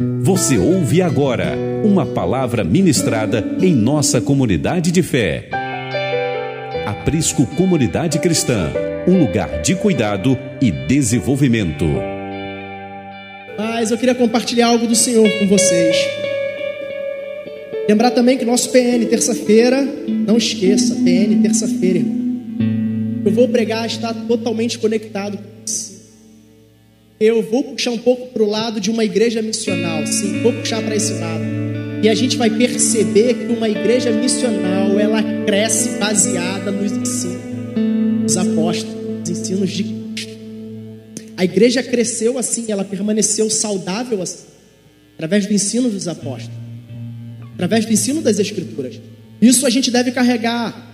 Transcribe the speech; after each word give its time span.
Você 0.00 0.56
ouve 0.56 1.02
agora 1.02 1.58
uma 1.82 2.06
palavra 2.06 2.62
ministrada 2.62 3.44
em 3.60 3.74
nossa 3.74 4.20
comunidade 4.20 4.92
de 4.92 5.02
fé. 5.02 5.48
Aprisco 6.86 7.44
Comunidade 7.56 8.20
Cristã, 8.20 8.70
um 9.08 9.18
lugar 9.18 9.60
de 9.60 9.74
cuidado 9.74 10.38
e 10.62 10.70
desenvolvimento. 10.70 11.84
Mas 13.56 13.90
eu 13.90 13.98
queria 13.98 14.14
compartilhar 14.14 14.68
algo 14.68 14.86
do 14.86 14.94
Senhor 14.94 15.28
com 15.36 15.48
vocês. 15.48 15.96
Lembrar 17.88 18.12
também 18.12 18.38
que 18.38 18.44
nosso 18.44 18.70
PN 18.70 19.04
terça-feira, 19.04 19.82
não 20.06 20.36
esqueça, 20.36 20.94
PN 20.94 21.42
terça-feira. 21.42 22.04
Eu 23.24 23.32
vou 23.32 23.48
pregar 23.48 23.84
está 23.84 24.14
totalmente 24.14 24.78
conectado 24.78 25.38
com 25.38 25.66
eu 27.20 27.42
vou 27.42 27.64
puxar 27.64 27.90
um 27.90 27.98
pouco 27.98 28.28
para 28.28 28.42
o 28.42 28.46
lado 28.46 28.80
de 28.80 28.90
uma 28.90 29.04
igreja 29.04 29.42
missional, 29.42 30.06
sim, 30.06 30.40
vou 30.40 30.52
puxar 30.52 30.82
para 30.82 30.94
esse 30.94 31.12
lado. 31.14 31.42
E 32.02 32.08
a 32.08 32.14
gente 32.14 32.36
vai 32.36 32.48
perceber 32.48 33.34
que 33.34 33.52
uma 33.52 33.68
igreja 33.68 34.12
missional, 34.12 34.98
ela 35.00 35.20
cresce 35.44 35.98
baseada 35.98 36.70
nos 36.70 36.92
ensinos 36.92 37.42
dos 38.22 38.36
apóstolos, 38.36 38.94
nos 39.20 39.30
ensinos 39.30 39.70
de 39.70 39.84
Cristo. 39.84 40.38
A 41.36 41.44
igreja 41.44 41.82
cresceu 41.82 42.38
assim, 42.38 42.70
ela 42.70 42.84
permaneceu 42.84 43.50
saudável 43.50 44.22
assim, 44.22 44.44
através 45.14 45.46
do 45.46 45.52
ensino 45.52 45.90
dos 45.90 46.06
apóstolos, 46.06 46.56
através 47.54 47.84
do 47.84 47.92
ensino 47.92 48.22
das 48.22 48.38
escrituras. 48.38 49.00
Isso 49.42 49.66
a 49.66 49.70
gente 49.70 49.90
deve 49.90 50.12
carregar 50.12 50.88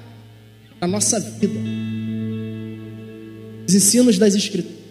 na 0.81 0.87
nossa 0.87 1.20
vida. 1.20 1.59
Os 3.69 3.75
ensinos 3.75 4.17
das 4.19 4.34
escrituras. 4.34 4.84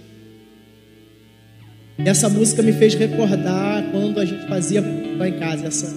Essa 1.97 2.27
música 2.27 2.61
me 2.61 2.73
fez 2.73 2.95
recordar 2.95 3.83
quando 3.91 4.19
a 4.19 4.25
gente 4.25 4.47
fazia 4.47 4.83
lá 5.17 5.27
em 5.27 5.39
casa. 5.39 5.67
Essa. 5.67 5.93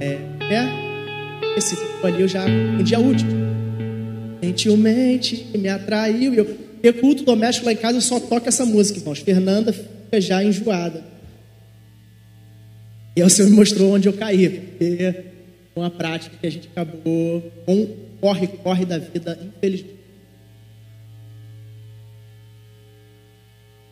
É. 0.00 0.18
é 0.54 0.84
esse 1.56 1.76
tipo 1.76 2.06
ali 2.06 2.22
eu 2.22 2.28
já. 2.28 2.44
Um 2.44 2.82
dia 2.82 2.98
útil. 2.98 3.26
Gentilmente 4.42 5.46
me 5.56 5.68
atraiu. 5.68 6.34
Eu, 6.34 6.58
e 6.82 6.92
culto 6.92 7.24
doméstico 7.24 7.66
lá 7.66 7.72
em 7.72 7.76
casa 7.76 7.96
eu 7.96 8.02
só 8.02 8.20
toco 8.20 8.48
essa 8.48 8.66
música, 8.66 8.98
irmãos. 8.98 9.20
Fernanda 9.20 9.72
fica 9.72 10.20
já 10.20 10.42
enjoada. 10.42 11.02
E 13.16 13.22
aí 13.22 13.26
o 13.26 13.30
Senhor 13.30 13.48
me 13.48 13.56
mostrou 13.56 13.94
onde 13.94 14.08
eu 14.08 14.12
caí. 14.12 14.48
Porque 14.50 15.14
uma 15.76 15.90
prática 15.90 16.36
que 16.40 16.46
a 16.46 16.50
gente 16.50 16.68
acabou 16.68 17.42
com 17.64 17.88
corre-corre 18.20 18.84
da 18.84 18.98
vida, 18.98 19.38
infelizmente. 19.56 19.93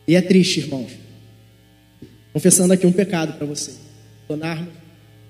E 0.07 0.15
é 0.15 0.21
triste, 0.21 0.59
irmãos. 0.59 0.91
Confessando 2.31 2.73
aqui 2.73 2.85
um 2.85 2.91
pecado 2.91 3.37
para 3.37 3.45
você. 3.45 3.73
Tornarmos 4.27 4.73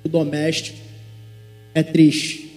o 0.04 0.10
doméstico 0.10 0.78
é 1.74 1.82
triste. 1.82 2.52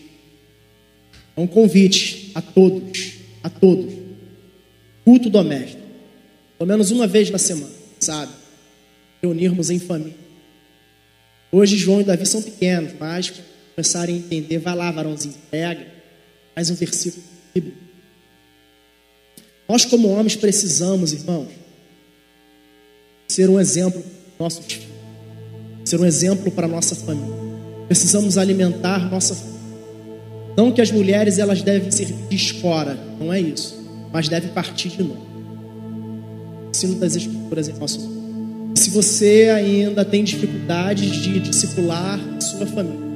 É 1.36 1.40
um 1.40 1.46
convite 1.46 2.32
a 2.34 2.42
todos, 2.42 3.12
a 3.42 3.48
todos. 3.48 3.94
Culto 5.04 5.30
doméstico. 5.30 5.82
Pelo 6.58 6.68
menos 6.68 6.90
uma 6.90 7.06
vez 7.06 7.30
na 7.30 7.38
semana, 7.38 7.72
sabe? 8.00 8.32
Reunirmos 9.22 9.70
em 9.70 9.78
família. 9.78 10.26
Hoje 11.52 11.76
João 11.76 12.00
e 12.00 12.04
Davi 12.04 12.26
são 12.26 12.42
pequenos, 12.42 12.92
mas 12.98 13.32
começarem 13.74 14.16
a 14.16 14.18
entender, 14.18 14.58
vai 14.58 14.74
lá, 14.74 14.90
varãozinho, 14.90 15.34
pega 15.50 15.86
mais 16.54 16.70
um 16.70 16.74
versículo 16.74 17.22
bíblico. 17.54 17.76
Nós, 19.68 19.84
como 19.84 20.08
homens, 20.08 20.36
precisamos, 20.36 21.12
irmãos, 21.12 21.48
ser 23.28 23.50
um 23.50 23.58
exemplo 23.58 24.02
para 24.36 24.44
nossos 24.44 24.64
filhos, 24.66 24.86
ser 25.84 26.00
um 26.00 26.04
exemplo 26.04 26.50
para 26.50 26.68
nossa 26.68 26.94
família. 26.94 27.34
Precisamos 27.86 28.38
alimentar 28.38 29.10
nossa 29.10 29.34
família. 29.34 29.56
Não 30.56 30.72
que 30.72 30.80
as 30.80 30.90
mulheres 30.90 31.38
elas 31.38 31.62
devem 31.62 31.90
ser 31.90 32.06
de 32.06 32.36
escora, 32.36 32.96
não 33.20 33.32
é 33.32 33.40
isso, 33.40 33.78
mas 34.12 34.28
devem 34.28 34.50
partir 34.50 34.88
de 34.88 35.02
nós. 35.02 35.18
Ensino 36.70 36.94
das 36.96 37.14
escrituras 37.14 37.68
em 37.68 37.72
nosso. 37.74 38.16
Se 38.74 38.90
você 38.90 39.50
ainda 39.54 40.04
tem 40.04 40.22
dificuldades 40.22 41.16
de 41.16 41.40
discipular 41.40 42.18
sua 42.40 42.66
família, 42.66 43.06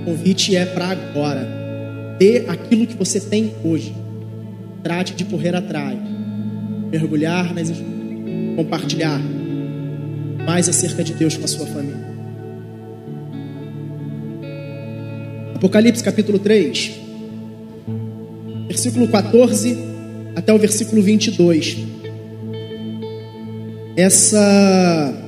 o 0.00 0.04
convite 0.04 0.54
é 0.54 0.64
para 0.66 0.88
agora. 0.88 2.16
Dê 2.18 2.44
aquilo 2.48 2.86
que 2.86 2.94
você 2.94 3.20
tem 3.20 3.54
hoje. 3.64 3.94
Trate 4.82 5.14
de 5.14 5.24
correr 5.24 5.54
atrás 5.54 6.13
mergulhar 6.94 7.52
nas 7.52 7.72
compartilhar 8.54 9.20
mais 10.46 10.68
acerca 10.68 11.02
de 11.02 11.12
Deus 11.14 11.36
com 11.36 11.44
a 11.44 11.48
sua 11.48 11.66
família. 11.66 12.04
Apocalipse 15.56 16.04
capítulo 16.04 16.38
3, 16.38 16.92
versículo 18.68 19.08
14 19.08 19.76
até 20.36 20.54
o 20.54 20.58
versículo 20.58 21.02
22. 21.02 21.78
Essa. 23.96 25.20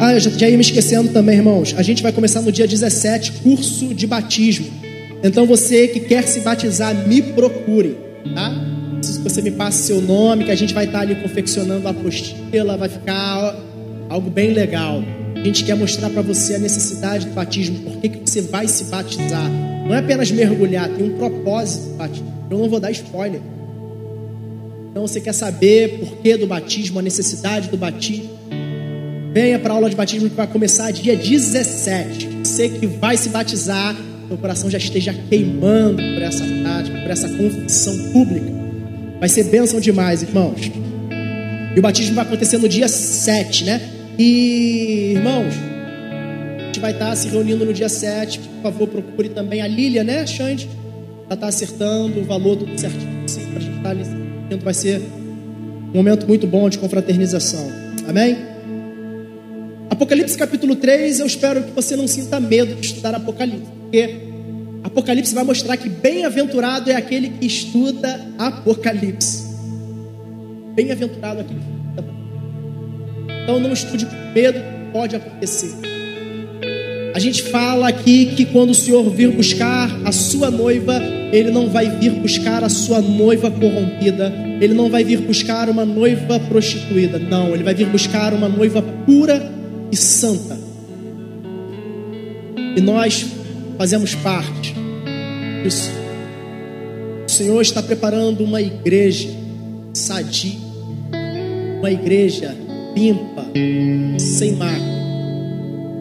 Ah, 0.00 0.12
eu 0.12 0.20
já 0.20 0.48
ia 0.48 0.56
me 0.56 0.62
esquecendo 0.62 1.10
também, 1.12 1.36
irmãos. 1.36 1.72
A 1.76 1.82
gente 1.82 2.02
vai 2.02 2.10
começar 2.10 2.40
no 2.42 2.50
dia 2.50 2.66
17, 2.66 3.32
curso 3.44 3.94
de 3.94 4.08
batismo. 4.08 4.66
Então 5.22 5.46
você 5.46 5.86
que 5.86 6.00
quer 6.00 6.24
se 6.24 6.40
batizar, 6.40 7.06
me 7.06 7.22
procure, 7.22 7.96
tá? 8.34 8.73
Preciso 9.04 9.22
que 9.22 9.30
você 9.30 9.42
me 9.42 9.50
passe 9.50 9.82
seu 9.82 10.00
nome, 10.00 10.44
que 10.44 10.50
a 10.50 10.54
gente 10.54 10.72
vai 10.72 10.86
estar 10.86 11.00
ali 11.00 11.14
confeccionando 11.16 11.86
a 11.86 11.90
apostila, 11.90 12.76
vai 12.76 12.88
ficar 12.88 13.54
algo 14.08 14.30
bem 14.30 14.52
legal. 14.52 15.02
A 15.34 15.44
gente 15.44 15.64
quer 15.64 15.76
mostrar 15.76 16.08
para 16.08 16.22
você 16.22 16.54
a 16.54 16.58
necessidade 16.58 17.26
do 17.26 17.34
batismo, 17.34 17.78
por 17.80 18.00
que, 18.00 18.08
você 18.08 18.40
vai 18.40 18.66
se 18.66 18.84
batizar. 18.84 19.50
Não 19.86 19.94
é 19.94 19.98
apenas 19.98 20.30
mergulhar, 20.30 20.88
tem 20.88 21.06
um 21.06 21.18
propósito 21.18 21.90
do 21.90 21.96
batismo. 21.96 22.32
Eu 22.50 22.58
não 22.58 22.68
vou 22.68 22.80
dar 22.80 22.90
spoiler. 22.92 23.40
Então 24.90 25.06
você 25.06 25.20
quer 25.20 25.34
saber 25.34 25.98
por 25.98 26.16
que 26.18 26.36
do 26.36 26.46
batismo, 26.46 26.98
a 26.98 27.02
necessidade 27.02 27.68
do 27.68 27.76
batismo? 27.76 28.30
Venha 29.34 29.58
para 29.58 29.72
a 29.72 29.76
aula 29.76 29.90
de 29.90 29.96
batismo 29.96 30.30
que 30.30 30.36
vai 30.36 30.46
começar 30.46 30.92
dia 30.92 31.16
17. 31.16 32.28
Você 32.42 32.68
que 32.68 32.86
vai 32.86 33.16
se 33.16 33.28
batizar, 33.28 33.94
seu 34.28 34.38
coração 34.38 34.70
já 34.70 34.78
esteja 34.78 35.12
queimando 35.28 35.96
por 35.96 36.22
essa 36.22 36.44
prática, 36.44 37.00
por 37.02 37.10
essa 37.10 37.28
confissão 37.28 38.12
pública. 38.12 38.63
Vai 39.24 39.30
ser 39.30 39.44
bênção 39.44 39.80
demais, 39.80 40.22
irmãos. 40.22 40.70
E 41.74 41.78
o 41.78 41.80
batismo 41.80 42.14
vai 42.14 42.26
acontecer 42.26 42.58
no 42.58 42.68
dia 42.68 42.86
7, 42.86 43.64
né? 43.64 43.80
E, 44.18 45.14
irmãos, 45.16 45.54
a 46.60 46.66
gente 46.66 46.78
vai 46.78 46.92
estar 46.92 47.16
se 47.16 47.28
reunindo 47.28 47.64
no 47.64 47.72
dia 47.72 47.88
7. 47.88 48.38
Por 48.38 48.62
favor, 48.64 48.86
procure 48.86 49.30
também 49.30 49.62
a 49.62 49.66
Lília, 49.66 50.04
né, 50.04 50.26
Xande? 50.26 50.68
Ela 51.24 51.36
está 51.36 51.46
acertando 51.46 52.20
o 52.20 52.24
valor 52.24 52.58
tudo 52.58 52.78
certinho. 52.78 53.26
Sim, 53.26 53.46
para 53.46 53.60
a 53.60 53.62
gente 53.62 53.76
estar 53.78 53.90
ali. 53.92 54.04
Vai 54.62 54.74
ser 54.74 55.00
um 55.00 55.96
momento 55.96 56.28
muito 56.28 56.46
bom 56.46 56.68
de 56.68 56.76
confraternização. 56.76 57.66
Amém? 58.06 58.36
Apocalipse 59.88 60.36
capítulo 60.36 60.76
3, 60.76 61.20
eu 61.20 61.26
espero 61.26 61.62
que 61.62 61.70
você 61.70 61.96
não 61.96 62.06
sinta 62.06 62.38
medo 62.38 62.74
de 62.74 62.88
estudar 62.88 63.14
Apocalipse, 63.14 63.72
porque 63.84 64.23
Apocalipse 64.94 65.34
vai 65.34 65.42
mostrar 65.42 65.76
que 65.76 65.88
bem-aventurado 65.88 66.88
é 66.88 66.94
aquele 66.94 67.30
que 67.30 67.44
estuda 67.44 68.28
Apocalipse. 68.38 69.42
Bem-aventurado 70.72 71.40
é 71.40 71.42
aquele 71.42 71.58
que 71.58 71.90
estuda. 71.90 72.04
Então 73.42 73.58
não 73.58 73.72
estude 73.72 74.06
com 74.06 74.32
medo, 74.32 74.60
pode 74.92 75.16
acontecer. 75.16 75.72
A 77.12 77.18
gente 77.18 77.42
fala 77.42 77.88
aqui 77.88 78.34
que 78.36 78.44
quando 78.46 78.70
o 78.70 78.74
Senhor 78.74 79.10
vir 79.10 79.32
buscar 79.32 79.90
a 80.04 80.12
sua 80.12 80.48
noiva, 80.48 81.02
ele 81.32 81.50
não 81.50 81.68
vai 81.68 81.90
vir 81.98 82.12
buscar 82.12 82.62
a 82.62 82.68
sua 82.68 83.00
noiva 83.00 83.50
corrompida, 83.50 84.32
ele 84.60 84.74
não 84.74 84.88
vai 84.88 85.02
vir 85.02 85.18
buscar 85.22 85.68
uma 85.68 85.84
noiva 85.84 86.38
prostituída, 86.38 87.18
não, 87.18 87.52
ele 87.52 87.64
vai 87.64 87.74
vir 87.74 87.88
buscar 87.88 88.32
uma 88.32 88.48
noiva 88.48 88.80
pura 89.04 89.52
e 89.90 89.96
santa. 89.96 90.56
E 92.76 92.80
nós 92.80 93.26
fazemos 93.76 94.14
parte 94.14 94.73
O 95.66 97.30
Senhor 97.30 97.62
está 97.62 97.82
preparando 97.82 98.44
uma 98.44 98.60
igreja 98.60 99.30
sadia, 99.94 100.58
uma 101.78 101.90
igreja 101.90 102.54
limpa, 102.94 103.46
sem 104.18 104.56
mácula. 104.56 104.94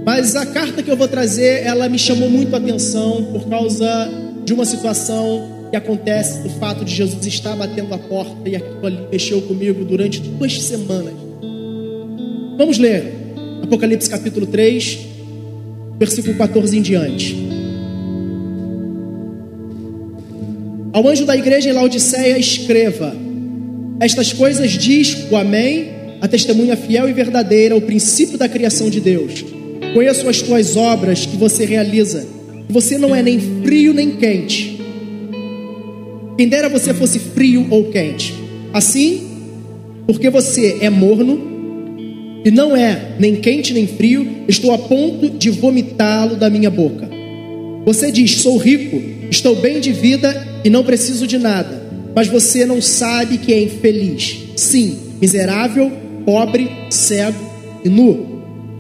Mas 0.06 0.36
a 0.36 0.46
carta 0.46 0.84
que 0.84 0.92
eu 0.92 0.98
vou 0.98 1.08
trazer, 1.08 1.64
ela 1.64 1.88
me 1.88 1.98
chamou 1.98 2.30
muito 2.30 2.54
a 2.54 2.58
atenção 2.58 3.24
por 3.32 3.48
causa 3.48 4.10
de 4.44 4.54
uma 4.54 4.66
situação 4.66 5.70
que 5.72 5.78
acontece 5.78 6.44
do 6.44 6.50
fato 6.50 6.84
de 6.84 6.94
Jesus 6.94 7.26
estar 7.26 7.56
batendo 7.56 7.94
a 7.94 7.98
porta 7.98 8.50
e 8.50 8.58
aquilo 8.58 8.86
ali 8.86 9.08
mexeu 9.10 9.42
comigo 9.44 9.86
durante 9.86 10.20
duas 10.20 10.62
semanas. 10.62 11.14
Vamos 12.58 12.78
ler 12.78 13.14
Apocalipse 13.64 14.10
capítulo 14.10 14.46
3, 14.46 15.00
versículo 15.98 16.36
14 16.36 16.78
em 16.78 16.82
diante. 16.82 17.53
Ao 20.94 21.08
anjo 21.08 21.26
da 21.26 21.36
igreja 21.36 21.72
em 21.72 21.74
Laodiceia, 21.74 22.38
escreva: 22.38 23.16
Estas 24.00 24.32
coisas 24.32 24.72
diz 24.74 25.26
o 25.32 25.36
Amém, 25.36 25.90
a 26.22 26.28
testemunha 26.28 26.78
fiel 26.78 27.10
e 27.10 27.14
verdadeira, 27.14 27.76
o 27.76 27.82
princípio 27.82 28.38
da 28.38 28.48
criação 28.48 28.92
de 28.92 29.02
Deus. 29.02 29.44
Conheço 29.96 30.30
as 30.30 30.44
tuas 30.44 30.78
obras 30.78 31.26
que 31.26 31.36
você 31.36 31.66
realiza. 31.66 32.28
Você 32.70 33.00
não 33.00 33.14
é 33.14 33.24
nem 33.24 33.40
frio 33.64 33.92
nem 33.92 34.12
quente. 34.12 34.80
Quem 36.38 36.48
dera 36.48 36.70
você 36.70 36.94
fosse 36.94 37.18
frio 37.18 37.66
ou 37.72 37.86
quente. 37.86 38.34
Assim, 38.72 39.28
porque 40.06 40.30
você 40.30 40.78
é 40.82 40.92
morno 40.92 41.52
e 42.46 42.52
não 42.52 42.76
é 42.76 43.16
nem 43.20 43.36
quente 43.38 43.74
nem 43.74 43.88
frio, 43.88 44.44
estou 44.48 44.72
a 44.72 44.78
ponto 44.78 45.28
de 45.32 45.50
vomitá-lo 45.50 46.36
da 46.36 46.52
minha 46.52 46.70
boca. 46.70 47.10
Você 47.84 48.12
diz: 48.12 48.42
Sou 48.42 48.58
rico, 48.58 49.02
estou 49.32 49.56
bem 49.56 49.80
de 49.80 49.92
vida 49.92 50.53
e 50.64 50.70
não 50.70 50.84
preciso 50.84 51.28
de 51.28 51.38
nada. 51.38 51.82
Mas 52.16 52.28
você 52.28 52.66
não 52.66 52.82
sabe 52.82 53.38
que 53.38 53.52
é 53.54 53.62
infeliz. 53.62 54.40
Sim, 54.56 54.98
miserável, 55.20 55.92
pobre, 56.26 56.70
cego 56.90 57.40
e 57.84 57.90
nu. 57.90 58.34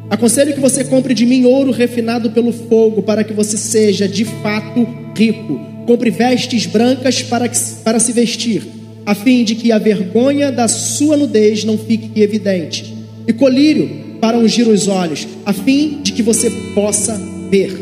Aconselho 0.09 0.53
que 0.53 0.59
você 0.59 0.83
compre 0.83 1.13
de 1.13 1.25
mim 1.25 1.45
ouro 1.45 1.71
refinado 1.71 2.29
pelo 2.31 2.51
fogo, 2.51 3.01
para 3.01 3.23
que 3.23 3.33
você 3.33 3.57
seja 3.57 4.07
de 4.07 4.25
fato 4.25 4.87
rico. 5.17 5.59
Compre 5.87 6.11
vestes 6.11 6.65
brancas 6.65 7.21
para, 7.23 7.47
que, 7.47 7.57
para 7.83 7.99
se 7.99 8.11
vestir, 8.11 8.63
a 9.05 9.15
fim 9.15 9.43
de 9.43 9.55
que 9.55 9.71
a 9.71 9.79
vergonha 9.79 10.51
da 10.51 10.67
sua 10.67 11.17
nudez 11.17 11.63
não 11.63 11.77
fique 11.77 12.21
evidente. 12.21 12.93
E 13.27 13.33
colírio 13.33 13.89
para 14.21 14.37
ungir 14.37 14.67
os 14.67 14.87
olhos, 14.87 15.27
a 15.45 15.51
fim 15.51 15.99
de 16.01 16.13
que 16.13 16.21
você 16.21 16.49
possa 16.73 17.19
ver. 17.49 17.77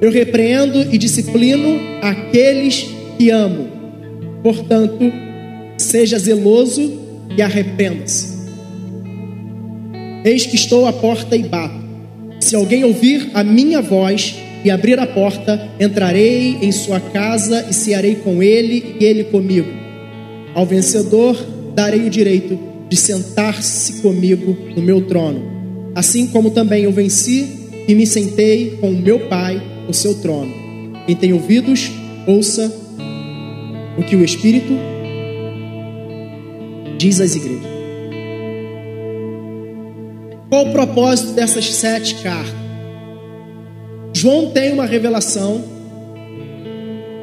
Eu 0.00 0.10
repreendo 0.10 0.86
e 0.94 0.96
disciplino 0.96 1.78
aqueles 2.00 2.86
que 3.20 3.28
amo. 3.28 3.68
Portanto, 4.42 5.12
seja 5.76 6.18
zeloso 6.18 6.90
e 7.36 7.42
arrependa-se. 7.42 8.48
Eis 10.24 10.46
que 10.46 10.56
estou 10.56 10.86
à 10.86 10.92
porta 10.92 11.36
e 11.36 11.42
bato. 11.42 11.84
Se 12.40 12.56
alguém 12.56 12.82
ouvir 12.82 13.30
a 13.34 13.44
minha 13.44 13.82
voz 13.82 14.36
e 14.64 14.70
abrir 14.70 14.98
a 14.98 15.06
porta, 15.06 15.68
entrarei 15.78 16.56
em 16.62 16.72
sua 16.72 16.98
casa 16.98 17.66
e 17.68 17.74
cearei 17.74 18.14
com 18.14 18.42
ele 18.42 18.96
e 18.98 19.04
ele 19.04 19.24
comigo. 19.24 19.68
Ao 20.54 20.64
vencedor 20.64 21.36
darei 21.74 22.06
o 22.06 22.10
direito 22.10 22.58
de 22.88 22.96
sentar-se 22.96 24.00
comigo 24.00 24.56
no 24.74 24.80
meu 24.80 25.02
trono, 25.02 25.92
assim 25.94 26.26
como 26.26 26.52
também 26.52 26.84
eu 26.84 26.92
venci 26.92 27.68
e 27.86 27.94
me 27.94 28.06
sentei 28.06 28.78
com 28.80 28.88
o 28.90 28.98
meu 28.98 29.28
Pai 29.28 29.62
no 29.86 29.92
seu 29.92 30.14
trono. 30.14 30.50
Quem 31.06 31.14
tem 31.14 31.32
ouvidos, 31.34 31.90
ouça 32.26 32.79
o 33.98 34.02
que 34.02 34.16
o 34.16 34.24
Espírito 34.24 34.72
diz 36.98 37.20
às 37.20 37.34
igrejas. 37.34 37.70
Qual 40.48 40.66
o 40.66 40.72
propósito 40.72 41.32
dessas 41.32 41.72
sete 41.74 42.16
cartas? 42.16 42.54
João 44.12 44.50
tem 44.50 44.72
uma 44.72 44.84
revelação. 44.84 45.64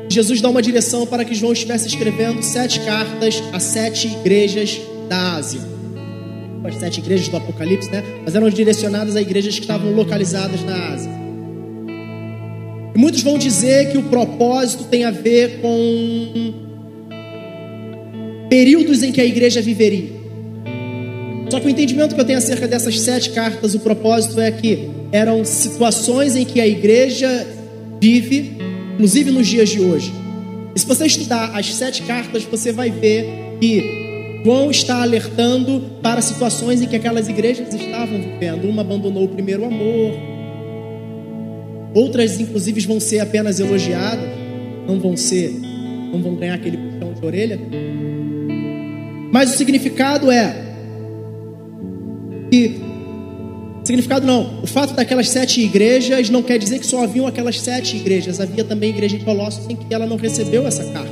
Jesus 0.09 0.39
dá 0.41 0.49
uma 0.49 0.61
direção 0.61 1.05
para 1.05 1.25
que 1.25 1.35
João 1.35 1.51
estivesse 1.51 1.87
escrevendo 1.87 2.41
sete 2.41 2.79
cartas 2.79 3.43
a 3.51 3.59
sete 3.59 4.07
igrejas 4.07 4.79
da 5.09 5.35
Ásia. 5.35 5.61
As 6.63 6.75
sete 6.75 6.99
igrejas 6.99 7.27
do 7.27 7.37
Apocalipse, 7.37 7.91
né? 7.91 8.03
Mas 8.23 8.33
eram 8.33 8.49
direcionadas 8.49 9.15
a 9.15 9.21
igrejas 9.21 9.55
que 9.55 9.61
estavam 9.61 9.91
localizadas 9.93 10.63
na 10.63 10.93
Ásia. 10.93 11.16
E 12.97 12.99
muitos 12.99 13.21
vão 13.21 13.37
dizer 13.37 13.91
que 13.91 13.97
o 13.99 14.03
propósito 14.03 14.85
tem 14.85 15.03
a 15.03 15.11
ver 15.11 15.61
com 15.61 16.51
períodos 18.49 19.03
em 19.03 19.11
que 19.11 19.21
a 19.21 19.25
igreja 19.25 19.61
viveria. 19.61 20.17
Só 21.47 21.59
que 21.59 21.67
o 21.67 21.69
entendimento 21.69 22.15
que 22.15 22.19
eu 22.19 22.25
tenho 22.25 22.39
acerca 22.39 22.67
dessas 22.67 22.99
sete 22.99 23.29
cartas, 23.29 23.75
o 23.75 23.79
propósito 23.81 24.41
é 24.41 24.51
que 24.51 24.89
eram 25.11 25.45
situações 25.45 26.35
em 26.35 26.43
que 26.43 26.59
a 26.59 26.67
igreja 26.67 27.45
vive, 28.01 28.57
inclusive 28.95 29.29
nos 29.29 29.47
dias 29.47 29.69
de 29.69 29.79
hoje. 29.79 30.11
E 30.75 30.79
se 30.79 30.85
você 30.87 31.05
estudar 31.05 31.51
as 31.55 31.71
sete 31.75 32.01
cartas, 32.01 32.45
você 32.45 32.71
vai 32.71 32.89
ver 32.89 33.27
que 33.61 34.41
João 34.43 34.71
está 34.71 35.03
alertando 35.03 35.83
para 36.01 36.19
situações 36.19 36.81
em 36.81 36.87
que 36.87 36.95
aquelas 36.95 37.29
igrejas 37.29 37.71
estavam 37.75 38.19
vivendo. 38.19 38.67
Uma 38.67 38.81
abandonou 38.81 39.25
o 39.25 39.29
primeiro 39.29 39.65
amor, 39.65 40.36
outras, 41.97 42.39
inclusive, 42.39 42.81
vão 42.81 42.99
ser 42.99 43.19
apenas 43.19 43.59
elogiadas, 43.59 44.29
não 44.87 44.99
vão 44.99 45.17
ser, 45.17 45.51
não 46.11 46.21
vão 46.21 46.35
ganhar 46.35 46.53
aquele 46.53 46.77
puxão 46.77 47.13
de 47.13 47.25
orelha. 47.25 47.59
Mas 49.31 49.53
o 49.53 49.57
significado 49.57 50.31
é 50.31 50.55
que 52.51 52.79
significado 53.83 54.27
não, 54.27 54.61
o 54.61 54.67
fato 54.67 54.93
daquelas 54.93 55.29
sete 55.29 55.61
igrejas 55.61 56.29
não 56.29 56.43
quer 56.43 56.57
dizer 56.57 56.79
que 56.79 56.85
só 56.85 57.03
haviam 57.03 57.25
aquelas 57.25 57.59
sete 57.59 57.95
igrejas, 57.95 58.39
havia 58.39 58.63
também 58.63 58.89
igreja 58.89 59.15
em 59.15 59.19
Colossos 59.19 59.67
em 59.69 59.75
que 59.75 59.93
ela 59.93 60.05
não 60.05 60.17
recebeu 60.17 60.67
essa 60.67 60.83
carta. 60.85 61.11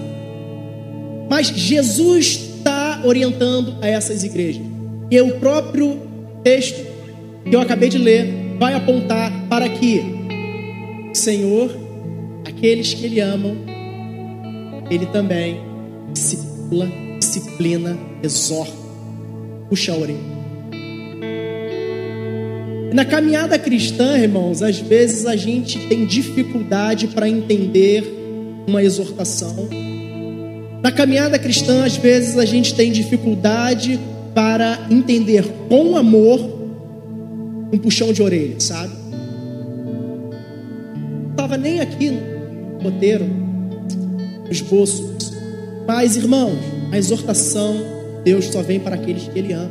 Mas 1.30 1.48
Jesus 1.48 2.52
está 2.58 3.02
orientando 3.04 3.78
a 3.82 3.88
essas 3.88 4.24
igrejas. 4.24 4.64
E 5.10 5.22
o 5.22 5.40
próprio 5.40 6.02
texto 6.44 6.86
que 7.50 7.56
eu 7.56 7.62
acabei 7.62 7.90
de 7.90 7.98
ler 7.98 8.28
vai 8.60 8.74
apontar 8.74 9.32
para 9.50 9.70
que 9.70 10.15
Senhor, 11.16 11.70
aqueles 12.46 12.94
que 12.94 13.06
Ele 13.06 13.20
amam, 13.20 13.56
Ele 14.90 15.06
também 15.08 15.60
discipula, 16.14 16.88
disciplina, 17.20 17.98
exorta, 18.22 18.74
puxa 19.70 19.94
a 19.94 19.98
orelha. 19.98 20.36
Na 22.94 23.04
caminhada 23.04 23.60
cristã, 23.60 24.18
irmãos, 24.18 24.62
às 24.62 24.80
vezes 24.80 25.26
a 25.26 25.36
gente 25.36 25.88
tem 25.88 26.06
dificuldade 26.06 27.08
para 27.08 27.28
entender 27.28 28.04
uma 28.68 28.82
exortação. 28.82 29.68
Na 30.82 30.92
caminhada 30.92 31.38
cristã, 31.38 31.84
às 31.84 31.98
vezes 31.98 32.38
a 32.38 32.46
gente 32.46 32.74
tem 32.74 32.92
dificuldade 32.92 34.00
para 34.34 34.88
entender 34.90 35.44
com 35.68 35.98
amor 35.98 36.40
um 37.74 37.78
puxão 37.78 38.14
de 38.14 38.22
orelha, 38.22 38.60
sabe? 38.60 38.94
Estava 41.46 41.62
nem 41.62 41.80
aqui 41.80 42.10
no 42.10 42.80
roteiro, 42.82 43.24
no 43.24 44.52
esboço. 44.52 45.16
Mas, 45.86 46.16
irmãos, 46.16 46.58
a 46.92 46.98
exortação, 46.98 47.78
Deus 48.24 48.46
só 48.46 48.64
vem 48.64 48.80
para 48.80 48.96
aqueles 48.96 49.28
que 49.28 49.38
Ele 49.38 49.54
ama. 49.54 49.70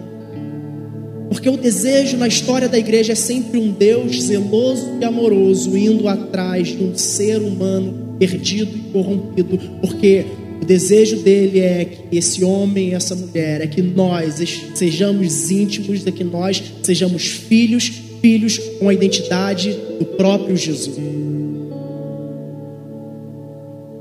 Porque 1.29 1.49
o 1.49 1.57
desejo 1.57 2.17
na 2.17 2.29
história 2.29 2.69
da 2.69 2.79
igreja 2.79 3.11
é 3.11 3.17
sempre 3.17 3.59
um 3.59 3.73
Deus 3.73 4.23
zeloso 4.23 4.87
e 5.01 5.05
amoroso 5.05 5.77
indo 5.77 6.07
atrás 6.07 6.69
de 6.69 6.81
um 6.81 6.97
ser 6.97 7.43
humano 7.43 8.15
perdido 8.21 8.71
e 8.77 8.93
corrompido. 8.93 9.59
Porque 9.81 10.27
o 10.63 10.65
desejo 10.65 11.25
dele 11.25 11.59
é 11.59 11.85
que 11.87 12.17
esse 12.17 12.45
homem 12.45 12.91
e 12.91 12.95
essa 12.95 13.17
mulher, 13.17 13.63
é 13.63 13.67
que 13.67 13.83
nós 13.83 14.61
sejamos 14.77 15.51
íntimos, 15.51 16.07
é 16.07 16.13
que 16.13 16.23
nós 16.23 16.63
sejamos 16.85 17.27
filhos, 17.27 17.91
filhos 18.23 18.59
com 18.79 18.89
a 18.89 18.95
identidade 18.95 19.77
do 19.99 20.05
próprio 20.05 20.57
Jesus. 20.57 21.24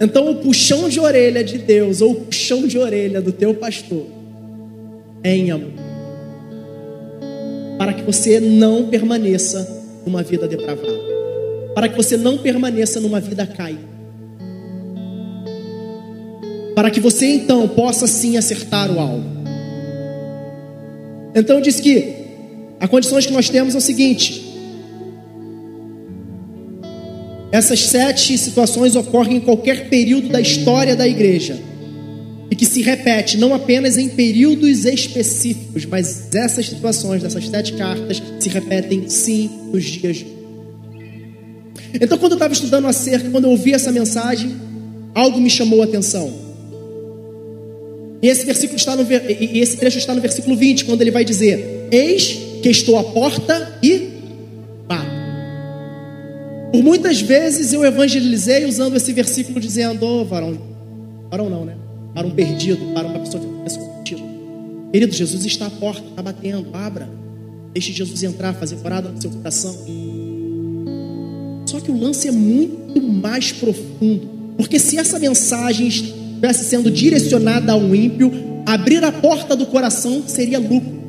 Então, 0.03 0.29
o 0.29 0.35
puxão 0.35 0.89
de 0.89 0.99
orelha 0.99 1.41
de 1.41 1.57
Deus, 1.57 2.01
ou 2.01 2.11
o 2.11 2.15
puxão 2.15 2.67
de 2.67 2.77
orelha 2.77 3.21
do 3.21 3.31
teu 3.31 3.53
pastor, 3.53 4.05
é 5.23 5.33
em 5.33 5.49
amor. 5.49 5.71
Para 7.77 7.93
que 7.93 8.03
você 8.03 8.37
não 8.41 8.89
permaneça 8.89 9.65
numa 10.05 10.21
vida 10.21 10.45
depravada, 10.45 10.99
para 11.73 11.87
que 11.87 11.95
você 11.95 12.17
não 12.17 12.37
permaneça 12.37 12.99
numa 12.99 13.21
vida 13.21 13.47
caída, 13.47 13.93
para 16.75 16.91
que 16.91 16.99
você 16.99 17.25
então 17.27 17.65
possa 17.69 18.05
sim 18.05 18.35
acertar 18.35 18.91
o 18.91 18.99
alvo. 18.99 19.23
Então 21.33 21.61
diz 21.61 21.79
que 21.79 22.13
a 22.77 22.89
condições 22.89 23.25
que 23.25 23.31
nós 23.31 23.47
temos 23.49 23.73
é 23.73 23.77
o 23.77 23.81
seguinte: 23.81 24.42
essas 27.53 27.79
sete 27.85 28.37
situações 28.37 28.95
ocorrem 28.95 29.37
em 29.37 29.39
qualquer 29.39 29.87
período 29.87 30.27
da 30.27 30.41
história 30.41 30.95
da 30.95 31.07
igreja 31.07 31.57
e 32.51 32.55
que 32.55 32.65
se 32.65 32.81
repete 32.81 33.37
não 33.37 33.53
apenas 33.53 33.97
em 33.97 34.09
períodos 34.09 34.83
específicos, 34.83 35.85
mas 35.85 36.33
essas 36.35 36.67
situações 36.67 37.23
dessas 37.23 37.47
sete 37.47 37.73
cartas 37.73 38.21
se 38.39 38.49
repetem 38.49 39.07
sim 39.07 39.49
nos 39.71 39.85
dias 39.85 40.17
de 40.17 40.33
então, 42.01 42.17
quando 42.17 42.31
eu 42.31 42.37
estava 42.37 42.53
estudando 42.53 42.87
acerca, 42.87 43.29
quando 43.29 43.45
eu 43.45 43.51
ouvi 43.51 43.71
essa 43.71 43.91
mensagem, 43.91 44.55
algo 45.13 45.39
me 45.39 45.49
chamou 45.49 45.81
a 45.81 45.85
atenção. 45.85 46.33
E 48.21 48.27
esse 48.27 48.45
versículo 48.45 48.77
está 48.77 48.95
no 48.95 49.03
e 49.03 49.59
esse 49.59 49.77
trecho 49.77 49.99
está 49.99 50.15
no 50.15 50.21
versículo 50.21 50.55
20, 50.55 50.85
quando 50.85 51.01
ele 51.01 51.11
vai 51.11 51.23
dizer: 51.23 51.87
Eis 51.91 52.39
que 52.63 52.69
estou 52.69 52.97
à 52.97 53.03
porta 53.03 53.77
e. 53.83 54.12
Por 56.73 56.83
muitas 56.83 57.21
vezes 57.21 57.71
eu 57.71 57.85
evangelizei 57.85 58.65
usando 58.65 58.95
esse 58.97 59.13
versículo 59.13 59.59
dizendo: 59.59 60.03
oh, 60.03 60.25
varão, 60.25 60.57
varão 61.29 61.49
não, 61.49 61.63
né? 61.63 61.77
para 62.13 62.25
um 62.25 62.31
perdido, 62.31 62.93
para 62.93 63.07
uma 63.07 63.19
pessoa 63.19 63.41
que 63.41 63.47
não 63.47 63.57
conhece 63.57 63.77
contigo. 63.77 64.21
Querido, 64.91 65.13
Jesus 65.13 65.45
está 65.45 65.67
à 65.67 65.69
porta, 65.69 66.03
está 66.07 66.21
batendo, 66.21 66.67
abra. 66.73 67.07
Deixe 67.73 67.91
Jesus 67.91 68.21
entrar, 68.23 68.53
fazer 68.53 68.75
morada 68.77 69.09
no 69.09 69.21
seu 69.21 69.31
coração. 69.31 69.75
Só 71.67 71.79
que 71.79 71.91
o 71.91 71.99
lance 71.99 72.27
é 72.27 72.31
muito 72.31 73.01
mais 73.01 73.51
profundo. 73.51 74.29
Porque 74.57 74.79
se 74.79 74.97
essa 74.97 75.17
mensagem 75.17 75.87
estivesse 75.87 76.65
sendo 76.65 76.91
direcionada 76.91 77.71
a 77.71 77.75
um 77.75 77.95
ímpio, 77.95 78.31
abrir 78.65 79.03
a 79.03 79.11
porta 79.11 79.55
do 79.55 79.65
coração 79.65 80.23
seria 80.27 80.59
lucro. 80.59 81.02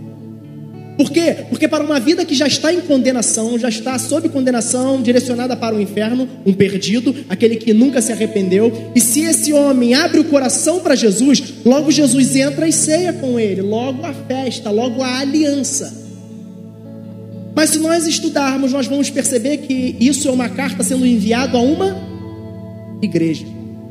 Por 0.96 1.10
quê? 1.10 1.38
Porque 1.48 1.66
para 1.66 1.82
uma 1.82 1.98
vida 1.98 2.24
que 2.24 2.34
já 2.34 2.46
está 2.46 2.72
em 2.72 2.80
condenação, 2.80 3.58
já 3.58 3.68
está 3.68 3.98
sob 3.98 4.28
condenação, 4.28 5.02
direcionada 5.02 5.56
para 5.56 5.74
o 5.74 5.80
inferno, 5.80 6.28
um 6.46 6.52
perdido, 6.52 7.14
aquele 7.28 7.56
que 7.56 7.72
nunca 7.72 8.00
se 8.00 8.12
arrependeu, 8.12 8.72
e 8.94 9.00
se 9.00 9.22
esse 9.22 9.52
homem 9.52 9.94
abre 9.94 10.20
o 10.20 10.24
coração 10.24 10.80
para 10.80 10.94
Jesus, 10.94 11.42
logo 11.64 11.90
Jesus 11.90 12.36
entra 12.36 12.68
e 12.68 12.72
ceia 12.72 13.12
com 13.12 13.40
ele, 13.40 13.60
logo 13.60 14.06
a 14.06 14.12
festa, 14.12 14.70
logo 14.70 15.02
a 15.02 15.18
aliança. 15.18 16.04
Mas 17.56 17.70
se 17.70 17.78
nós 17.78 18.06
estudarmos, 18.06 18.72
nós 18.72 18.86
vamos 18.86 19.10
perceber 19.10 19.58
que 19.58 19.96
isso 20.00 20.28
é 20.28 20.30
uma 20.30 20.48
carta 20.48 20.82
sendo 20.82 21.06
enviada 21.06 21.58
a 21.58 21.60
uma 21.60 21.96
igreja. 23.02 23.46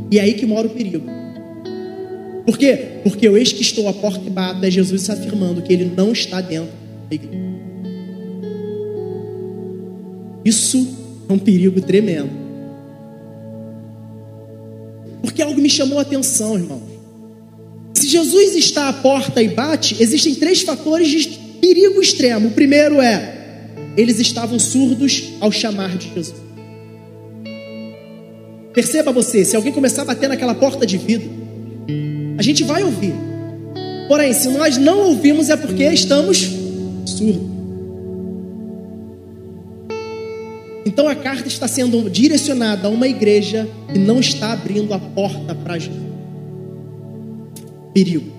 E 0.09 0.19
é 0.19 0.21
aí 0.21 0.33
que 0.33 0.45
mora 0.45 0.67
o 0.67 0.69
perigo. 0.69 1.05
Por 2.45 2.57
quê? 2.57 2.99
Porque 3.03 3.27
eu 3.27 3.37
eis 3.37 3.53
que 3.53 3.61
estou 3.61 3.87
à 3.87 3.93
porta 3.93 4.21
e 4.25 4.29
bato, 4.29 4.63
é 4.65 4.69
Jesus 4.69 5.09
afirmando 5.09 5.61
que 5.61 5.71
ele 5.71 5.91
não 5.95 6.11
está 6.11 6.41
dentro. 6.41 6.82
Isso 10.45 10.87
é 11.29 11.33
um 11.33 11.39
perigo 11.39 11.81
tremendo. 11.81 12.29
Porque 15.21 15.41
algo 15.41 15.59
me 15.59 15.69
chamou 15.69 15.99
a 15.99 16.01
atenção, 16.01 16.55
irmão. 16.55 16.81
Se 17.93 18.07
Jesus 18.07 18.55
está 18.55 18.89
à 18.89 18.93
porta 18.93 19.41
e 19.41 19.47
bate, 19.47 19.95
existem 20.01 20.35
três 20.35 20.61
fatores 20.61 21.07
de 21.07 21.27
perigo 21.61 22.01
extremo. 22.01 22.49
O 22.49 22.51
primeiro 22.51 22.99
é, 22.99 23.69
eles 23.95 24.19
estavam 24.19 24.59
surdos 24.59 25.31
ao 25.39 25.51
chamar 25.51 25.97
de 25.97 26.13
Jesus. 26.13 26.43
Perceba 28.73 29.11
você, 29.11 29.45
se 29.45 29.55
alguém 29.55 29.71
começar 29.71 30.01
a 30.01 30.05
bater 30.05 30.27
naquela 30.27 30.55
porta 30.55 30.85
de 30.85 30.97
vida, 30.97 31.23
a 32.37 32.41
gente 32.41 32.63
vai 32.63 32.83
ouvir. 32.83 33.13
Porém, 34.07 34.33
se 34.33 34.49
nós 34.49 34.77
não 34.77 34.99
ouvimos, 34.99 35.49
é 35.49 35.55
porque 35.55 35.83
estamos 35.85 36.43
surdo. 37.09 37.63
Então 40.85 41.07
a 41.07 41.15
carta 41.15 41.47
está 41.47 41.67
sendo 41.67 42.09
direcionada 42.09 42.87
a 42.87 42.91
uma 42.91 43.07
igreja 43.07 43.67
que 43.91 43.97
não 43.97 44.19
está 44.19 44.51
abrindo 44.51 44.93
a 44.93 44.99
porta 44.99 45.55
para 45.55 45.79
Jesus. 45.79 46.03
Perigo. 47.93 48.31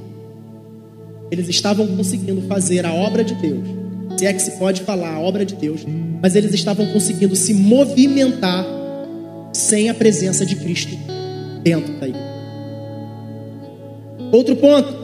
Eles 1.30 1.48
estavam 1.48 1.86
conseguindo 1.96 2.42
fazer 2.42 2.84
a 2.84 2.92
obra 2.92 3.24
de 3.24 3.34
Deus, 3.34 3.66
se 4.16 4.26
é 4.26 4.32
que 4.32 4.42
se 4.42 4.52
pode 4.52 4.82
falar 4.82 5.14
a 5.14 5.20
obra 5.20 5.44
de 5.44 5.54
Deus, 5.56 5.84
mas 6.22 6.36
eles 6.36 6.52
estavam 6.52 6.86
conseguindo 6.86 7.34
se 7.34 7.54
movimentar 7.54 8.64
sem 9.52 9.88
a 9.88 9.94
presença 9.94 10.44
de 10.44 10.56
Cristo 10.56 10.96
dentro 11.62 11.92
da 11.94 12.08
igreja. 12.08 12.34
Outro 14.30 14.56
ponto, 14.56 15.03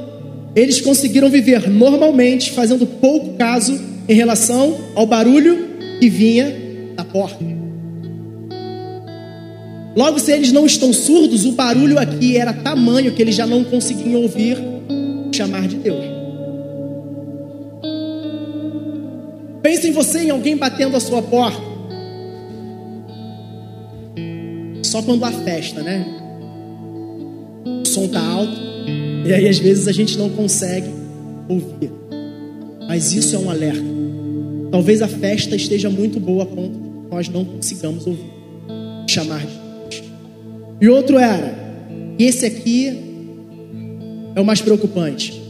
eles 0.54 0.80
conseguiram 0.80 1.30
viver 1.30 1.69
normalmente, 1.69 2.50
fazendo 2.50 2.87
pouco 2.87 3.35
caso 3.37 3.80
em 4.09 4.14
relação 4.14 4.76
ao 4.95 5.07
barulho 5.07 5.69
que 6.00 6.09
vinha 6.09 6.52
da 6.97 7.04
porta. 7.04 7.45
Logo, 9.97 10.19
se 10.19 10.33
eles 10.33 10.52
não 10.52 10.66
estão 10.66 10.92
surdos, 10.92 11.45
o 11.45 11.52
barulho 11.52 11.99
aqui 11.99 12.37
era 12.37 12.52
tamanho 12.52 13.12
que 13.12 13.23
eles 13.23 13.35
já 13.35 13.47
não 13.47 13.64
conseguiam 13.64 14.23
ouvir 14.23 14.57
chamar 15.33 15.66
de 15.69 15.76
Deus. 15.76 16.04
Pense 19.62 19.88
em 19.88 19.92
você 19.92 20.25
em 20.25 20.30
alguém 20.30 20.57
batendo 20.57 20.97
a 20.97 21.00
sua 21.00 21.23
porta. 21.23 21.71
Só 24.83 25.02
quando 25.02 25.25
há 25.25 25.30
festa, 25.30 25.83
né? 25.83 26.04
O 27.64 27.87
som 27.87 28.09
tá 28.09 28.21
alto. 28.21 28.69
E 29.26 29.32
aí, 29.32 29.49
às 29.49 29.58
vezes, 29.58 29.87
a 29.87 29.92
gente 29.92 30.16
não 30.18 30.30
consegue 30.30 30.88
ouvir. 31.49 31.92
Mas 32.88 33.12
isso 33.12 33.37
é 33.37 33.38
um 33.38 33.50
alerta. 33.50 33.84
Talvez 34.70 35.02
a 35.02 35.08
festa 35.08 35.56
esteja 35.56 35.90
muito 35.90 36.18
boa 36.20 36.44
a 36.44 36.46
ponto 36.46 36.78
de 36.78 36.90
nós 37.10 37.28
não 37.28 37.44
consigamos 37.44 38.06
ouvir, 38.06 38.30
chamar 39.08 39.40
de 39.40 39.46
Deus. 39.46 40.02
E 40.80 40.88
outro 40.88 41.18
era, 41.18 41.54
esse 42.18 42.46
aqui 42.46 42.88
é 44.34 44.40
o 44.40 44.44
mais 44.44 44.60
preocupante. 44.60 45.40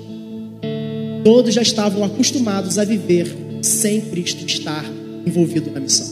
Todos 1.22 1.54
já 1.54 1.60
estavam 1.60 2.02
acostumados 2.02 2.78
a 2.78 2.84
viver 2.84 3.26
sem 3.60 4.00
Cristo 4.00 4.44
estar 4.46 4.84
envolvido 5.26 5.70
na 5.70 5.80
missão. 5.80 6.08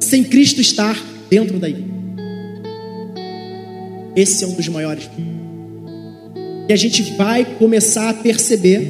Sem 0.00 0.22
Cristo 0.22 0.60
estar 0.60 1.02
dentro 1.30 1.58
da 1.58 1.68
igreja. 1.68 1.96
Esse 4.14 4.44
é 4.44 4.46
um 4.46 4.52
dos 4.52 4.68
maiores 4.68 5.08
e 6.68 6.72
a 6.72 6.76
gente 6.76 7.02
vai 7.16 7.44
começar 7.44 8.10
a 8.10 8.14
perceber 8.14 8.88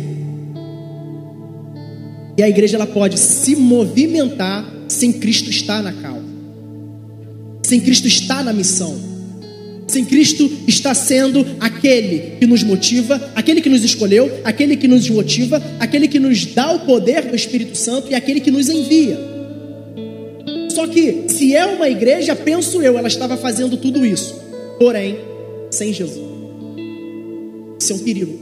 que 2.36 2.42
a 2.42 2.48
igreja 2.48 2.76
ela 2.76 2.86
pode 2.86 3.18
se 3.18 3.54
movimentar 3.56 4.64
sem 4.88 5.12
Cristo 5.12 5.50
estar 5.50 5.82
na 5.82 5.92
causa, 5.92 6.24
sem 7.62 7.80
Cristo 7.80 8.06
estar 8.06 8.44
na 8.44 8.52
missão, 8.52 8.98
sem 9.86 10.04
Cristo 10.04 10.50
estar 10.66 10.94
sendo 10.94 11.46
aquele 11.60 12.36
que 12.38 12.46
nos 12.46 12.62
motiva, 12.62 13.30
aquele 13.34 13.60
que 13.60 13.68
nos 13.68 13.84
escolheu, 13.84 14.40
aquele 14.44 14.76
que 14.76 14.88
nos 14.88 15.08
motiva, 15.08 15.62
aquele 15.78 16.08
que 16.08 16.18
nos 16.18 16.44
dá 16.46 16.72
o 16.72 16.80
poder 16.80 17.22
do 17.22 17.36
Espírito 17.36 17.76
Santo 17.76 18.10
e 18.10 18.14
aquele 18.14 18.40
que 18.40 18.50
nos 18.50 18.68
envia. 18.68 19.18
Só 20.70 20.86
que, 20.86 21.24
se 21.28 21.54
é 21.54 21.64
uma 21.64 21.88
igreja, 21.88 22.36
penso 22.36 22.82
eu, 22.82 22.98
ela 22.98 23.08
estava 23.08 23.36
fazendo 23.36 23.78
tudo 23.78 24.04
isso, 24.04 24.38
porém, 24.78 25.18
sem 25.70 25.92
Jesus. 25.92 26.35
Isso 27.78 27.92
é 27.92 27.96
um 27.96 27.98
perigo. 28.00 28.38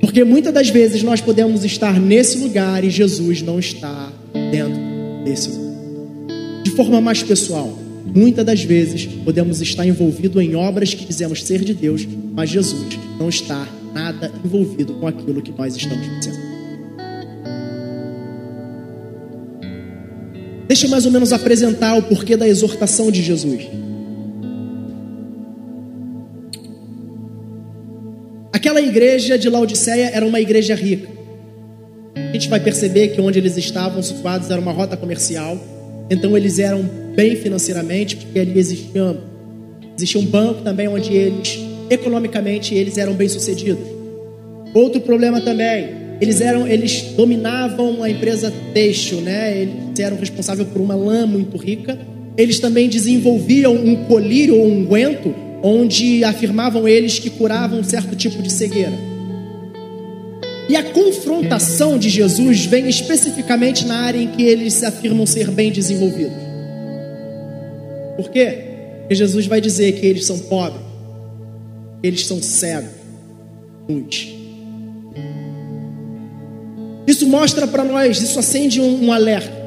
Porque 0.00 0.24
muitas 0.24 0.52
das 0.52 0.68
vezes 0.68 1.02
nós 1.02 1.20
podemos 1.20 1.64
estar 1.64 1.98
nesse 2.00 2.38
lugar 2.38 2.84
e 2.84 2.90
Jesus 2.90 3.40
não 3.40 3.58
está 3.58 4.12
dentro 4.50 4.80
desse 5.24 5.48
lugar. 5.48 5.72
De 6.64 6.70
forma 6.72 7.00
mais 7.00 7.22
pessoal, 7.22 7.78
muitas 8.14 8.44
das 8.44 8.62
vezes 8.62 9.06
podemos 9.24 9.60
estar 9.60 9.86
envolvido 9.86 10.40
em 10.40 10.54
obras 10.54 10.92
que 10.92 11.04
dizemos 11.04 11.42
ser 11.44 11.64
de 11.64 11.72
Deus, 11.72 12.06
mas 12.34 12.50
Jesus 12.50 12.98
não 13.18 13.28
está 13.28 13.68
nada 13.94 14.32
envolvido 14.44 14.94
com 14.94 15.06
aquilo 15.06 15.40
que 15.40 15.52
nós 15.56 15.76
estamos 15.76 16.06
fazendo. 16.06 16.52
Deixa 20.66 20.86
eu 20.86 20.90
mais 20.90 21.04
ou 21.04 21.12
menos 21.12 21.32
apresentar 21.32 21.96
o 21.98 22.02
porquê 22.02 22.36
da 22.36 22.48
exortação 22.48 23.10
de 23.10 23.22
Jesus. 23.22 23.68
Aquela 28.72 28.88
igreja 28.88 29.36
de 29.36 29.50
Laodiceia 29.50 30.12
era 30.14 30.24
uma 30.24 30.40
igreja 30.40 30.74
rica. 30.74 31.06
A 32.16 32.32
gente 32.32 32.48
vai 32.48 32.58
perceber 32.58 33.08
que 33.08 33.20
onde 33.20 33.38
eles 33.38 33.58
estavam 33.58 34.02
situados 34.02 34.50
era 34.50 34.58
uma 34.58 34.72
rota 34.72 34.96
comercial. 34.96 35.62
Então 36.08 36.34
eles 36.34 36.58
eram 36.58 36.82
bem 37.14 37.36
financeiramente, 37.36 38.16
porque 38.16 38.38
ali 38.38 38.58
existia, 38.58 39.18
existia 39.94 40.18
um 40.18 40.24
banco 40.24 40.62
também 40.62 40.88
onde 40.88 41.12
eles, 41.12 41.60
economicamente, 41.90 42.74
eles 42.74 42.96
eram 42.96 43.12
bem 43.12 43.28
sucedidos. 43.28 43.84
Outro 44.72 45.02
problema 45.02 45.38
também, 45.42 45.90
eles 46.18 46.40
eram, 46.40 46.66
eles 46.66 47.12
dominavam 47.14 48.02
a 48.02 48.08
empresa 48.08 48.50
têxtil, 48.72 49.20
né? 49.20 49.54
Eles 49.54 50.00
eram 50.00 50.16
responsáveis 50.16 50.66
por 50.66 50.80
uma 50.80 50.94
lã 50.94 51.26
muito 51.26 51.58
rica. 51.58 51.98
Eles 52.38 52.58
também 52.58 52.88
desenvolviam 52.88 53.74
um 53.74 54.06
colírio 54.06 54.56
ou 54.56 54.66
um 54.66 54.86
guento 54.86 55.51
onde 55.62 56.24
afirmavam 56.24 56.88
eles 56.88 57.18
que 57.18 57.30
curavam 57.30 57.78
um 57.78 57.84
certo 57.84 58.16
tipo 58.16 58.42
de 58.42 58.50
cegueira. 58.50 59.12
E 60.68 60.76
a 60.76 60.82
confrontação 60.82 61.98
de 61.98 62.08
Jesus 62.08 62.64
vem 62.64 62.88
especificamente 62.88 63.84
na 63.84 63.96
área 64.00 64.18
em 64.18 64.28
que 64.28 64.42
eles 64.42 64.82
afirmam 64.82 65.26
ser 65.26 65.50
bem 65.50 65.70
desenvolvidos. 65.70 66.36
Por 68.16 68.30
quê? 68.30 68.64
Porque 69.00 69.14
Jesus 69.14 69.46
vai 69.46 69.60
dizer 69.60 69.92
que 69.92 70.06
eles 70.06 70.24
são 70.24 70.38
pobres, 70.38 70.80
eles 72.02 72.26
são 72.26 72.40
cegos, 72.40 72.90
luz. 73.88 74.28
Isso 77.06 77.26
mostra 77.26 77.66
para 77.66 77.84
nós, 77.84 78.22
isso 78.22 78.38
acende 78.38 78.80
um, 78.80 79.06
um 79.06 79.12
alerta. 79.12 79.60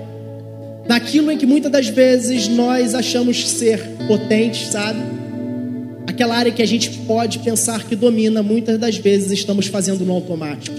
Naquilo 0.88 1.32
em 1.32 1.38
que 1.38 1.46
muitas 1.46 1.72
das 1.72 1.88
vezes 1.88 2.48
nós 2.48 2.96
achamos 2.96 3.48
ser 3.50 3.80
potentes, 4.08 4.68
sabe? 4.68 5.00
Aquela 6.08 6.36
área 6.36 6.52
que 6.52 6.62
a 6.62 6.66
gente 6.66 6.90
pode 7.00 7.40
pensar 7.40 7.84
que 7.84 7.96
domina, 7.96 8.42
muitas 8.44 8.80
das 8.80 8.98
vezes 8.98 9.32
estamos 9.32 9.68
fazendo 9.68 10.06
no 10.06 10.14
automático. 10.14 10.76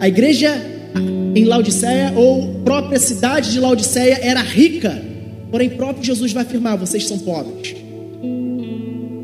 A 0.00 0.08
igreja 0.08 0.54
em 1.34 1.44
Laodiceia, 1.44 2.12
ou 2.16 2.60
própria 2.64 2.98
cidade 2.98 3.50
de 3.50 3.58
Laodiceia, 3.58 4.18
era 4.22 4.40
rica, 4.40 5.02
porém 5.50 5.70
próprio 5.70 6.04
Jesus 6.04 6.32
vai 6.32 6.44
afirmar: 6.44 6.76
vocês 6.76 7.06
são 7.06 7.18
pobres. 7.18 7.74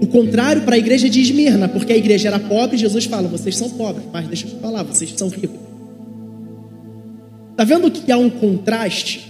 O 0.00 0.06
contrário 0.06 0.62
para 0.62 0.74
a 0.74 0.78
igreja 0.78 1.08
de 1.08 1.20
Esmirna, 1.20 1.68
porque 1.68 1.92
a 1.92 1.96
igreja 1.96 2.28
era 2.28 2.38
pobre, 2.38 2.76
Jesus 2.76 3.04
fala: 3.04 3.28
vocês 3.28 3.56
são 3.56 3.70
pobres, 3.70 4.04
mas 4.12 4.26
deixa 4.26 4.46
eu 4.46 4.58
falar, 4.60 4.82
vocês 4.82 5.12
são 5.16 5.28
ricos. 5.28 5.60
Está 7.52 7.64
vendo 7.64 7.90
que 7.90 8.10
há 8.10 8.16
um 8.16 8.30
contraste? 8.30 9.29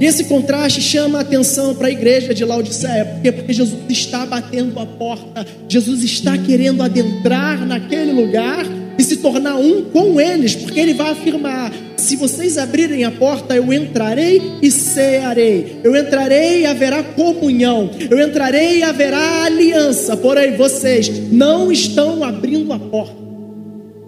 Esse 0.00 0.24
contraste 0.24 0.80
chama 0.80 1.18
a 1.18 1.20
atenção 1.20 1.74
para 1.74 1.88
a 1.88 1.90
igreja 1.90 2.32
de 2.32 2.42
Laodiceia, 2.42 3.04
porque 3.04 3.30
porque 3.32 3.52
Jesus 3.52 3.78
está 3.90 4.24
batendo 4.24 4.78
a 4.78 4.86
porta, 4.86 5.46
Jesus 5.68 6.02
está 6.02 6.38
querendo 6.38 6.82
adentrar 6.82 7.66
naquele 7.66 8.12
lugar 8.12 8.64
e 8.98 9.02
se 9.02 9.18
tornar 9.18 9.56
um 9.56 9.84
com 9.84 10.18
eles, 10.18 10.54
porque 10.54 10.80
ele 10.80 10.94
vai 10.94 11.10
afirmar: 11.10 11.70
se 11.98 12.16
vocês 12.16 12.56
abrirem 12.56 13.04
a 13.04 13.10
porta, 13.10 13.54
eu 13.54 13.70
entrarei 13.72 14.40
e 14.62 14.70
cearei. 14.70 15.80
Eu 15.84 15.94
entrarei 15.94 16.62
e 16.62 16.66
haverá 16.66 17.02
comunhão. 17.02 17.90
Eu 18.10 18.18
entrarei 18.20 18.78
e 18.78 18.82
haverá 18.82 19.44
aliança. 19.44 20.16
Porém, 20.16 20.56
vocês 20.56 21.30
não 21.30 21.70
estão 21.70 22.24
abrindo 22.24 22.72
a 22.72 22.78
porta. 22.78 23.20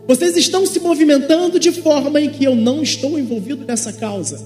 Vocês 0.09 0.37
estão 0.37 0.67
se 0.67 0.81
movimentando 0.81 1.59
de 1.59 1.71
forma 1.71 2.21
em 2.21 2.31
que 2.31 2.45
eu 2.45 2.55
não 2.55 2.83
estou 2.83 3.19
envolvido 3.19 3.65
nessa 3.67 3.93
causa. 3.93 4.41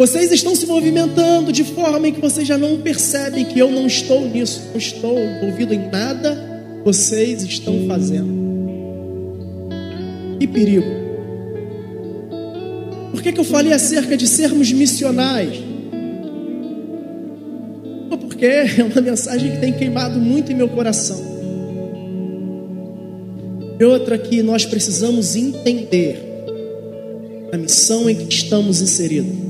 Vocês 0.00 0.32
estão 0.32 0.54
se 0.54 0.64
movimentando 0.64 1.52
de 1.52 1.62
forma 1.62 2.08
em 2.08 2.12
que 2.14 2.22
vocês 2.22 2.48
já 2.48 2.56
não 2.56 2.80
percebem 2.80 3.44
que 3.44 3.58
eu 3.58 3.70
não 3.70 3.86
estou 3.86 4.26
nisso, 4.26 4.62
não 4.70 4.78
estou 4.78 5.18
envolvido 5.18 5.74
em 5.74 5.90
nada, 5.90 6.42
vocês 6.82 7.42
estão 7.42 7.86
fazendo. 7.86 8.32
Que 10.38 10.46
perigo. 10.46 10.86
Por 13.10 13.20
que, 13.20 13.30
que 13.30 13.40
eu 13.40 13.44
falei 13.44 13.74
acerca 13.74 14.16
de 14.16 14.26
sermos 14.26 14.72
missionais? 14.72 15.62
Porque 18.08 18.46
é 18.46 18.82
uma 18.82 19.02
mensagem 19.02 19.50
que 19.50 19.58
tem 19.58 19.74
queimado 19.74 20.18
muito 20.18 20.50
em 20.50 20.54
meu 20.54 20.70
coração. 20.70 21.20
E 23.78 23.84
outra 23.84 24.16
que 24.16 24.42
nós 24.42 24.64
precisamos 24.64 25.36
entender 25.36 26.24
a 27.52 27.58
missão 27.58 28.08
em 28.08 28.14
que 28.14 28.32
estamos 28.32 28.80
inseridos. 28.80 29.49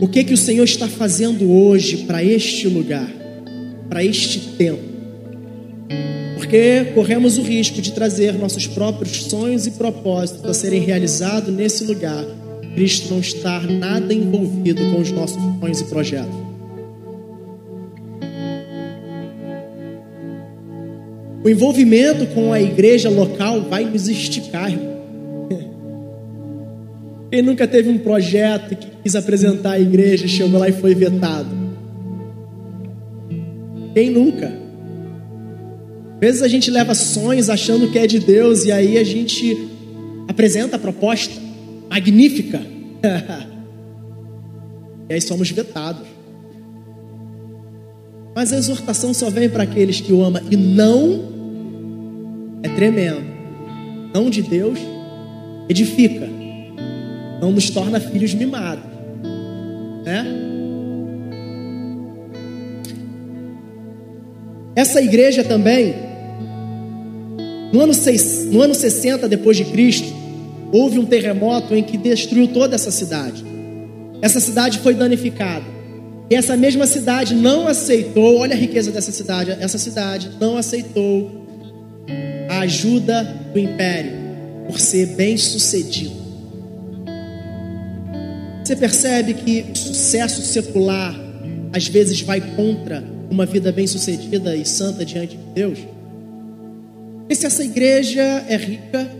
O 0.00 0.06
que 0.06 0.22
que 0.22 0.32
o 0.32 0.36
Senhor 0.36 0.62
está 0.62 0.86
fazendo 0.86 1.50
hoje 1.50 2.04
para 2.04 2.22
este 2.22 2.68
lugar, 2.68 3.10
para 3.88 4.04
este 4.04 4.38
tempo? 4.56 4.82
Porque 6.36 6.92
corremos 6.94 7.36
o 7.36 7.42
risco 7.42 7.82
de 7.82 7.90
trazer 7.90 8.34
nossos 8.34 8.68
próprios 8.68 9.24
sonhos 9.24 9.66
e 9.66 9.72
propósitos 9.72 10.44
a 10.48 10.54
serem 10.54 10.82
realizados 10.82 11.52
nesse 11.52 11.82
lugar. 11.82 12.24
Cristo 12.76 13.12
não 13.12 13.18
estar 13.18 13.66
nada 13.66 14.14
envolvido 14.14 14.80
com 14.92 15.00
os 15.00 15.10
nossos 15.10 15.42
sonhos 15.58 15.80
e 15.80 15.84
projetos. 15.86 16.48
O 21.44 21.48
envolvimento 21.48 22.24
com 22.28 22.52
a 22.52 22.60
igreja 22.60 23.10
local 23.10 23.62
vai 23.62 23.84
nos 23.84 24.06
esticar, 24.06 24.70
irmão. 24.70 24.97
Quem 27.30 27.42
nunca 27.42 27.68
teve 27.68 27.90
um 27.90 27.98
projeto 27.98 28.74
que 28.74 28.88
quis 29.02 29.14
apresentar 29.14 29.72
à 29.72 29.80
igreja, 29.80 30.26
chegou 30.26 30.58
lá 30.58 30.68
e 30.68 30.72
foi 30.72 30.94
vetado? 30.94 31.50
Quem 33.92 34.10
nunca? 34.10 34.46
Às 36.14 36.20
vezes 36.20 36.42
a 36.42 36.48
gente 36.48 36.70
leva 36.70 36.94
sonhos 36.94 37.50
achando 37.50 37.90
que 37.90 37.98
é 37.98 38.06
de 38.06 38.18
Deus 38.18 38.64
e 38.64 38.72
aí 38.72 38.96
a 38.96 39.04
gente 39.04 39.68
apresenta 40.26 40.76
a 40.76 40.78
proposta 40.78 41.34
magnífica. 41.90 42.62
e 45.10 45.14
aí 45.14 45.20
somos 45.20 45.50
vetados. 45.50 46.06
Mas 48.34 48.52
a 48.52 48.56
exortação 48.56 49.12
só 49.12 49.28
vem 49.28 49.50
para 49.50 49.64
aqueles 49.64 50.00
que 50.00 50.12
o 50.12 50.24
amam 50.24 50.42
e 50.50 50.56
não 50.56 51.28
é 52.62 52.68
tremendo. 52.70 53.26
Não 54.14 54.30
de 54.30 54.40
Deus 54.40 54.78
edifica 55.68 56.37
não 57.40 57.52
nos 57.52 57.70
torna 57.70 58.00
filhos 58.00 58.34
mimados, 58.34 58.84
né? 60.04 60.48
Essa 64.78 65.02
igreja 65.02 65.42
também, 65.42 65.92
no 67.72 67.80
ano, 67.80 67.92
seis, 67.92 68.46
no 68.46 68.62
ano 68.62 68.74
60 68.74 69.28
depois 69.28 69.56
de 69.56 69.64
Cristo, 69.64 70.06
houve 70.72 71.00
um 71.00 71.04
terremoto 71.04 71.74
em 71.74 71.82
que 71.82 71.96
destruiu 71.96 72.46
toda 72.46 72.76
essa 72.76 72.92
cidade. 72.92 73.44
Essa 74.22 74.38
cidade 74.38 74.78
foi 74.78 74.94
danificada. 74.94 75.64
E 76.30 76.34
essa 76.34 76.56
mesma 76.56 76.86
cidade 76.86 77.34
não 77.34 77.66
aceitou, 77.66 78.38
olha 78.38 78.54
a 78.54 78.58
riqueza 78.58 78.92
dessa 78.92 79.10
cidade, 79.10 79.50
essa 79.58 79.78
cidade 79.78 80.30
não 80.40 80.56
aceitou 80.56 81.46
a 82.48 82.60
ajuda 82.60 83.24
do 83.52 83.58
império 83.58 84.12
por 84.66 84.78
ser 84.78 85.06
bem 85.16 85.36
sucedido. 85.36 86.17
Você 88.68 88.76
percebe 88.76 89.32
que 89.32 89.64
o 89.72 89.74
sucesso 89.74 90.42
secular 90.42 91.18
às 91.72 91.88
vezes 91.88 92.20
vai 92.20 92.38
contra 92.54 93.02
uma 93.30 93.46
vida 93.46 93.72
bem-sucedida 93.72 94.54
e 94.54 94.66
santa 94.66 95.06
diante 95.06 95.38
de 95.38 95.42
Deus? 95.54 95.78
E 97.30 97.34
se 97.34 97.46
essa 97.46 97.64
igreja 97.64 98.20
é 98.46 98.56
rica, 98.58 99.10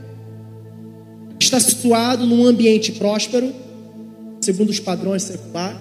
está 1.41 1.59
situado 1.59 2.27
num 2.27 2.45
ambiente 2.45 2.93
próspero, 2.93 3.51
segundo 4.43 4.69
os 4.69 4.79
padrões 4.81 5.23
seculares, 5.23 5.81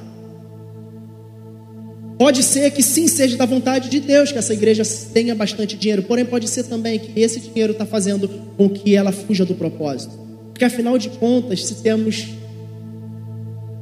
Pode 2.18 2.44
ser 2.44 2.72
que 2.72 2.82
sim 2.82 3.08
seja 3.08 3.36
da 3.36 3.46
vontade 3.46 3.90
de 3.90 4.00
Deus 4.00 4.32
que 4.32 4.38
essa 4.38 4.54
igreja 4.54 4.84
tenha 5.14 5.36
bastante 5.36 5.76
dinheiro, 5.76 6.04
porém 6.04 6.24
pode 6.24 6.48
ser 6.48 6.64
também 6.64 6.98
que 6.98 7.20
esse 7.20 7.42
dinheiro 7.42 7.74
está 7.74 7.86
fazendo 7.86 8.30
com 8.56 8.70
que 8.70 8.96
ela 8.96 9.12
fuja 9.12 9.44
do 9.44 9.54
propósito. 9.54 10.18
Porque 10.54 10.66
afinal 10.66 10.98
de 10.98 11.10
contas, 11.10 11.66
se 11.66 11.76
temos 11.76 12.37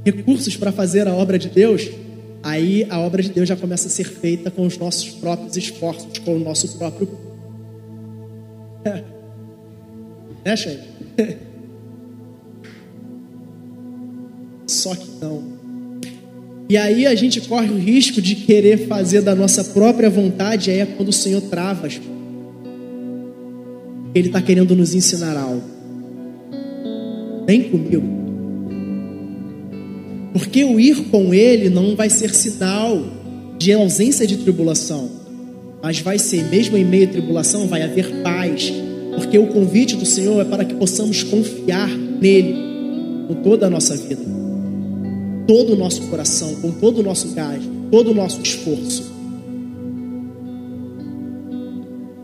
recursos 0.06 0.56
para 0.56 0.72
fazer 0.72 1.08
a 1.08 1.16
obra 1.16 1.40
de 1.40 1.50
Deus, 1.50 1.90
aí 2.44 2.86
a 2.90 3.00
obra 3.00 3.24
de 3.24 3.30
Deus 3.30 3.50
já 3.50 3.56
começa 3.56 3.88
a 3.88 3.92
ser 3.92 4.04
feita 4.04 4.52
com 4.52 4.66
os 4.66 4.78
nossos 4.78 5.10
próprios 5.10 5.58
esforços, 5.58 6.20
com 6.20 6.36
o 6.36 6.40
nosso 6.40 6.78
próprio. 6.78 7.10
né, 10.46 10.56
gente? 10.56 10.84
Só 14.68 14.96
que 14.96 15.10
não. 15.20 15.56
E 16.70 16.78
aí 16.78 17.06
a 17.06 17.14
gente 17.16 17.42
corre 17.42 17.70
o 17.70 17.78
risco 17.78 18.22
de 18.22 18.36
querer 18.36 18.88
fazer 18.88 19.22
da 19.22 19.36
nossa 19.36 19.64
própria 19.64 20.10
vontade, 20.10 20.72
aí 20.72 20.80
é 20.80 20.86
quando 20.86 21.10
o 21.10 21.14
Senhor 21.14 21.42
trava. 21.42 21.88
Ele 24.16 24.28
está 24.28 24.42
querendo 24.42 24.76
nos 24.76 24.96
ensinar 24.96 25.38
algo. 25.38 25.64
Vem 27.46 27.70
comigo. 27.70 28.25
Porque 30.36 30.66
o 30.66 30.78
ir 30.78 31.06
com 31.06 31.34
ele 31.34 31.70
não 31.70 31.96
vai 31.96 32.10
ser 32.10 32.36
sinal 32.36 33.02
de 33.58 33.72
ausência 33.72 34.28
de 34.28 34.36
tribulação, 34.36 35.10
mas 35.82 36.02
vai 36.02 36.20
ser, 36.20 36.44
mesmo 36.50 36.76
em 36.76 36.84
meio 36.84 37.08
à 37.08 37.12
tribulação, 37.12 37.70
vai 37.70 37.82
haver 37.82 38.22
paz, 38.22 38.70
porque 39.16 39.38
o 39.38 39.48
convite 39.48 39.96
do 39.96 40.06
Senhor 40.06 40.42
é 40.42 40.44
para 40.44 40.66
que 40.66 40.76
possamos 40.76 41.24
confiar 41.24 41.88
nele 41.88 42.54
com 43.30 43.36
toda 43.36 43.68
a 43.68 43.70
nossa 43.70 43.96
vida, 43.96 44.24
todo 45.48 45.72
o 45.72 45.78
nosso 45.78 46.02
coração, 46.08 46.54
com 46.56 46.70
todo 46.70 47.00
o 47.00 47.04
nosso 47.04 47.30
gás, 47.30 47.64
todo 47.90 48.12
o 48.12 48.14
nosso 48.14 48.42
esforço. 48.42 49.10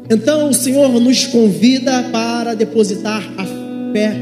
Então 0.09 0.49
o 0.49 0.53
Senhor 0.53 0.99
nos 0.99 1.27
convida 1.27 2.03
para 2.11 2.55
depositar 2.55 3.23
a 3.37 3.45
fé 3.93 4.13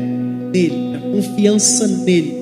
nele, 0.54 0.96
a 0.96 1.00
confiança 1.12 1.88
nele 1.88 2.39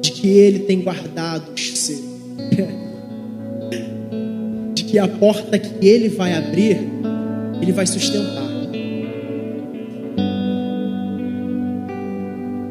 de 0.00 0.12
que 0.12 0.28
Ele 0.28 0.60
tem 0.60 0.80
guardado 0.80 1.52
os 1.52 1.78
seus, 1.78 2.00
de 4.74 4.84
que 4.84 4.98
a 4.98 5.06
porta 5.06 5.58
que 5.58 5.86
Ele 5.86 6.08
vai 6.08 6.32
abrir, 6.34 6.78
Ele 7.60 7.72
vai 7.72 7.86
sustentar. 7.86 8.48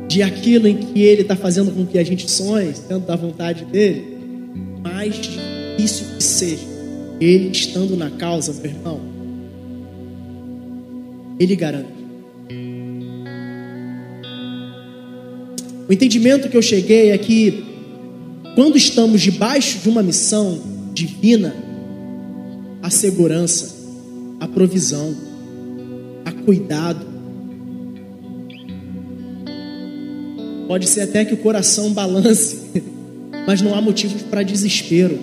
De 0.07 0.23
aquilo 0.23 0.67
em 0.67 0.77
que 0.77 1.03
Ele 1.03 1.21
está 1.21 1.35
fazendo 1.35 1.71
com 1.71 1.85
que 1.85 1.99
a 1.99 2.03
gente 2.03 2.27
sonhe, 2.29 2.73
tanto 2.87 3.05
da 3.05 3.15
vontade 3.15 3.65
dEle, 3.65 4.17
mais 4.81 5.15
difícil 5.15 6.07
que 6.17 6.23
seja, 6.23 6.65
Ele 7.21 7.49
estando 7.49 7.95
na 7.95 8.09
causa, 8.09 8.51
meu 8.53 8.71
irmão, 8.71 8.99
Ele 11.39 11.55
garante. 11.55 11.98
O 15.89 15.93
entendimento 15.93 16.47
que 16.49 16.55
eu 16.55 16.61
cheguei 16.61 17.09
é 17.09 17.17
que 17.17 17.63
quando 18.53 18.77
estamos 18.77 19.21
debaixo 19.21 19.79
de 19.79 19.89
uma 19.89 20.03
missão 20.03 20.61
divina, 20.93 21.55
a 22.79 22.91
segurança, 22.91 23.75
a 24.39 24.47
provisão, 24.47 25.15
a 26.23 26.31
cuidado, 26.31 27.03
pode 30.67 30.87
ser 30.87 31.01
até 31.01 31.25
que 31.25 31.33
o 31.33 31.37
coração 31.37 31.91
balance, 31.91 32.69
mas 33.47 33.59
não 33.59 33.73
há 33.73 33.81
motivos 33.81 34.21
para 34.21 34.43
desespero. 34.43 35.17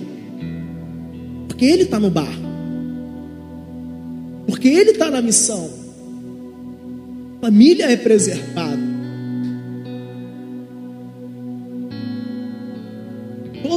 Porque 1.46 1.64
ele 1.64 1.84
está 1.84 2.00
no 2.00 2.10
bar. 2.10 2.36
Porque 4.48 4.66
ele 4.66 4.90
está 4.90 5.12
na 5.12 5.22
missão. 5.22 5.70
Família 7.40 7.88
é 7.88 7.96
preservada. 7.96 8.75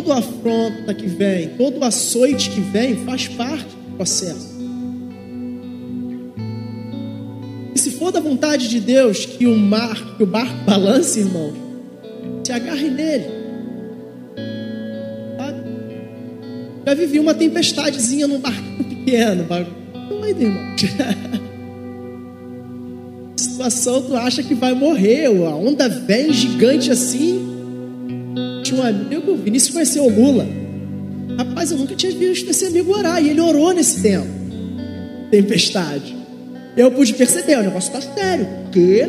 Toda 0.01 0.17
afronta 0.17 0.93
que 0.93 1.07
vem, 1.07 1.49
todo 1.57 1.83
açoite 1.83 2.51
que 2.51 2.61
vem, 2.61 3.03
faz 3.03 3.27
parte 3.27 3.65
do 3.65 3.97
processo. 3.97 4.57
E 7.75 7.77
se 7.77 7.91
for 7.91 8.09
da 8.09 8.21
vontade 8.21 8.69
de 8.69 8.79
Deus 8.79 9.25
que 9.25 9.45
o 9.45 9.57
mar, 9.57 10.15
que 10.15 10.23
o 10.23 10.25
barco 10.25 10.55
balance, 10.63 11.19
irmão, 11.19 11.51
se 12.45 12.51
agarre 12.53 12.89
nele. 12.89 13.25
Já 16.87 16.93
vivi 16.93 17.19
uma 17.19 17.33
tempestadezinha 17.33 18.25
num 18.25 18.39
barquinho 18.39 18.85
pequeno. 18.85 19.45
Doido, 20.07 20.41
irmão. 20.41 20.77
Situação, 23.35 24.01
tu 24.01 24.15
acha 24.15 24.41
que 24.41 24.55
vai 24.55 24.73
morrer. 24.73 25.25
A 25.25 25.55
onda 25.55 25.89
vem 25.89 26.31
gigante 26.31 26.89
assim. 26.89 27.48
Tinha 28.69 28.83
um 28.83 28.85
amigo, 28.85 29.35
Vinícius 29.35 29.73
conheceu 29.73 30.05
o 30.05 30.09
Lula. 30.09 30.47
Rapaz, 31.39 31.71
eu 31.71 31.77
nunca 31.79 31.95
tinha 31.95 32.11
visto 32.11 32.51
esse 32.51 32.65
amigo 32.67 32.95
orar. 32.95 33.23
E 33.23 33.29
ele 33.29 33.41
orou 33.41 33.73
nesse 33.73 33.99
tempo. 33.99 34.27
Tempestade. 35.31 36.15
Eu 36.77 36.91
pude 36.91 37.15
perceber, 37.15 37.57
o 37.57 37.63
negócio 37.63 37.91
está 37.91 38.13
sério. 38.13 38.47
Que? 38.71 39.07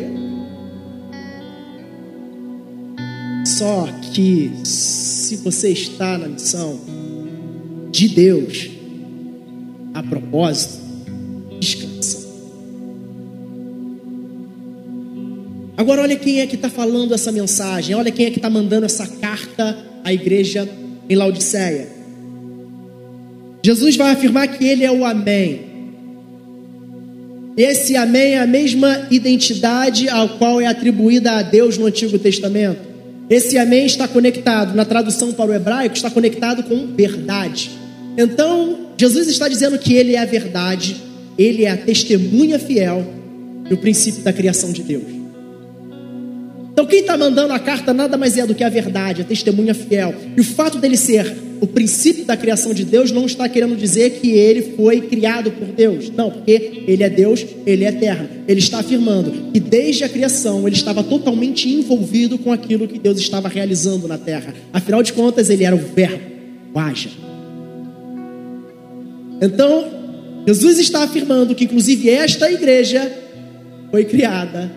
Só 3.45 3.87
que 4.11 4.51
se 4.63 5.35
você 5.37 5.69
está 5.69 6.17
na 6.17 6.27
missão, 6.27 6.79
de 7.91 8.07
Deus 8.07 8.67
a 9.93 10.01
propósito, 10.01 10.80
Agora, 15.81 16.03
olha 16.03 16.15
quem 16.15 16.41
é 16.41 16.45
que 16.45 16.53
está 16.53 16.69
falando 16.69 17.11
essa 17.11 17.31
mensagem, 17.31 17.95
olha 17.95 18.11
quem 18.11 18.27
é 18.27 18.29
que 18.29 18.37
está 18.37 18.51
mandando 18.51 18.85
essa 18.85 19.07
carta 19.07 19.75
à 20.03 20.13
igreja 20.13 20.69
em 21.09 21.15
Laodiceia. 21.15 21.87
Jesus 23.65 23.95
vai 23.95 24.11
afirmar 24.11 24.47
que 24.47 24.63
ele 24.63 24.83
é 24.83 24.91
o 24.91 25.03
Amém. 25.03 25.61
Esse 27.57 27.95
Amém 27.95 28.33
é 28.33 28.41
a 28.41 28.45
mesma 28.45 29.07
identidade 29.09 30.07
ao 30.07 30.29
qual 30.37 30.61
é 30.61 30.67
atribuída 30.67 31.31
a 31.31 31.41
Deus 31.41 31.79
no 31.79 31.87
Antigo 31.87 32.19
Testamento. 32.19 32.81
Esse 33.27 33.57
Amém 33.57 33.87
está 33.87 34.07
conectado, 34.07 34.75
na 34.75 34.85
tradução 34.85 35.33
para 35.33 35.49
o 35.49 35.53
hebraico, 35.55 35.95
está 35.95 36.11
conectado 36.11 36.61
com 36.61 36.93
verdade. 36.95 37.71
Então, 38.15 38.91
Jesus 38.95 39.27
está 39.27 39.47
dizendo 39.47 39.79
que 39.79 39.95
Ele 39.95 40.13
é 40.13 40.19
a 40.19 40.25
verdade, 40.25 40.97
Ele 41.39 41.65
é 41.65 41.71
a 41.71 41.77
testemunha 41.77 42.59
fiel 42.59 43.03
do 43.67 43.75
princípio 43.77 44.21
da 44.21 44.31
criação 44.31 44.71
de 44.71 44.83
Deus. 44.83 45.20
Então, 46.81 46.89
quem 46.89 47.01
está 47.01 47.15
mandando 47.15 47.53
a 47.53 47.59
carta 47.59 47.93
nada 47.93 48.17
mais 48.17 48.39
é 48.39 48.47
do 48.47 48.55
que 48.55 48.63
a 48.63 48.69
verdade, 48.69 49.21
a 49.21 49.23
testemunha 49.23 49.71
fiel. 49.71 50.15
E 50.35 50.41
o 50.41 50.43
fato 50.43 50.79
dele 50.79 50.97
ser 50.97 51.31
o 51.61 51.67
princípio 51.67 52.25
da 52.25 52.35
criação 52.35 52.73
de 52.73 52.83
Deus 52.83 53.11
não 53.11 53.27
está 53.27 53.47
querendo 53.47 53.75
dizer 53.75 54.19
que 54.19 54.31
ele 54.31 54.73
foi 54.75 55.01
criado 55.01 55.51
por 55.51 55.67
Deus. 55.67 56.09
Não, 56.09 56.31
porque 56.31 56.83
ele 56.87 57.03
é 57.03 57.09
Deus, 57.09 57.45
ele 57.67 57.85
é 57.85 57.89
eterno. 57.89 58.27
Ele 58.47 58.59
está 58.59 58.79
afirmando 58.79 59.51
que 59.53 59.59
desde 59.59 60.03
a 60.03 60.09
criação 60.09 60.65
ele 60.65 60.75
estava 60.75 61.03
totalmente 61.03 61.69
envolvido 61.69 62.39
com 62.39 62.51
aquilo 62.51 62.87
que 62.87 62.97
Deus 62.97 63.19
estava 63.19 63.47
realizando 63.47 64.07
na 64.07 64.17
terra. 64.17 64.51
Afinal 64.73 65.03
de 65.03 65.13
contas, 65.13 65.51
ele 65.51 65.63
era 65.63 65.75
o 65.75 65.79
Verbo. 65.79 66.31
Haja. 66.73 67.11
Então, 69.39 69.85
Jesus 70.47 70.79
está 70.79 71.03
afirmando 71.03 71.53
que, 71.53 71.65
inclusive, 71.65 72.09
esta 72.09 72.51
igreja 72.51 73.07
foi 73.91 74.03
criada, 74.03 74.71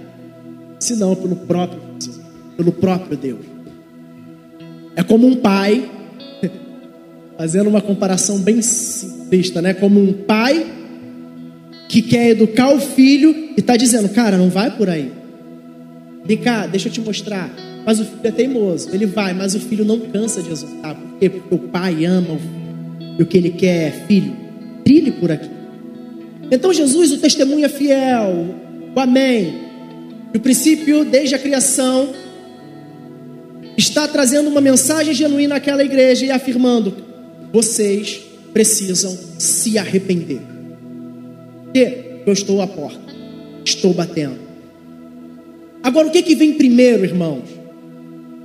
se 0.78 0.96
não 0.96 1.14
pelo 1.14 1.36
próprio, 1.36 1.93
pelo 2.56 2.72
próprio 2.72 3.16
Deus. 3.16 3.44
É 4.96 5.02
como 5.02 5.26
um 5.26 5.36
pai, 5.36 5.90
fazendo 7.36 7.68
uma 7.68 7.80
comparação 7.80 8.38
bem 8.38 8.62
simplista, 8.62 9.60
né? 9.60 9.74
Como 9.74 10.00
um 10.00 10.12
pai 10.12 10.66
que 11.88 12.02
quer 12.02 12.30
educar 12.30 12.72
o 12.72 12.80
filho 12.80 13.34
e 13.56 13.60
está 13.60 13.76
dizendo, 13.76 14.08
cara, 14.08 14.36
não 14.36 14.48
vai 14.48 14.70
por 14.70 14.88
aí. 14.88 15.12
Vem 16.24 16.38
cá, 16.38 16.66
deixa 16.66 16.88
eu 16.88 16.92
te 16.92 17.00
mostrar. 17.00 17.50
Mas 17.84 18.00
o 18.00 18.04
filho 18.04 18.20
é 18.22 18.30
teimoso, 18.30 18.88
ele 18.92 19.04
vai, 19.04 19.34
mas 19.34 19.54
o 19.54 19.60
filho 19.60 19.84
não 19.84 20.00
cansa 20.00 20.42
de 20.42 20.50
exortar. 20.50 20.94
Por 20.94 21.18
quê? 21.18 21.28
Porque 21.28 21.54
o 21.54 21.58
pai 21.58 22.04
ama 22.04 22.34
o 22.34 22.38
filho. 22.38 22.64
E 23.18 23.22
o 23.22 23.26
que 23.26 23.36
ele 23.36 23.50
quer 23.50 23.88
é 23.88 23.90
filho 24.06 24.44
trilhe 24.84 25.10
por 25.10 25.32
aqui. 25.32 25.50
Então 26.50 26.72
Jesus, 26.72 27.10
o 27.10 27.18
testemunho 27.18 27.64
é 27.64 27.68
fiel, 27.68 28.54
o 28.94 29.00
amém. 29.00 29.64
E 30.32 30.36
o 30.36 30.40
princípio, 30.40 31.04
desde 31.04 31.34
a 31.34 31.38
criação, 31.38 32.10
está 33.76 34.06
trazendo 34.06 34.48
uma 34.48 34.60
mensagem 34.60 35.14
genuína 35.14 35.56
àquela 35.56 35.84
igreja 35.84 36.26
e 36.26 36.30
afirmando: 36.30 36.94
vocês 37.52 38.20
precisam 38.52 39.16
se 39.38 39.78
arrepender. 39.78 40.40
Porque 41.64 42.22
eu 42.26 42.32
estou 42.32 42.60
à 42.60 42.66
porta, 42.66 43.14
estou 43.64 43.92
batendo. 43.92 44.38
Agora, 45.82 46.08
o 46.08 46.10
que, 46.10 46.22
que 46.22 46.34
vem 46.34 46.54
primeiro, 46.54 47.04
irmãos? 47.04 47.42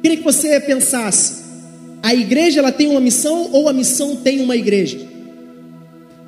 Queria 0.01 0.17
que 0.17 0.23
você 0.23 0.59
pensasse: 0.59 1.43
a 2.01 2.13
igreja 2.13 2.59
ela 2.59 2.71
tem 2.71 2.87
uma 2.87 2.99
missão 2.99 3.49
ou 3.51 3.69
a 3.69 3.73
missão 3.73 4.15
tem 4.15 4.41
uma 4.41 4.55
igreja? 4.55 4.99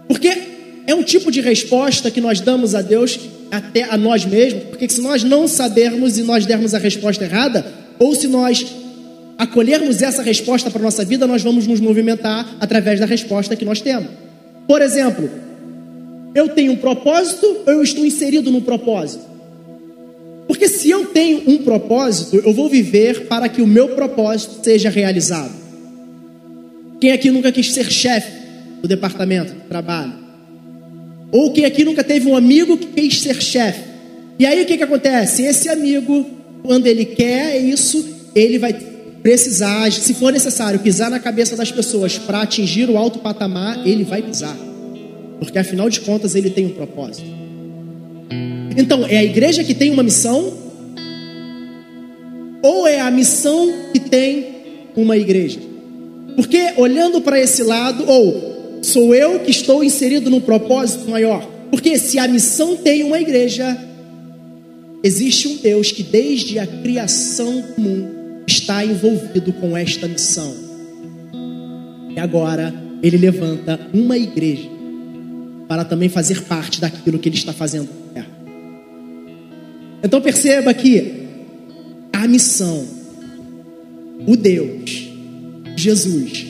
Porque 0.07 0.29
é 0.87 0.93
um 0.93 1.03
tipo 1.03 1.31
de 1.31 1.41
resposta 1.41 2.11
que 2.11 2.21
nós 2.21 2.39
damos 2.39 2.75
a 2.75 2.81
Deus, 2.81 3.19
até 3.49 3.83
a 3.83 3.97
nós 3.97 4.25
mesmos, 4.25 4.63
porque 4.65 4.87
se 4.89 5.01
nós 5.01 5.23
não 5.23 5.47
sabermos 5.47 6.17
e 6.17 6.23
nós 6.23 6.45
dermos 6.45 6.73
a 6.73 6.77
resposta 6.77 7.23
errada, 7.23 7.65
ou 7.97 8.15
se 8.15 8.27
nós 8.27 8.65
acolhermos 9.43 10.01
essa 10.01 10.21
resposta 10.21 10.69
para 10.69 10.80
a 10.80 10.84
nossa 10.84 11.04
vida, 11.06 11.25
nós 11.25 11.41
vamos 11.41 11.65
nos 11.65 11.80
movimentar 11.80 12.58
através 12.60 12.99
da 12.99 13.06
resposta 13.06 13.56
que 13.56 13.65
nós 13.65 13.82
temos. 13.82 14.10
Por 14.67 14.82
exemplo, 14.82 15.30
eu 16.36 16.49
tenho 16.49 16.73
um 16.73 16.77
propósito 16.77 17.45
ou 17.65 17.73
eu 17.73 17.82
estou 17.82 18.06
inserido 18.06 18.51
no 18.51 18.62
propósito? 18.62 19.25
Porque 20.47 20.67
se 20.67 20.89
eu 20.89 21.06
tenho 21.06 21.43
um 21.47 21.60
propósito, 21.60 22.41
eu 22.45 22.54
vou 22.54 22.69
viver 22.69 23.27
para 23.27 23.47
que 23.47 23.62
o 23.62 23.67
meu 23.67 23.89
propósito 23.89 24.63
seja 24.63 24.89
realizado. 24.89 25.54
Quem 26.99 27.12
aqui 27.12 27.32
nunca 27.32 27.51
quis 27.51 27.73
ser 27.73 27.89
chefe? 27.91 28.41
do 28.82 28.88
departamento 28.88 29.54
de 29.54 29.62
trabalho. 29.62 30.13
Ou 31.32 31.54
quem 31.54 31.65
aqui 31.65 31.86
nunca 31.86 32.04
teve 32.04 32.27
um 32.27 32.36
amigo 32.36 32.77
que 32.77 32.88
quis 32.88 33.21
ser 33.21 33.41
chefe. 33.41 33.82
E 34.38 34.45
aí 34.45 34.62
o 34.62 34.65
que, 34.65 34.77
que 34.77 34.84
acontece? 34.84 35.43
Esse 35.43 35.69
amigo, 35.69 36.25
quando 36.63 36.88
ele 36.88 37.06
quer 37.06 37.58
isso, 37.62 38.04
ele 38.36 38.58
vai 38.58 38.73
precisar, 39.21 39.91
se 39.91 40.13
for 40.13 40.31
necessário, 40.31 40.79
pisar 40.79 41.10
na 41.10 41.19
cabeça 41.19 41.55
das 41.55 41.71
pessoas 41.71 42.17
para 42.17 42.41
atingir 42.41 42.89
o 42.89 42.97
alto 42.97 43.19
patamar, 43.19 43.86
ele 43.88 44.03
vai 44.03 44.21
pisar. 44.21 44.55
Porque 45.39 45.57
afinal 45.57 45.89
de 45.89 46.01
contas 46.01 46.36
ele 46.36 46.49
tem 46.49 46.65
um 46.65 46.71
propósito. 46.71 47.29
Então, 48.77 49.05
é 49.05 49.17
a 49.17 49.23
igreja 49.23 49.63
que 49.63 49.73
tem 49.73 49.91
uma 49.91 50.03
missão? 50.03 50.53
Ou 52.63 52.88
é 52.88 52.99
a 52.99 53.12
missão 53.12 53.71
que 53.91 53.99
tem 53.99 54.47
uma 54.95 55.17
igreja? 55.17 55.60
Porque 56.36 56.73
olhando 56.77 57.21
para 57.21 57.39
esse 57.39 57.63
lado, 57.63 58.07
ou 58.07 58.51
Sou 58.81 59.13
eu 59.13 59.39
que 59.39 59.51
estou 59.51 59.84
inserido 59.84 60.29
num 60.29 60.41
propósito 60.41 61.10
maior. 61.10 61.47
Porque 61.69 61.97
se 61.99 62.17
a 62.17 62.27
missão 62.27 62.75
tem 62.75 63.03
uma 63.03 63.21
igreja, 63.21 63.77
existe 65.03 65.47
um 65.47 65.57
Deus 65.57 65.91
que 65.91 66.01
desde 66.01 66.57
a 66.57 66.65
criação 66.65 67.63
do 67.77 67.81
mundo 67.81 68.20
está 68.47 68.86
envolvido 68.86 69.54
com 69.54 69.75
esta 69.75 70.08
missão. 70.08 70.54
E 72.15 72.19
agora 72.19 72.73
ele 73.01 73.17
levanta 73.17 73.80
uma 73.93 74.17
igreja 74.17 74.69
para 75.67 75.86
também 75.86 76.10
fazer 76.10 76.41
parte 76.43 76.82
daquilo 76.82 77.17
que 77.17 77.30
ele 77.30 77.38
está 77.38 77.54
fazendo 77.54 77.88
na 77.88 78.13
terra. 78.13 78.41
Então 80.04 80.21
perceba 80.21 80.73
que 80.73 81.27
a 82.12 82.27
missão, 82.27 82.86
o 84.27 84.36
Deus, 84.36 85.10
Jesus, 85.77 86.45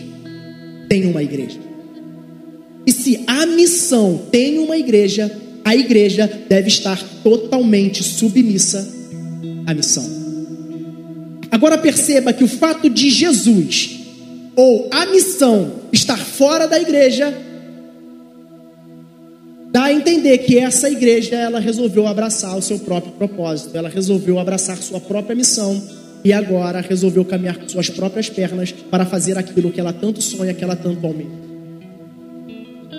tem 0.90 1.06
uma 1.06 1.22
igreja. 1.22 1.60
E 2.86 2.92
se 2.92 3.24
a 3.28 3.46
missão 3.46 4.26
tem 4.32 4.58
uma 4.58 4.76
igreja, 4.76 5.32
a 5.64 5.76
igreja 5.76 6.30
deve 6.50 6.68
estar 6.68 7.02
totalmente 7.24 8.04
submissa 8.04 8.92
à 9.68 9.74
missão. 9.74 10.21
Agora 11.52 11.78
perceba 11.78 12.32
que 12.32 12.44
o 12.44 12.48
fato 12.48 12.90
de 12.90 13.10
Jesus 13.10 14.00
ou 14.56 14.88
a 14.90 15.06
missão 15.06 15.74
estar 15.92 16.18
fora 16.18 16.66
da 16.66 16.80
igreja 16.80 17.34
dá 19.70 19.84
a 19.84 19.94
entender 19.94 20.38
que 20.40 20.58
essa 20.58 20.90
igreja 20.90 21.36
ela 21.36 21.60
resolveu 21.60 22.08
abraçar 22.08 22.58
o 22.58 22.62
seu 22.62 22.80
próprio 22.80 23.14
propósito, 23.14 23.78
ela 23.78 23.90
resolveu 23.90 24.40
abraçar 24.40 24.78
sua 24.78 25.00
própria 25.00 25.36
missão 25.36 25.82
e 26.24 26.32
agora 26.32 26.82
resolveu 26.82 27.26
caminhar 27.26 27.58
com 27.58 27.68
suas 27.68 27.90
próprias 27.90 28.30
pernas 28.30 28.72
para 28.72 29.06
fazer 29.06 29.38
aquilo 29.38 29.72
que 29.72 29.80
ela 29.80 29.92
tanto 29.92 30.22
sonha, 30.22 30.54
que 30.54 30.64
ela 30.64 30.76
tanto 30.76 31.06
almeja. 31.06 31.51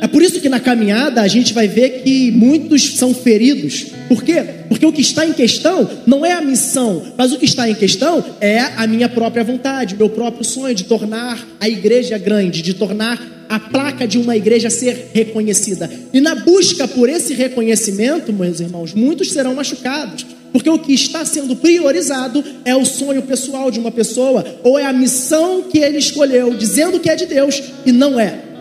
É 0.02 0.08
por 0.08 0.20
isso 0.20 0.40
que 0.40 0.48
na 0.48 0.58
caminhada 0.58 1.22
a 1.22 1.28
gente 1.28 1.54
vai 1.54 1.68
ver 1.68 2.02
que 2.02 2.32
muitos 2.32 2.94
são 2.96 3.14
feridos. 3.14 3.86
Por 4.08 4.24
quê? 4.24 4.42
Porque 4.68 4.84
o 4.84 4.92
que 4.92 5.00
está 5.00 5.24
em 5.24 5.32
questão 5.32 5.88
não 6.04 6.26
é 6.26 6.32
a 6.32 6.40
missão, 6.40 7.00
mas 7.16 7.30
o 7.30 7.38
que 7.38 7.44
está 7.44 7.70
em 7.70 7.74
questão 7.76 8.24
é 8.40 8.58
a 8.76 8.84
minha 8.88 9.08
própria 9.08 9.44
vontade, 9.44 9.94
meu 9.94 10.10
próprio 10.10 10.44
sonho 10.44 10.74
de 10.74 10.82
tornar 10.82 11.46
a 11.60 11.68
igreja 11.68 12.18
grande, 12.18 12.62
de 12.62 12.74
tornar 12.74 13.46
a 13.48 13.60
placa 13.60 14.04
de 14.04 14.18
uma 14.18 14.36
igreja 14.36 14.70
ser 14.70 15.10
reconhecida. 15.14 15.88
E 16.12 16.20
na 16.20 16.34
busca 16.34 16.88
por 16.88 17.08
esse 17.08 17.32
reconhecimento, 17.34 18.32
meus 18.32 18.58
irmãos, 18.58 18.92
muitos 18.94 19.30
serão 19.30 19.54
machucados. 19.54 20.26
Porque 20.52 20.68
o 20.68 20.80
que 20.80 20.92
está 20.92 21.24
sendo 21.24 21.54
priorizado 21.54 22.42
é 22.64 22.74
o 22.74 22.84
sonho 22.84 23.22
pessoal 23.22 23.70
de 23.70 23.78
uma 23.78 23.92
pessoa, 23.92 24.44
ou 24.64 24.76
é 24.76 24.84
a 24.84 24.92
missão 24.92 25.62
que 25.62 25.78
ele 25.78 25.98
escolheu, 25.98 26.54
dizendo 26.54 26.98
que 26.98 27.08
é 27.08 27.14
de 27.14 27.26
Deus 27.26 27.62
e 27.86 27.92
não 27.92 28.18
é. 28.18 28.51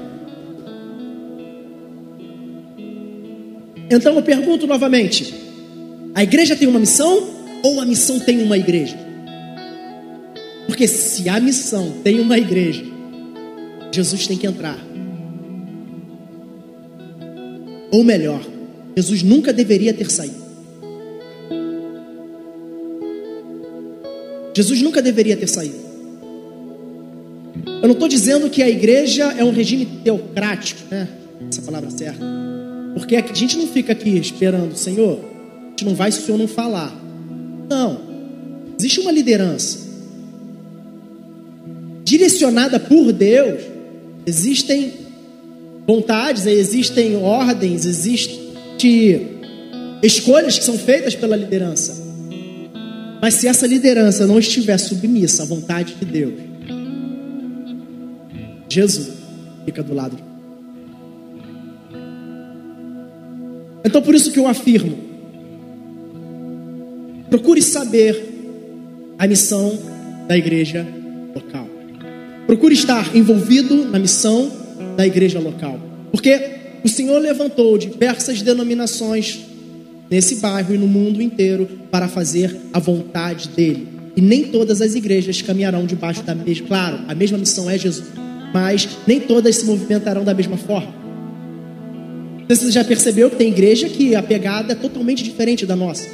Então 3.92 4.16
eu 4.16 4.22
pergunto 4.22 4.66
novamente: 4.66 5.34
a 6.16 6.24
igreja 6.24 6.56
tem 6.56 6.68
uma 6.68 6.80
missão 6.80 7.28
ou 7.62 7.82
a 7.82 7.86
missão 7.86 8.20
tem 8.20 8.42
uma 8.42 8.58
igreja? 8.58 8.98
Porque 10.66 10.88
se 10.88 11.28
a 11.28 11.40
missão 11.42 11.92
tem 12.02 12.22
uma 12.22 12.38
igreja, 12.38 12.84
Jesus 13.92 14.26
tem 14.26 14.38
que 14.38 14.48
entrar. 14.48 14.80
Ou 17.92 18.06
melhor, 18.06 18.42
Jesus 18.96 19.22
nunca 19.22 19.52
deveria 19.52 19.94
ter 19.94 20.10
saído. 20.10 20.40
Jesus 24.56 24.82
nunca 24.82 25.02
deveria 25.02 25.36
ter 25.36 25.48
saído. 25.48 25.92
Eu 27.82 27.88
não 27.88 27.92
estou 27.92 28.08
dizendo 28.08 28.50
que 28.50 28.64
a 28.64 28.70
igreja 28.70 29.34
é 29.38 29.44
um 29.44 29.52
regime 29.52 29.86
teocrático, 29.86 30.82
né? 30.90 31.10
Essa 31.50 31.62
palavra 31.64 31.90
certa. 31.90 32.51
Porque 32.94 33.16
a 33.16 33.34
gente 33.34 33.58
não 33.58 33.68
fica 33.68 33.94
aqui 33.94 34.18
esperando, 34.18 34.76
Senhor, 34.76 35.20
a 35.20 35.70
gente 35.70 35.86
não 35.86 35.96
vai 35.96 36.12
se 36.12 36.20
o 36.20 36.22
Senhor 36.24 36.38
não 36.38 36.48
falar. 36.48 36.94
Não. 37.70 38.02
Existe 38.78 39.00
uma 39.00 39.12
liderança 39.12 39.80
direcionada 42.04 42.80
por 42.80 43.12
Deus. 43.14 43.62
Existem 44.26 44.94
vontades, 45.88 46.46
existem 46.46 47.16
ordens, 47.16 47.86
existem 47.86 48.42
escolhas 50.02 50.58
que 50.58 50.66
são 50.66 50.78
feitas 50.78 51.16
pela 51.16 51.36
liderança. 51.36 52.02
Mas 53.22 53.36
se 53.36 53.48
essa 53.48 53.68
liderança 53.68 54.26
não 54.26 54.40
estiver 54.40 54.78
submissa 54.78 55.44
à 55.44 55.46
vontade 55.46 55.96
de 55.96 56.06
Deus, 56.06 56.34
Jesus 58.68 59.12
fica 59.64 59.84
do 59.84 59.94
lado 59.94 60.16
de 60.16 60.24
Então 63.84 64.02
por 64.02 64.16
isso 64.16 64.32
que 64.32 64.40
eu 64.40 64.48
afirmo: 64.48 64.98
procure 67.30 67.62
saber 67.62 68.30
a 69.18 69.28
missão 69.28 69.78
da 70.28 70.38
igreja 70.38 70.86
local. 71.36 71.68
Procure 72.46 72.74
estar 72.74 73.16
envolvido 73.16 73.86
na 73.86 74.00
missão 74.00 74.52
da 74.98 75.06
igreja 75.06 75.40
local. 75.40 75.80
Porque 76.12 76.40
o 76.84 76.90
Senhor 76.90 77.20
levantou 77.20 77.78
diversas 77.78 78.42
denominações 78.42 79.40
nesse 80.10 80.36
bairro 80.36 80.76
e 80.76 80.78
no 80.78 80.88
mundo 80.88 81.22
inteiro 81.22 81.68
para 81.90 82.08
fazer 82.08 82.56
a 82.74 82.80
vontade 82.80 83.50
dele. 83.50 83.88
E 84.16 84.22
nem 84.22 84.44
todas 84.44 84.82
as 84.82 84.96
igrejas 84.96 85.42
caminharão 85.42 85.86
debaixo 85.86 86.24
da 86.24 86.36
mesma. 86.36 86.68
Claro, 86.68 87.00
a 87.08 87.16
mesma 87.16 87.38
missão 87.38 87.70
é 87.70 87.78
Jesus, 87.78 88.08
mas 88.54 88.90
nem 89.08 89.22
todas 89.22 89.56
se 89.56 89.66
movimentarão 89.66 90.24
da 90.26 90.34
mesma 90.34 90.58
forma. 90.58 91.01
Você 92.56 92.70
já 92.70 92.84
percebeu 92.84 93.30
que 93.30 93.38
tem 93.38 93.48
igreja 93.48 93.88
que 93.88 94.14
a 94.14 94.22
pegada 94.22 94.74
é 94.74 94.76
totalmente 94.76 95.24
diferente 95.24 95.66
da 95.66 95.74
nossa. 95.74 96.10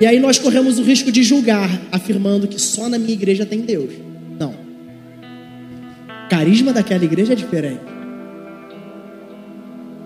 E 0.00 0.06
aí 0.06 0.20
nós 0.20 0.38
corremos 0.38 0.78
o 0.78 0.82
risco 0.84 1.10
de 1.10 1.24
julgar, 1.24 1.68
afirmando 1.90 2.46
que 2.46 2.60
só 2.60 2.88
na 2.88 2.96
minha 2.96 3.12
igreja 3.12 3.44
tem 3.44 3.62
Deus. 3.62 3.90
Não. 4.38 4.50
O 4.50 6.28
carisma 6.30 6.72
daquela 6.72 7.04
igreja 7.04 7.32
é 7.32 7.36
diferente. 7.36 7.80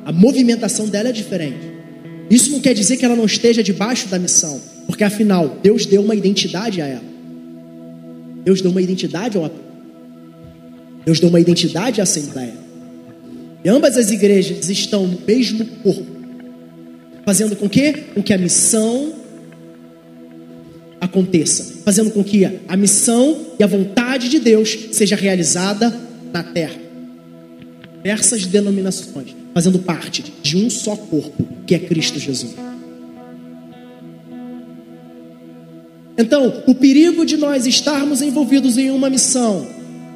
A 0.06 0.10
movimentação 0.10 0.88
dela 0.88 1.10
é 1.10 1.12
diferente. 1.12 1.70
Isso 2.30 2.50
não 2.50 2.60
quer 2.60 2.72
dizer 2.72 2.96
que 2.96 3.04
ela 3.04 3.14
não 3.14 3.26
esteja 3.26 3.62
debaixo 3.62 4.08
da 4.08 4.18
missão, 4.18 4.58
porque 4.86 5.04
afinal, 5.04 5.58
Deus 5.62 5.84
deu 5.84 6.00
uma 6.00 6.14
identidade 6.14 6.80
a 6.80 6.86
ela. 6.86 7.04
Deus 8.42 8.62
deu 8.62 8.70
uma 8.70 8.80
identidade 8.80 9.36
ao 9.36 9.50
Deus 11.04 11.20
deu 11.20 11.28
uma 11.28 11.40
identidade 11.40 12.00
à 12.00 12.04
Assembleia. 12.04 12.71
E 13.64 13.68
ambas 13.68 13.96
as 13.96 14.10
igrejas 14.10 14.68
estão 14.68 15.06
no 15.06 15.18
mesmo 15.26 15.64
corpo, 15.82 16.06
fazendo 17.24 17.54
com 17.54 17.68
que, 17.68 17.92
com 17.92 18.22
que 18.22 18.32
a 18.32 18.38
missão 18.38 19.12
aconteça, 21.00 21.80
fazendo 21.84 22.10
com 22.10 22.22
que 22.24 22.44
a 22.44 22.76
missão 22.76 23.36
e 23.58 23.62
a 23.62 23.66
vontade 23.66 24.28
de 24.28 24.38
Deus 24.38 24.88
seja 24.92 25.16
realizada 25.16 25.94
na 26.32 26.42
terra. 26.42 26.80
Diversas 28.02 28.46
denominações 28.46 29.42
fazendo 29.54 29.78
parte 29.78 30.24
de 30.42 30.56
um 30.56 30.70
só 30.70 30.96
corpo, 30.96 31.46
que 31.66 31.74
é 31.74 31.78
Cristo 31.78 32.18
Jesus. 32.18 32.54
Então, 36.16 36.62
o 36.66 36.74
perigo 36.74 37.24
de 37.24 37.36
nós 37.36 37.66
estarmos 37.66 38.22
envolvidos 38.22 38.76
em 38.76 38.90
uma 38.90 39.08
missão 39.08 39.66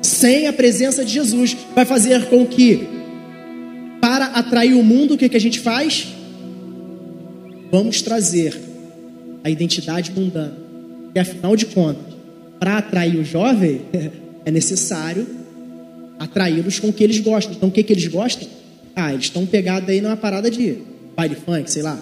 sem 0.03 0.47
a 0.47 0.53
presença 0.53 1.05
de 1.05 1.13
Jesus 1.13 1.57
vai 1.75 1.85
fazer 1.85 2.27
com 2.27 2.47
que 2.47 2.96
para 4.07 4.27
atrair 4.27 4.75
o 4.75 4.85
mundo, 4.85 5.15
o 5.15 5.19
que, 5.19 5.29
que 5.29 5.37
a 5.37 5.41
gente 5.41 5.59
faz? 5.59 6.07
Vamos 7.73 8.01
trazer 8.03 8.57
a 9.43 9.51
identidade 9.51 10.13
mundana. 10.13 10.57
E 11.13 11.19
afinal 11.19 11.57
de 11.57 11.67
contas, 11.67 12.15
para 12.61 12.79
atrair 12.79 13.17
o 13.17 13.25
jovem, 13.25 13.81
é 14.47 14.51
necessário 14.53 15.27
atraí-los 16.21 16.79
com 16.79 16.91
o 16.91 16.93
que 16.93 17.03
eles 17.03 17.19
gostam. 17.19 17.55
Então, 17.57 17.69
o 17.69 17.73
que, 17.73 17.83
que 17.83 17.93
eles 17.93 18.07
gostam? 18.07 18.47
Ah, 18.95 19.13
eles 19.13 19.25
estão 19.25 19.45
pegados 19.45 19.89
aí 19.89 20.01
numa 20.01 20.17
parada 20.17 20.49
de 20.49 20.79
baile 21.17 21.35
funk, 21.35 21.69
sei 21.69 21.83
lá. 21.83 22.01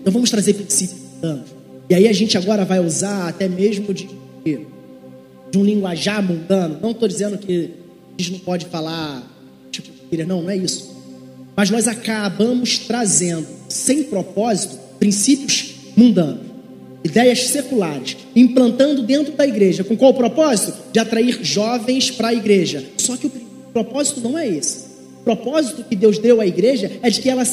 Então, 0.00 0.14
vamos 0.14 0.30
trazer 0.30 0.54
princípios 0.54 0.98
mundanos. 1.12 1.48
E 1.90 1.94
aí, 1.94 2.08
a 2.08 2.12
gente 2.14 2.38
agora 2.38 2.64
vai 2.64 2.80
usar 2.80 3.28
até 3.28 3.50
mesmo 3.50 3.92
de, 3.92 4.08
de 4.46 5.58
um 5.58 5.62
linguajar 5.62 6.22
mundano. 6.22 6.78
Não 6.80 6.92
estou 6.92 7.06
dizendo 7.06 7.36
que 7.36 7.70
a 8.18 8.22
gente 8.22 8.32
não 8.32 8.38
pode 8.38 8.64
falar 8.64 9.33
não, 10.22 10.42
não 10.42 10.50
é 10.50 10.56
isso. 10.56 10.94
Mas 11.56 11.70
nós 11.70 11.88
acabamos 11.88 12.78
trazendo, 12.78 13.46
sem 13.68 14.04
propósito, 14.04 14.78
princípios 14.98 15.74
mundanos, 15.96 16.42
ideias 17.02 17.48
seculares, 17.48 18.16
implantando 18.34 19.02
dentro 19.02 19.32
da 19.34 19.46
igreja. 19.46 19.84
Com 19.84 19.96
qual 19.96 20.14
propósito? 20.14 20.74
De 20.92 20.98
atrair 20.98 21.38
jovens 21.42 22.10
para 22.10 22.28
a 22.28 22.34
igreja. 22.34 22.84
Só 22.96 23.16
que 23.16 23.26
o 23.26 23.32
propósito 23.72 24.20
não 24.20 24.38
é 24.38 24.48
esse. 24.48 24.94
O 25.20 25.24
propósito 25.24 25.84
que 25.84 25.96
Deus 25.96 26.18
deu 26.18 26.40
à 26.40 26.46
igreja 26.46 26.90
é 27.02 27.10
de 27.10 27.20
que 27.20 27.28
ela 27.30 27.44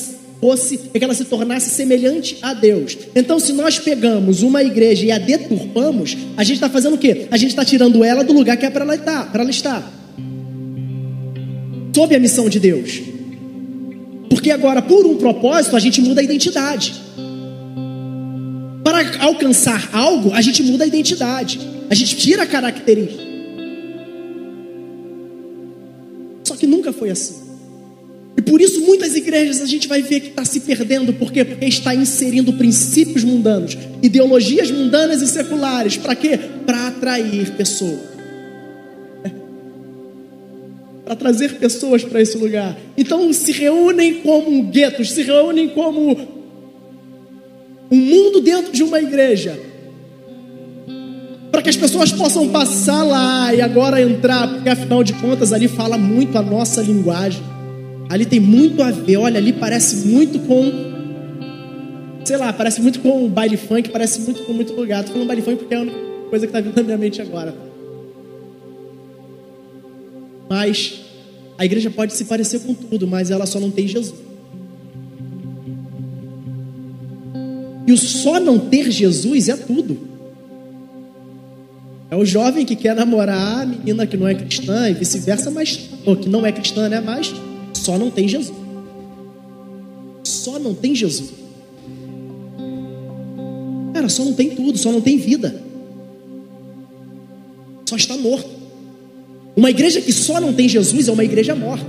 fosse, 0.42 0.78
que 0.78 1.04
ela 1.04 1.14
se 1.14 1.26
tornasse 1.26 1.70
semelhante 1.70 2.38
a 2.42 2.54
Deus. 2.54 2.98
Então, 3.16 3.40
se 3.40 3.54
nós 3.54 3.78
pegamos 3.78 4.42
uma 4.42 4.64
igreja 4.64 5.06
e 5.06 5.12
a 5.12 5.20
deturpamos, 5.20 6.18
a 6.36 6.44
gente 6.44 6.56
está 6.56 6.70
fazendo 6.70 6.96
o 6.96 6.98
quê? 6.98 7.28
A 7.30 7.38
gente 7.38 7.52
está 7.52 7.64
tirando 7.64 8.04
ela 8.04 8.24
do 8.24 8.34
lugar 8.34 8.58
que 8.58 8.66
é 8.66 8.70
para 8.70 8.84
ela 8.84 9.30
ela 9.34 9.50
estar 9.50 10.01
sob 11.94 12.16
a 12.16 12.20
missão 12.20 12.50
de 12.50 12.60
Deus. 12.60 13.02
Porque 14.30 14.50
agora, 14.50 14.82
por 14.82 15.06
um 15.06 15.18
propósito, 15.18 15.76
a 15.76 15.80
gente 15.80 16.02
muda 16.02 16.22
a 16.22 16.24
identidade. 16.24 16.94
Para 18.84 19.24
alcançar 19.24 19.90
algo, 19.92 20.34
a 20.34 20.42
gente 20.42 20.64
muda 20.64 20.84
a 20.84 20.88
identidade. 20.88 21.60
A 21.90 21.96
gente 21.96 22.16
tira 22.16 22.44
a 22.44 22.46
característica. 22.46 23.22
Só 26.44 26.56
que 26.56 26.66
nunca 26.66 26.94
foi 26.94 27.10
assim. 27.10 27.36
E 28.38 28.42
por 28.42 28.62
isso 28.62 28.80
muitas 28.82 29.16
igrejas 29.16 29.62
a 29.62 29.66
gente 29.66 29.88
vai 29.88 30.02
ver 30.02 30.22
que 30.22 30.30
está 30.30 30.46
se 30.46 30.62
perdendo. 30.62 31.14
Por 31.14 31.32
quê? 31.32 31.44
Porque 31.44 31.66
está 31.66 31.94
inserindo 31.94 32.54
princípios 32.54 33.24
mundanos, 33.26 33.78
ideologias 34.02 34.72
mundanas 34.72 35.22
e 35.22 35.28
seculares. 35.28 35.98
Para 35.98 36.16
quê? 36.16 36.40
Para 36.66 36.88
atrair 36.88 37.52
pessoas 37.52 38.11
para 41.04 41.16
trazer 41.16 41.58
pessoas 41.58 42.04
para 42.04 42.22
esse 42.22 42.38
lugar. 42.38 42.78
Então 42.98 43.32
se 43.34 43.52
reúnem 43.52 44.16
como 44.16 44.64
guetos, 44.64 45.12
se 45.12 45.24
reúnem 45.24 45.70
como 45.70 46.18
um 47.92 47.96
mundo 47.98 48.42
dentro 48.42 48.72
de 48.72 48.84
uma 48.84 49.00
igreja. 49.00 49.60
Para 51.52 51.62
que 51.62 51.70
as 51.70 51.76
pessoas 51.76 52.12
possam 52.12 52.48
passar 52.50 53.04
lá 53.04 53.54
e 53.54 53.62
agora 53.62 54.02
entrar, 54.02 54.48
porque 54.48 54.70
afinal 54.70 55.04
de 55.04 55.14
contas 55.14 55.52
ali 55.52 55.68
fala 55.68 55.98
muito 55.98 56.38
a 56.38 56.42
nossa 56.42 56.82
linguagem. 56.82 57.42
Ali 58.10 58.26
tem 58.26 58.40
muito 58.40 58.82
a 58.82 58.92
ver, 58.92 59.18
olha, 59.18 59.38
ali 59.38 59.52
parece 59.52 60.08
muito 60.08 60.40
com 60.40 60.92
sei 62.24 62.38
lá, 62.38 62.54
parece 62.54 62.82
muito 62.82 63.00
com 63.00 63.28
baile 63.28 63.58
funk, 63.58 63.90
parece 63.90 64.22
muito 64.22 64.44
com 64.44 64.54
muito 64.54 64.74
lugar. 64.74 65.04
Tô 65.04 65.12
falando 65.12 65.28
baile 65.28 65.42
funk 65.42 65.58
porque 65.58 65.74
é 65.74 65.78
a 65.78 65.82
única 65.82 65.98
coisa 66.30 66.48
que 66.48 66.54
tá 66.54 66.62
vindo 66.62 66.76
na 66.76 66.84
minha 66.84 66.98
mente 66.98 67.22
agora. 67.22 67.71
Mas 70.52 71.00
a 71.58 71.64
igreja 71.64 71.90
pode 71.90 72.14
se 72.14 72.26
parecer 72.26 72.60
com 72.60 72.74
tudo, 72.74 73.08
mas 73.08 73.32
ela 73.32 73.46
só 73.46 73.58
não 73.58 73.72
tem 73.72 73.88
Jesus. 73.88 74.20
E 77.88 77.94
o 77.94 77.98
só 77.98 78.38
não 78.38 78.60
ter 78.60 78.92
Jesus 78.92 79.48
é 79.48 79.56
tudo. 79.56 79.98
É 82.10 82.18
o 82.18 82.26
jovem 82.26 82.66
que 82.66 82.76
quer 82.76 82.94
namorar 82.94 83.62
a 83.62 83.66
menina 83.66 84.06
que 84.06 84.18
não 84.18 84.28
é 84.28 84.36
cristã 84.36 84.90
e 84.90 84.94
vice-versa, 84.94 85.50
mas 85.50 85.90
ou 86.06 86.18
que 86.18 86.28
não 86.28 86.46
é 86.46 86.52
cristã, 86.52 86.90
né? 86.90 87.00
Mas 87.00 87.34
só 87.74 87.98
não 87.98 88.12
tem 88.12 88.28
Jesus. 88.28 88.58
Só 90.26 90.60
não 90.60 90.74
tem 90.74 90.94
Jesus. 90.94 91.32
Cara, 93.94 94.10
só 94.10 94.26
não 94.26 94.34
tem 94.34 94.50
tudo, 94.50 94.78
só 94.78 94.92
não 94.92 95.00
tem 95.00 95.18
vida. 95.18 95.64
Só 97.86 97.96
está 97.96 98.18
morto. 98.18 98.51
Uma 99.56 99.70
igreja 99.70 100.02
que 100.02 100.14
só 100.14 100.40
não 100.40 100.54
tem 100.54 100.68
Jesus 100.68 101.08
é 101.08 101.12
uma 101.12 101.24
igreja 101.24 101.56
morta. 101.56 101.86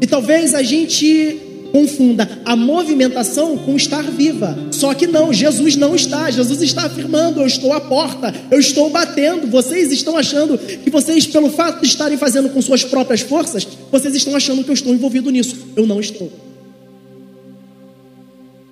E 0.00 0.06
talvez 0.06 0.54
a 0.54 0.62
gente 0.62 1.40
confunda 1.72 2.28
a 2.44 2.54
movimentação 2.54 3.56
com 3.56 3.74
estar 3.74 4.02
viva. 4.02 4.56
Só 4.70 4.92
que 4.94 5.06
não, 5.06 5.32
Jesus 5.32 5.74
não 5.74 5.94
está. 5.94 6.30
Jesus 6.30 6.60
está 6.62 6.84
afirmando: 6.84 7.40
eu 7.40 7.46
estou 7.46 7.72
à 7.72 7.80
porta, 7.80 8.32
eu 8.50 8.60
estou 8.60 8.90
batendo. 8.90 9.46
Vocês 9.46 9.90
estão 9.90 10.16
achando 10.16 10.58
que 10.58 10.90
vocês, 10.90 11.26
pelo 11.26 11.50
fato 11.50 11.80
de 11.80 11.86
estarem 11.86 12.18
fazendo 12.18 12.50
com 12.50 12.60
suas 12.60 12.84
próprias 12.84 13.22
forças, 13.22 13.66
vocês 13.90 14.14
estão 14.14 14.36
achando 14.36 14.62
que 14.62 14.70
eu 14.70 14.74
estou 14.74 14.92
envolvido 14.92 15.30
nisso. 15.30 15.56
Eu 15.74 15.86
não 15.86 15.98
estou. 15.98 16.30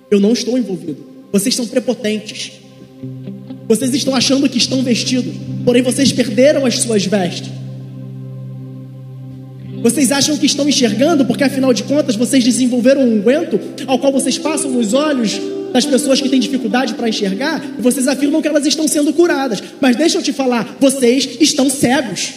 Eu 0.09 0.19
não 0.19 0.33
estou 0.33 0.57
envolvido. 0.57 1.03
Vocês 1.31 1.55
são 1.55 1.65
prepotentes. 1.65 2.60
Vocês 3.71 3.93
estão 3.93 4.13
achando 4.13 4.49
que 4.49 4.57
estão 4.57 4.83
vestidos, 4.83 5.33
porém 5.63 5.81
vocês 5.81 6.11
perderam 6.11 6.65
as 6.65 6.79
suas 6.79 7.05
vestes. 7.05 7.49
Vocês 9.81 10.11
acham 10.11 10.37
que 10.37 10.45
estão 10.45 10.67
enxergando, 10.67 11.23
porque 11.23 11.41
afinal 11.41 11.73
de 11.73 11.83
contas 11.83 12.17
vocês 12.17 12.43
desenvolveram 12.43 13.01
um 13.01 13.19
unguento 13.19 13.57
ao 13.87 13.97
qual 13.97 14.11
vocês 14.11 14.37
passam 14.37 14.71
nos 14.71 14.93
olhos 14.93 15.39
das 15.71 15.85
pessoas 15.85 16.19
que 16.19 16.27
têm 16.27 16.41
dificuldade 16.41 16.95
para 16.95 17.07
enxergar 17.07 17.63
e 17.79 17.81
vocês 17.81 18.09
afirmam 18.09 18.41
que 18.41 18.47
elas 18.49 18.65
estão 18.65 18.89
sendo 18.89 19.13
curadas. 19.13 19.63
Mas 19.79 19.95
deixa 19.95 20.17
eu 20.17 20.21
te 20.21 20.33
falar, 20.33 20.75
vocês 20.77 21.37
estão 21.39 21.69
cegos. 21.69 22.33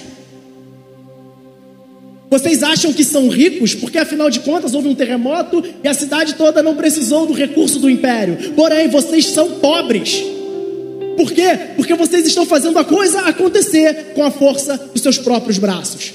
Vocês 2.30 2.62
acham 2.62 2.92
que 2.92 3.02
são 3.02 3.26
ricos 3.28 3.74
porque 3.74 3.98
afinal 3.98 4.30
de 4.30 4.38
contas 4.38 4.72
houve 4.72 4.86
um 4.86 4.94
terremoto 4.94 5.64
e 5.82 5.88
a 5.88 5.94
cidade 5.94 6.34
toda 6.34 6.62
não 6.62 6.76
precisou 6.76 7.26
do 7.26 7.32
recurso 7.32 7.80
do 7.80 7.90
império. 7.90 8.52
Porém, 8.54 8.86
vocês 8.86 9.26
são 9.26 9.58
pobres. 9.58 10.33
Por 11.16 11.32
quê? 11.32 11.58
Porque 11.76 11.94
vocês 11.94 12.26
estão 12.26 12.44
fazendo 12.44 12.78
a 12.78 12.84
coisa 12.84 13.20
acontecer 13.20 14.12
com 14.14 14.22
a 14.22 14.30
força 14.30 14.76
dos 14.92 15.02
seus 15.02 15.18
próprios 15.18 15.58
braços. 15.58 16.14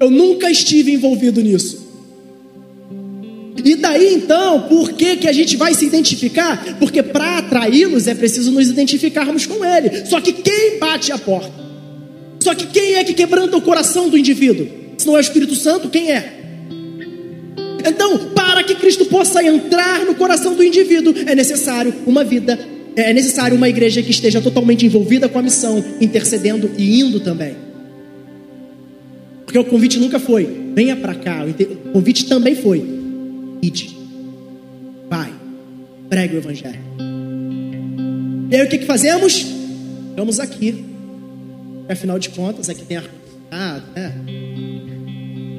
Eu 0.00 0.10
nunca 0.10 0.50
estive 0.50 0.92
envolvido 0.92 1.40
nisso. 1.40 1.88
E 3.64 3.74
daí 3.74 4.14
então, 4.14 4.62
por 4.62 4.92
que, 4.92 5.16
que 5.16 5.28
a 5.28 5.32
gente 5.32 5.56
vai 5.56 5.74
se 5.74 5.84
identificar? 5.84 6.76
Porque 6.78 7.02
para 7.02 7.38
atraí-los 7.38 8.06
é 8.06 8.14
preciso 8.14 8.52
nos 8.52 8.68
identificarmos 8.68 9.46
com 9.46 9.64
ele. 9.64 10.06
Só 10.06 10.20
que 10.20 10.32
quem 10.32 10.78
bate 10.78 11.10
a 11.10 11.18
porta? 11.18 11.52
Só 12.40 12.54
que 12.54 12.66
quem 12.66 12.94
é 12.94 13.04
que 13.04 13.14
quebranta 13.14 13.56
o 13.56 13.60
coração 13.60 14.08
do 14.08 14.16
indivíduo? 14.16 14.68
Se 14.96 15.06
não 15.06 15.14
é 15.14 15.18
o 15.18 15.20
Espírito 15.20 15.56
Santo, 15.56 15.88
quem 15.88 16.12
é? 16.12 16.38
Então, 17.84 18.30
para 18.34 18.62
que 18.62 18.74
Cristo 18.76 19.04
possa 19.06 19.42
entrar 19.42 20.04
no 20.04 20.14
coração 20.14 20.54
do 20.54 20.62
indivíduo, 20.62 21.14
é 21.26 21.34
necessário 21.34 21.92
uma 22.06 22.24
vida 22.24 22.58
é 23.02 23.12
necessário 23.12 23.56
uma 23.56 23.68
igreja 23.68 24.02
que 24.02 24.10
esteja 24.10 24.40
totalmente 24.40 24.84
envolvida 24.84 25.28
com 25.28 25.38
a 25.38 25.42
missão, 25.42 25.82
intercedendo 26.00 26.70
e 26.76 27.00
indo 27.00 27.20
também. 27.20 27.54
Porque 29.44 29.58
o 29.58 29.64
convite 29.64 29.98
nunca 29.98 30.18
foi, 30.18 30.72
venha 30.74 30.96
para 30.96 31.14
cá. 31.14 31.44
O 31.44 31.92
convite 31.92 32.26
também 32.26 32.56
foi, 32.56 32.84
ide, 33.62 33.96
vai, 35.08 35.32
pregue 36.08 36.34
o 36.34 36.38
evangelho. 36.38 36.80
E 38.50 38.56
aí 38.56 38.66
o 38.66 38.68
que, 38.68 38.78
que 38.78 38.86
fazemos? 38.86 39.46
Vamos 40.16 40.40
aqui. 40.40 40.84
Afinal 41.88 42.18
de 42.18 42.30
contas, 42.30 42.68
aqui 42.68 42.84
tem 42.84 42.96
ar 42.96 43.08
né? 43.94 44.12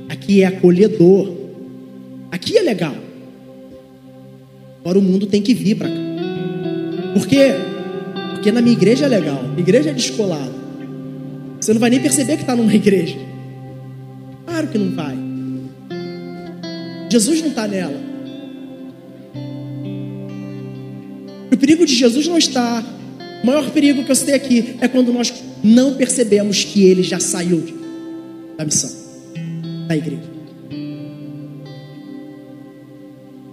Aqui 0.10 0.44
é 0.44 0.46
acolhedor. 0.46 1.36
Aqui 2.32 2.58
é 2.58 2.62
legal. 2.62 2.96
Agora 4.82 5.00
o 5.00 5.02
mundo 5.02 5.26
tem 5.26 5.42
que 5.42 5.54
vir 5.54 5.76
para 5.76 5.88
cá. 5.88 6.09
Por 7.14 7.28
quê? 7.28 7.54
Porque 8.34 8.52
na 8.52 8.62
minha 8.62 8.74
igreja 8.74 9.06
é 9.06 9.08
legal, 9.08 9.44
igreja 9.58 9.90
é 9.90 9.94
descolada. 9.94 10.60
Você 11.60 11.74
não 11.74 11.80
vai 11.80 11.90
nem 11.90 12.00
perceber 12.00 12.36
que 12.36 12.44
está 12.44 12.56
numa 12.56 12.74
igreja. 12.74 13.18
Claro 14.46 14.68
que 14.68 14.78
não 14.78 14.92
vai. 14.92 15.18
Jesus 17.10 17.42
não 17.42 17.50
está 17.50 17.68
nela. 17.68 18.00
O 21.52 21.58
perigo 21.58 21.86
de 21.86 21.96
Jesus 21.96 22.28
não 22.28 22.38
está. 22.38 22.84
O 23.44 23.48
maior 23.48 23.70
perigo 23.72 24.04
que 24.04 24.12
eu 24.12 24.16
citei 24.16 24.36
aqui 24.36 24.76
é 24.80 24.88
quando 24.88 25.12
nós 25.12 25.34
não 25.64 25.96
percebemos 25.96 26.64
que 26.64 26.84
ele 26.86 27.04
já 27.04 27.20
saiu 27.20 27.64
da 28.58 28.66
missão, 28.66 28.92
da 29.88 29.96
igreja. 29.98 30.39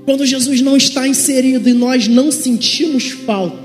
Quando 0.07 0.25
Jesus 0.25 0.61
não 0.61 0.77
está 0.77 1.07
inserido 1.09 1.69
e 1.69 1.75
nós 1.75 2.07
não 2.07 2.31
sentimos 2.31 3.11
falta, 3.11 3.59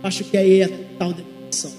acho 0.00 0.22
que 0.22 0.36
aí 0.36 0.60
é 0.60 0.64
a 0.66 0.70
tal 0.96 1.12
definição. 1.12 1.72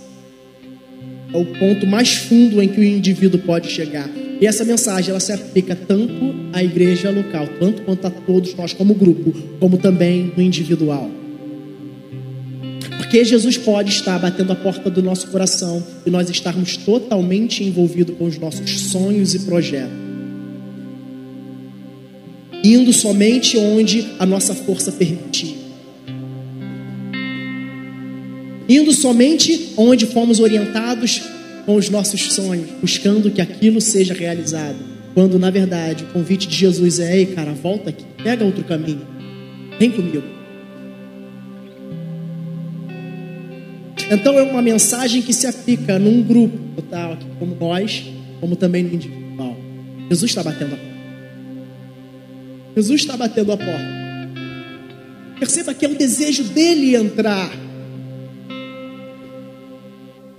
É 1.33 1.37
o 1.37 1.45
ponto 1.57 1.87
mais 1.87 2.15
fundo 2.15 2.61
em 2.61 2.67
que 2.67 2.81
o 2.81 2.83
indivíduo 2.83 3.39
pode 3.39 3.71
chegar. 3.71 4.09
E 4.41 4.45
essa 4.45 4.65
mensagem 4.65 5.11
ela 5.11 5.21
se 5.21 5.31
aplica 5.31 5.73
tanto 5.73 6.35
à 6.51 6.61
igreja 6.61 7.09
local, 7.09 7.47
tanto 7.57 7.83
quanto 7.83 8.05
a 8.05 8.09
todos 8.09 8.53
nós 8.55 8.73
como 8.73 8.93
grupo, 8.93 9.31
como 9.57 9.77
também 9.77 10.33
no 10.35 10.43
individual. 10.43 11.09
Porque 12.97 13.23
Jesus 13.23 13.57
pode 13.57 13.89
estar 13.89 14.19
batendo 14.19 14.51
a 14.51 14.55
porta 14.55 14.89
do 14.89 15.01
nosso 15.01 15.27
coração 15.27 15.81
e 16.05 16.09
nós 16.09 16.29
estarmos 16.29 16.75
totalmente 16.75 17.63
envolvidos 17.63 18.17
com 18.17 18.25
os 18.25 18.37
nossos 18.37 18.69
sonhos 18.81 19.33
e 19.33 19.39
projetos 19.39 20.04
indo 22.73 22.93
somente 22.93 23.57
onde 23.57 24.07
a 24.17 24.25
nossa 24.25 24.53
força 24.53 24.91
permitir. 24.91 25.55
Indo 28.67 28.91
somente 28.93 29.73
onde 29.77 30.05
fomos 30.05 30.39
orientados 30.39 31.21
com 31.65 31.75
os 31.75 31.89
nossos 31.89 32.33
sonhos, 32.33 32.69
buscando 32.81 33.29
que 33.29 33.41
aquilo 33.41 33.79
seja 33.81 34.13
realizado. 34.13 34.77
Quando 35.13 35.39
na 35.39 35.49
verdade 35.49 36.03
o 36.03 36.07
convite 36.07 36.47
de 36.47 36.55
Jesus 36.55 36.99
é: 36.99 37.17
ei, 37.17 37.27
cara, 37.27 37.53
volta 37.53 37.89
aqui, 37.89 38.03
pega 38.23 38.43
outro 38.43 38.63
caminho, 38.63 39.01
vem 39.79 39.91
comigo. 39.91 40.35
Então 44.11 44.37
é 44.37 44.43
uma 44.43 44.61
mensagem 44.61 45.21
que 45.21 45.33
se 45.33 45.47
aplica 45.47 45.97
num 45.97 46.21
grupo 46.21 46.57
total, 46.75 47.17
como 47.39 47.55
nós, 47.55 48.03
como 48.39 48.55
também 48.55 48.83
no 48.83 48.93
individual. 48.93 49.55
Jesus 50.09 50.29
está 50.31 50.43
batendo 50.43 50.75
a 50.75 50.77
porta. 50.77 50.94
Jesus 52.75 53.01
está 53.01 53.15
batendo 53.15 53.53
a 53.53 53.57
porta. 53.57 53.95
Perceba 55.39 55.73
que 55.73 55.85
é 55.85 55.89
o 55.89 55.95
desejo 55.95 56.43
dele 56.43 56.95
entrar. 56.95 57.51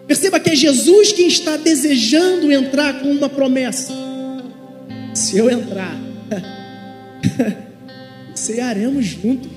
Perceba 0.07 0.39
que 0.39 0.51
é 0.51 0.55
Jesus 0.55 1.13
quem 1.13 1.27
está 1.27 1.57
desejando 1.57 2.53
entrar 2.53 3.01
com 3.01 3.11
uma 3.11 3.29
promessa. 3.29 3.93
Se 5.15 5.39
eu 5.39 5.51
entrar, 5.51 5.97
cearemos 8.35 9.07
juntos. 9.07 9.51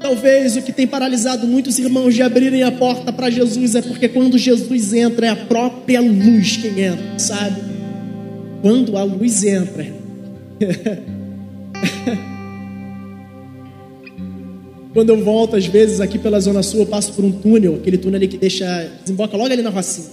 Talvez 0.00 0.56
o 0.56 0.62
que 0.62 0.72
tem 0.72 0.86
paralisado 0.86 1.46
muitos 1.46 1.78
irmãos 1.78 2.14
de 2.14 2.22
abrirem 2.22 2.62
a 2.62 2.72
porta 2.72 3.12
para 3.12 3.30
Jesus 3.30 3.74
é 3.74 3.82
porque 3.82 4.08
quando 4.08 4.38
Jesus 4.38 4.92
entra, 4.92 5.26
é 5.26 5.30
a 5.30 5.36
própria 5.36 6.00
luz 6.00 6.56
quem 6.56 6.80
entra, 6.80 7.18
sabe? 7.18 7.77
Quando 8.62 8.96
a 8.96 9.04
luz 9.04 9.44
entra. 9.44 9.86
quando 14.92 15.10
eu 15.10 15.22
volto, 15.24 15.56
às 15.56 15.66
vezes, 15.66 16.00
aqui 16.00 16.18
pela 16.18 16.40
Zona 16.40 16.62
Sul, 16.62 16.80
eu 16.80 16.86
passo 16.86 17.12
por 17.12 17.24
um 17.24 17.30
túnel, 17.30 17.76
aquele 17.76 17.98
túnel 17.98 18.16
ali 18.16 18.26
que 18.28 18.38
deixa, 18.38 18.90
desemboca 19.02 19.36
logo 19.36 19.52
ali 19.52 19.62
na 19.62 19.70
rocinha. 19.70 20.08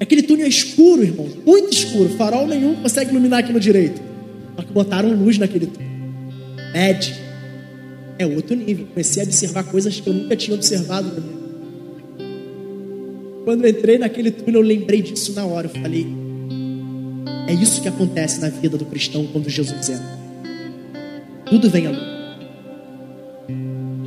Aquele 0.00 0.22
túnel 0.22 0.46
é 0.46 0.48
escuro, 0.48 1.02
irmão, 1.02 1.26
muito 1.46 1.72
escuro, 1.72 2.08
farol 2.10 2.46
nenhum 2.46 2.74
consegue 2.76 3.10
iluminar 3.10 3.40
aqui 3.40 3.52
no 3.52 3.60
direito. 3.60 4.00
Só 4.56 4.62
que 4.62 4.72
botaram 4.72 5.10
luz 5.14 5.38
naquele 5.38 5.66
túnel. 5.66 5.86
LED. 6.72 7.14
É 8.18 8.26
outro 8.26 8.56
nível. 8.56 8.86
Comecei 8.86 9.22
a 9.22 9.26
observar 9.26 9.64
coisas 9.64 10.00
que 10.00 10.08
eu 10.08 10.12
nunca 10.12 10.36
tinha 10.36 10.54
observado 10.54 11.08
na 11.08 11.20
minha 11.20 11.36
Quando 13.44 13.64
eu 13.64 13.70
entrei 13.70 13.98
naquele 13.98 14.30
túnel, 14.30 14.60
eu 14.60 14.66
lembrei 14.66 15.02
disso 15.02 15.32
na 15.34 15.44
hora. 15.44 15.66
Eu 15.66 15.82
falei, 15.82 16.06
É 17.48 17.52
isso 17.52 17.80
que 17.80 17.88
acontece 17.88 18.40
na 18.40 18.48
vida 18.48 18.76
do 18.76 18.84
cristão 18.84 19.26
quando 19.26 19.48
Jesus 19.48 19.88
entra. 19.88 20.18
Tudo 21.46 21.70
vem 21.70 21.86
à 21.86 21.90
luz. 21.90 22.16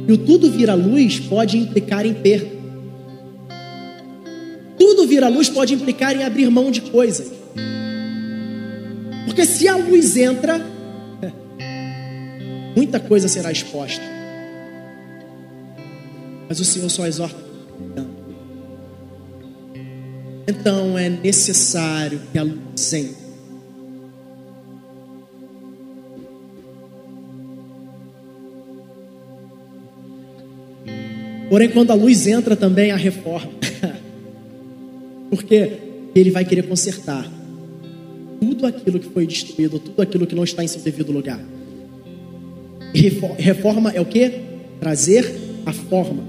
E 0.08 0.12
o 0.12 0.18
tudo 0.18 0.52
vir 0.52 0.70
à 0.70 0.74
luz 0.74 1.20
pode 1.20 1.58
implicar 1.58 2.06
em 2.06 2.14
perda. 2.14 2.60
Tudo 4.78 5.08
vir 5.08 5.24
à 5.24 5.30
luz 5.30 5.50
pode 5.50 5.74
implicar 5.74 6.16
em 6.16 6.24
abrir 6.24 6.50
mão 6.50 6.72
de 6.72 6.82
coisas. 6.82 7.32
Porque 9.26 9.46
se 9.46 9.68
a 9.68 9.76
luz 9.76 10.18
entra, 10.18 10.60
muita 12.76 13.00
coisa 13.00 13.28
será 13.28 13.52
exposta. 13.52 14.04
Mas 16.50 16.60
o 16.60 16.66
Senhor 16.66 16.90
só 16.90 17.06
exorta. 17.06 17.38
Então 20.48 20.98
é 20.98 21.08
necessário 21.08 22.20
que 22.32 22.40
a 22.40 22.44
luz 22.44 22.94
entre. 22.94 23.19
Porém, 31.50 31.70
quando 31.70 31.92
a 31.92 31.96
luz 31.96 32.28
entra 32.28 32.56
também 32.56 32.92
a 32.92 32.96
reforma. 32.96 33.52
Porque 35.30 35.72
ele 36.16 36.32
vai 36.32 36.46
querer 36.46 36.64
consertar 36.64 37.30
tudo 38.40 38.66
aquilo 38.66 39.00
que 39.00 39.10
foi 39.10 39.26
destruído, 39.26 39.80
tudo 39.80 40.02
aquilo 40.02 40.26
que 40.26 40.36
não 40.36 40.44
está 40.44 40.64
em 40.64 40.68
seu 40.68 40.82
devido 40.82 41.12
lugar. 41.12 41.40
Reforma 43.38 43.92
é 43.92 44.02
o 44.02 44.06
que? 44.06 44.32
Trazer 44.80 45.36
a 45.66 45.74
forma. 45.74 46.24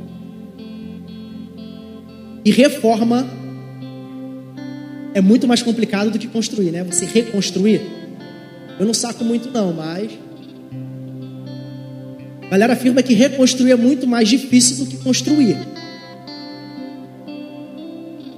E 2.44 2.50
reforma 2.50 3.26
é 5.14 5.20
muito 5.20 5.46
mais 5.46 5.62
complicado 5.62 6.10
do 6.10 6.18
que 6.18 6.26
construir, 6.26 6.70
né? 6.70 6.84
Você 6.84 7.04
reconstruir. 7.04 7.80
Eu 8.78 8.86
não 8.86 8.94
saco 8.94 9.24
muito 9.24 9.50
não, 9.50 9.72
mas 9.72 10.10
galera 12.50 12.72
afirma 12.72 13.00
que 13.00 13.14
reconstruir 13.14 13.70
é 13.70 13.76
muito 13.76 14.08
mais 14.08 14.28
difícil 14.28 14.84
do 14.84 14.86
que 14.86 14.96
construir. 14.96 15.56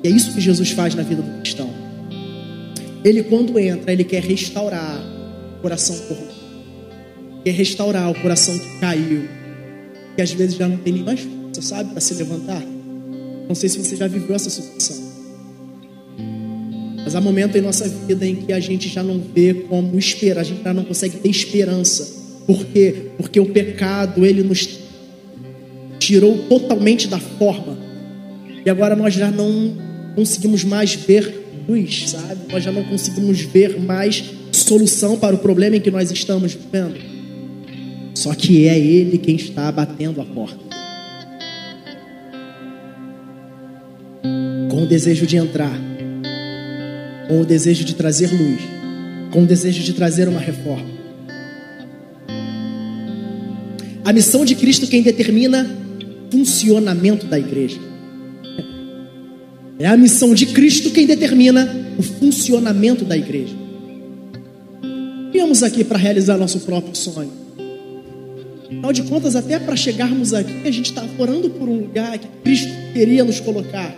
E 0.04 0.08
é 0.08 0.10
isso 0.10 0.34
que 0.34 0.40
Jesus 0.40 0.70
faz 0.72 0.94
na 0.94 1.02
vida 1.02 1.22
do 1.22 1.40
cristão. 1.40 1.70
Ele, 3.02 3.22
quando 3.22 3.58
entra, 3.58 3.90
ele 3.90 4.04
quer 4.04 4.22
restaurar 4.22 5.00
o 5.56 5.62
coração 5.62 5.96
corrompido. 6.06 6.42
Quer 7.42 7.52
restaurar 7.52 8.10
o 8.10 8.14
coração 8.20 8.56
que 8.58 8.78
caiu. 8.80 9.28
Que 10.14 10.20
às 10.20 10.30
vezes 10.30 10.56
já 10.56 10.68
não 10.68 10.76
tem 10.76 10.92
nem 10.92 11.02
mais 11.02 11.20
força, 11.20 11.62
sabe, 11.62 11.92
para 11.92 12.00
se 12.00 12.12
levantar. 12.14 12.62
Não 13.48 13.54
sei 13.54 13.68
se 13.70 13.78
você 13.78 13.96
já 13.96 14.06
viveu 14.06 14.36
essa 14.36 14.50
situação. 14.50 15.10
Mas 17.02 17.14
há 17.14 17.20
momentos 17.20 17.56
em 17.56 17.62
nossa 17.62 17.88
vida 17.88 18.26
em 18.26 18.36
que 18.36 18.52
a 18.52 18.60
gente 18.60 18.88
já 18.88 19.02
não 19.02 19.18
vê 19.18 19.54
como 19.54 19.98
esperar, 19.98 20.42
a 20.42 20.44
gente 20.44 20.62
já 20.62 20.74
não 20.74 20.84
consegue 20.84 21.16
ter 21.16 21.28
esperança 21.30 22.21
por 22.46 22.64
quê? 22.66 23.10
Porque 23.16 23.38
o 23.40 23.46
pecado, 23.46 24.24
ele 24.24 24.42
nos 24.42 24.80
tirou 25.98 26.36
totalmente 26.48 27.06
da 27.06 27.18
forma. 27.18 27.78
E 28.64 28.70
agora 28.70 28.96
nós 28.96 29.14
já 29.14 29.30
não 29.30 29.76
conseguimos 30.14 30.64
mais 30.64 30.94
ver 30.94 31.42
luz, 31.68 32.10
sabe? 32.10 32.52
Nós 32.52 32.62
já 32.62 32.72
não 32.72 32.84
conseguimos 32.84 33.40
ver 33.40 33.80
mais 33.80 34.24
solução 34.50 35.18
para 35.18 35.34
o 35.34 35.38
problema 35.38 35.76
em 35.76 35.80
que 35.80 35.90
nós 35.90 36.10
estamos 36.10 36.54
vivendo. 36.54 37.00
Só 38.14 38.34
que 38.34 38.66
é 38.66 38.78
Ele 38.78 39.18
quem 39.18 39.36
está 39.36 39.70
batendo 39.72 40.20
a 40.20 40.24
porta. 40.24 40.60
Com 44.70 44.82
o 44.82 44.86
desejo 44.86 45.26
de 45.26 45.36
entrar, 45.36 45.78
com 47.28 47.40
o 47.40 47.44
desejo 47.44 47.84
de 47.84 47.94
trazer 47.94 48.30
luz, 48.32 48.60
com 49.30 49.42
o 49.42 49.46
desejo 49.46 49.82
de 49.82 49.92
trazer 49.92 50.28
uma 50.28 50.40
reforma. 50.40 51.01
A 54.04 54.12
missão 54.12 54.44
de 54.44 54.54
Cristo 54.56 54.86
quem 54.88 55.02
determina 55.02 55.78
funcionamento 56.30 57.26
da 57.26 57.38
igreja. 57.38 57.78
É 59.78 59.86
a 59.86 59.96
missão 59.96 60.34
de 60.34 60.46
Cristo 60.46 60.90
quem 60.90 61.06
determina 61.06 61.94
o 61.98 62.02
funcionamento 62.02 63.04
da 63.04 63.16
igreja. 63.16 63.54
Viemos 65.32 65.62
aqui 65.62 65.84
para 65.84 65.98
realizar 65.98 66.36
nosso 66.36 66.60
próprio 66.60 66.94
sonho. 66.96 67.32
Afinal 68.64 68.92
de 68.92 69.02
contas, 69.02 69.36
até 69.36 69.58
para 69.58 69.76
chegarmos 69.76 70.34
aqui, 70.34 70.66
a 70.66 70.70
gente 70.70 70.86
está 70.86 71.04
orando 71.18 71.50
por 71.50 71.68
um 71.68 71.80
lugar 71.80 72.18
que 72.18 72.26
Cristo 72.42 72.72
queria 72.92 73.22
nos 73.22 73.38
colocar. 73.38 73.94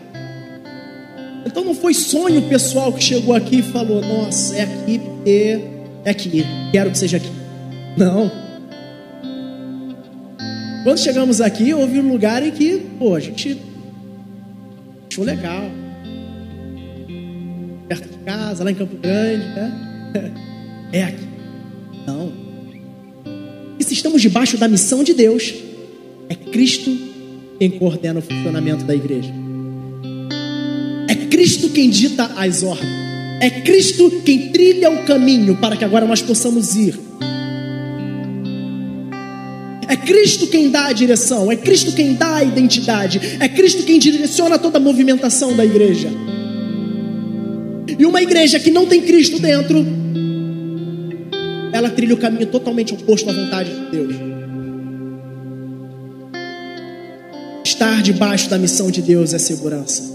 Então 1.46 1.64
não 1.64 1.74
foi 1.74 1.94
sonho 1.94 2.42
pessoal 2.42 2.92
que 2.92 3.02
chegou 3.02 3.34
aqui 3.34 3.60
e 3.60 3.62
falou: 3.62 4.02
Nossa, 4.02 4.56
é 4.56 4.62
aqui 4.62 4.98
porque 4.98 5.60
é 6.04 6.10
aqui, 6.10 6.44
quero 6.72 6.90
que 6.90 6.98
seja 6.98 7.16
aqui. 7.16 7.30
Não. 7.96 8.43
Quando 10.84 10.98
chegamos 10.98 11.40
aqui, 11.40 11.72
houve 11.72 11.98
um 11.98 12.12
lugar 12.12 12.46
em 12.46 12.50
que, 12.50 12.76
pô, 12.98 13.14
a 13.14 13.20
gente 13.20 13.58
achou 15.10 15.24
legal. 15.24 15.62
Perto 17.88 18.08
de 18.10 18.18
casa, 18.18 18.62
lá 18.62 18.70
em 18.70 18.74
Campo 18.74 18.94
Grande, 18.98 19.44
né? 19.46 20.34
É 20.92 21.02
aqui. 21.02 21.26
Não. 22.06 22.32
E 23.80 23.82
se 23.82 23.94
estamos 23.94 24.22
debaixo 24.22 24.56
da 24.58 24.68
missão 24.68 25.02
de 25.02 25.12
Deus, 25.12 25.54
é 26.28 26.34
Cristo 26.36 26.96
quem 27.58 27.70
coordena 27.70 28.20
o 28.20 28.22
funcionamento 28.22 28.84
da 28.84 28.94
igreja. 28.94 29.32
É 31.08 31.14
Cristo 31.26 31.70
quem 31.70 31.90
dita 31.90 32.26
as 32.36 32.62
ordens. 32.62 32.92
É 33.40 33.50
Cristo 33.62 34.22
quem 34.24 34.52
trilha 34.52 34.90
o 34.90 35.04
caminho 35.04 35.56
para 35.56 35.76
que 35.76 35.84
agora 35.84 36.06
nós 36.06 36.22
possamos 36.22 36.76
ir 36.76 36.96
é 39.94 39.96
Cristo 39.96 40.48
quem 40.48 40.70
dá 40.70 40.86
a 40.86 40.92
direção, 40.92 41.52
é 41.52 41.56
Cristo 41.56 41.92
quem 41.92 42.14
dá 42.14 42.36
a 42.36 42.44
identidade, 42.44 43.20
é 43.38 43.48
Cristo 43.48 43.84
quem 43.84 43.96
direciona 43.96 44.58
toda 44.58 44.78
a 44.78 44.80
movimentação 44.80 45.54
da 45.54 45.64
igreja. 45.64 46.08
E 47.96 48.04
uma 48.04 48.20
igreja 48.20 48.58
que 48.58 48.72
não 48.72 48.86
tem 48.86 49.02
Cristo 49.02 49.38
dentro, 49.38 49.86
ela 51.72 51.90
trilha 51.90 52.14
o 52.14 52.16
caminho 52.16 52.46
totalmente 52.46 52.92
oposto 52.92 53.30
à 53.30 53.32
vontade 53.32 53.70
de 53.70 53.90
Deus. 53.92 54.14
Estar 57.64 58.02
debaixo 58.02 58.50
da 58.50 58.58
missão 58.58 58.90
de 58.90 59.00
Deus 59.00 59.32
é 59.32 59.38
segurança. 59.38 60.12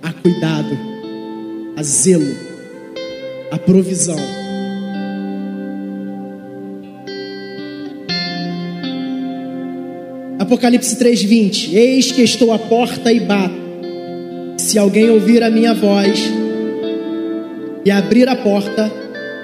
Há 0.00 0.12
cuidado, 0.12 0.78
há 1.76 1.82
zelo, 1.82 2.36
há 3.50 3.58
provisão 3.58 4.41
Apocalipse 10.52 10.96
3:20. 10.96 11.74
Eis 11.74 12.12
que 12.12 12.20
estou 12.20 12.52
à 12.52 12.58
porta 12.58 13.10
e 13.10 13.20
bato. 13.20 13.54
Se 14.58 14.78
alguém 14.78 15.08
ouvir 15.08 15.42
a 15.42 15.48
minha 15.48 15.72
voz 15.72 16.30
e 17.82 17.90
abrir 17.90 18.28
a 18.28 18.36
porta, 18.36 18.92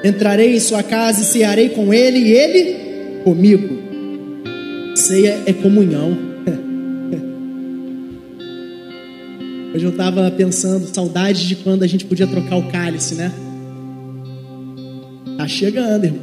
entrarei 0.05 0.55
em 0.55 0.61
sua 0.61 0.83
casa 0.83 1.23
e 1.23 1.25
cearei 1.25 1.71
com 1.71 1.95
ele 1.95 2.19
e 2.19 2.33
ele 2.33 2.77
comigo. 3.25 3.79
Ceia 4.97 5.39
é 5.47 5.53
comunhão. 5.55 6.15
Hoje 9.75 9.87
eu 9.87 9.91
estava 9.91 10.31
pensando, 10.31 10.95
saudade 10.95 11.49
de 11.49 11.57
quando 11.57 11.85
a 11.85 11.87
gente 11.87 12.05
podia 12.05 12.27
trocar 12.27 12.57
o 12.57 12.71
cálice, 12.71 13.15
né? 13.15 13.33
Tá 15.39 15.49
chegando, 15.49 16.05
irmão. 16.05 16.23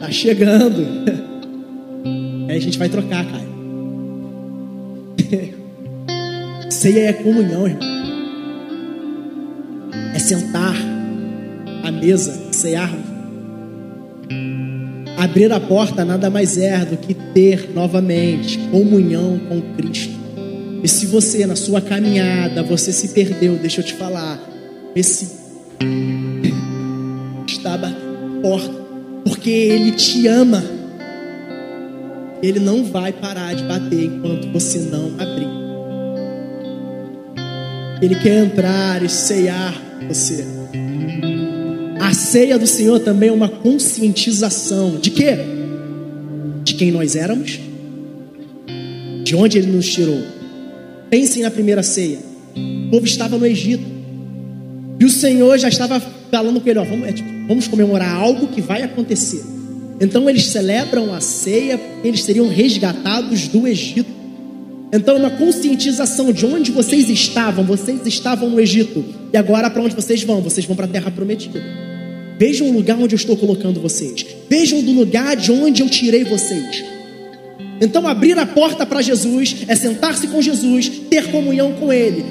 Tá 0.00 0.10
chegando. 0.10 1.12
Aí 2.52 2.58
a 2.58 2.60
gente 2.60 2.78
vai 2.78 2.86
trocar, 2.86 3.24
cara. 3.24 3.44
Ceia 6.70 7.08
é 7.08 7.12
comunhão, 7.14 7.66
irmão. 7.66 7.92
É 10.14 10.18
sentar 10.18 10.74
à 11.82 11.90
mesa, 11.90 12.52
cear. 12.52 12.94
Abrir 15.16 15.50
a 15.50 15.58
porta 15.58 16.04
nada 16.04 16.28
mais 16.28 16.58
é 16.58 16.84
do 16.84 16.98
que 16.98 17.14
ter 17.14 17.70
novamente 17.74 18.58
comunhão 18.70 19.40
com 19.48 19.62
Cristo. 19.74 20.12
E 20.82 20.88
se 20.88 21.06
você, 21.06 21.46
na 21.46 21.56
sua 21.56 21.80
caminhada, 21.80 22.62
você 22.62 22.92
se 22.92 23.14
perdeu, 23.14 23.56
deixa 23.56 23.80
eu 23.80 23.84
te 23.86 23.94
falar, 23.94 24.38
esse 24.94 25.40
está 27.48 27.78
batendo 27.78 28.42
porta, 28.42 28.74
porque 29.24 29.48
Ele 29.48 29.92
te 29.92 30.26
ama. 30.26 30.62
Ele 32.42 32.58
não 32.58 32.84
vai 32.84 33.12
parar 33.12 33.54
de 33.54 33.62
bater 33.62 34.04
enquanto 34.04 34.50
você 34.52 34.78
não 34.80 35.12
abrir. 35.18 35.46
Ele 38.02 38.16
quer 38.16 38.44
entrar 38.44 39.00
e 39.04 39.08
ceiar 39.08 39.80
você. 40.08 40.44
A 42.00 42.12
ceia 42.12 42.58
do 42.58 42.66
Senhor 42.66 42.98
também 42.98 43.28
é 43.28 43.32
uma 43.32 43.48
conscientização 43.48 44.96
de 44.96 45.10
quê? 45.12 45.36
De 46.64 46.74
quem 46.74 46.90
nós 46.90 47.14
éramos, 47.14 47.60
de 49.22 49.36
onde 49.36 49.58
Ele 49.58 49.68
nos 49.70 49.88
tirou. 49.88 50.20
Pensem 51.08 51.44
na 51.44 51.50
primeira 51.50 51.82
ceia. 51.82 52.18
O 52.56 52.90
povo 52.90 53.06
estava 53.06 53.38
no 53.38 53.46
Egito. 53.46 53.84
E 54.98 55.04
o 55.04 55.08
Senhor 55.08 55.56
já 55.58 55.68
estava 55.68 56.00
falando 56.30 56.60
com 56.60 56.68
ele: 56.68 56.78
ó, 56.80 56.84
vamos, 56.84 57.06
é, 57.06 57.12
tipo, 57.12 57.28
vamos 57.46 57.68
comemorar 57.68 58.16
algo 58.16 58.48
que 58.48 58.60
vai 58.60 58.82
acontecer. 58.82 59.44
Então 60.02 60.28
eles 60.28 60.46
celebram 60.46 61.14
a 61.14 61.20
ceia, 61.20 61.80
eles 62.02 62.24
seriam 62.24 62.48
resgatados 62.48 63.46
do 63.46 63.68
Egito. 63.68 64.10
Então, 64.92 65.16
uma 65.16 65.30
conscientização 65.30 66.32
de 66.32 66.44
onde 66.44 66.72
vocês 66.72 67.08
estavam. 67.08 67.64
Vocês 67.64 68.04
estavam 68.04 68.50
no 68.50 68.60
Egito. 68.60 69.04
E 69.32 69.36
agora, 69.36 69.70
para 69.70 69.80
onde 69.80 69.94
vocês 69.94 70.24
vão? 70.24 70.42
Vocês 70.42 70.66
vão 70.66 70.74
para 70.74 70.86
a 70.86 70.88
terra 70.88 71.08
prometida. 71.10 71.62
Vejam 72.36 72.68
o 72.68 72.72
lugar 72.72 72.98
onde 72.98 73.14
eu 73.14 73.16
estou 73.16 73.36
colocando 73.36 73.80
vocês. 73.80 74.26
Vejam 74.50 74.82
do 74.82 74.90
lugar 74.90 75.36
de 75.36 75.52
onde 75.52 75.82
eu 75.82 75.88
tirei 75.88 76.24
vocês. 76.24 76.84
Então, 77.80 78.06
abrir 78.06 78.36
a 78.36 78.44
porta 78.44 78.84
para 78.84 79.00
Jesus 79.00 79.58
é 79.68 79.76
sentar-se 79.76 80.26
com 80.26 80.42
Jesus, 80.42 80.90
ter 81.08 81.30
comunhão 81.30 81.74
com 81.74 81.92
Ele, 81.92 82.24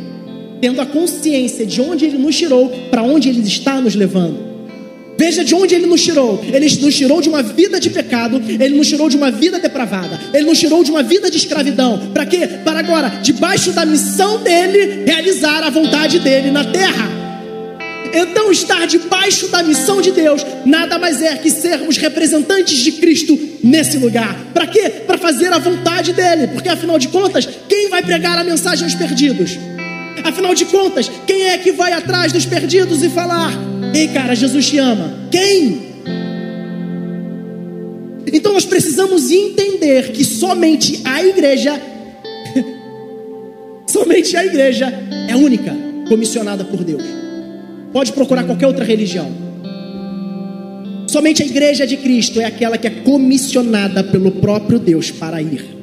tendo 0.60 0.82
a 0.82 0.86
consciência 0.86 1.66
de 1.66 1.80
onde 1.80 2.04
Ele 2.04 2.18
nos 2.18 2.38
tirou, 2.38 2.70
para 2.92 3.02
onde 3.02 3.30
Ele 3.30 3.40
está 3.42 3.80
nos 3.80 3.96
levando. 3.96 4.51
Veja 5.22 5.44
de 5.44 5.54
onde 5.54 5.76
ele 5.76 5.86
nos 5.86 6.02
tirou. 6.02 6.44
Ele 6.52 6.68
nos 6.82 6.96
tirou 6.96 7.22
de 7.22 7.30
uma 7.30 7.44
vida 7.44 7.80
de 7.80 7.92
pecado, 7.92 8.42
ele 8.50 8.76
nos 8.76 8.88
tirou 8.88 9.08
de 9.08 9.16
uma 9.16 9.30
vida 9.30 9.60
depravada, 9.60 10.20
ele 10.34 10.46
nos 10.46 10.60
tirou 10.60 10.84
de 10.84 10.90
uma 10.90 11.04
vida 11.04 11.30
de 11.30 11.38
escravidão. 11.38 12.10
Para 12.12 12.26
quê? 12.26 12.48
Para 12.66 12.80
agora, 12.80 13.08
debaixo 13.22 13.72
da 13.72 13.86
missão 13.86 14.42
dele, 14.42 15.04
realizar 15.06 15.64
a 15.64 15.70
vontade 15.70 16.18
dele 16.18 16.50
na 16.50 16.64
terra. 16.64 17.08
Então, 18.12 18.52
estar 18.52 18.88
debaixo 18.88 19.48
da 19.50 19.62
missão 19.62 20.02
de 20.02 20.10
Deus 20.10 20.44
nada 20.66 20.98
mais 20.98 21.22
é 21.22 21.38
que 21.38 21.52
sermos 21.52 21.98
representantes 21.98 22.80
de 22.80 22.94
Cristo 22.94 23.38
nesse 23.64 23.98
lugar. 23.98 24.36
Para 24.56 24.66
quê? 24.66 24.90
Para 25.06 25.20
fazer 25.20 25.54
a 25.54 25.60
vontade 25.60 26.14
dele. 26.14 26.48
Porque 26.48 26.68
afinal 26.68 26.98
de 26.98 27.10
contas, 27.10 27.48
quem 27.70 27.90
vai 27.90 28.02
pregar 28.02 28.40
a 28.40 28.44
mensagem 28.44 28.86
aos 28.86 28.96
perdidos? 28.96 29.52
Afinal 30.24 30.54
de 30.54 30.66
contas, 30.66 31.12
quem 31.26 31.44
é 31.44 31.58
que 31.58 31.72
vai 31.72 31.94
atrás 31.94 32.32
dos 32.32 32.46
perdidos 32.46 33.02
e 33.04 33.10
falar: 33.10 33.52
Ei, 33.94 34.08
cara, 34.08 34.36
Jesus 34.36 34.70
te 34.70 34.78
ama? 34.78 35.14
Quem? 35.32 35.92
Então 38.32 38.54
nós 38.54 38.66
precisamos 38.66 39.30
entender 39.32 40.12
que 40.12 40.24
somente 40.24 41.02
a 41.04 41.24
igreja, 41.24 41.82
somente 43.88 44.38
a 44.38 44.46
igreja 44.46 44.88
é 45.28 45.36
única, 45.36 45.76
comissionada 46.08 46.64
por 46.64 46.84
Deus. 46.84 47.04
Pode 47.92 48.14
procurar 48.14 48.44
qualquer 48.46 48.68
outra 48.68 48.86
religião. 48.86 49.30
Somente 51.08 51.44
a 51.44 51.46
igreja 51.46 51.86
de 51.86 51.98
Cristo 51.98 52.40
é 52.40 52.46
aquela 52.46 52.78
que 52.78 52.88
é 52.88 52.90
comissionada 52.90 54.02
pelo 54.02 54.32
próprio 54.32 54.80
Deus 54.80 55.12
para 55.12 55.42
ir. 55.42 55.81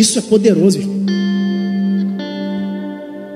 Isso 0.00 0.18
é 0.18 0.22
poderoso, 0.22 0.78
irmão. 0.78 0.96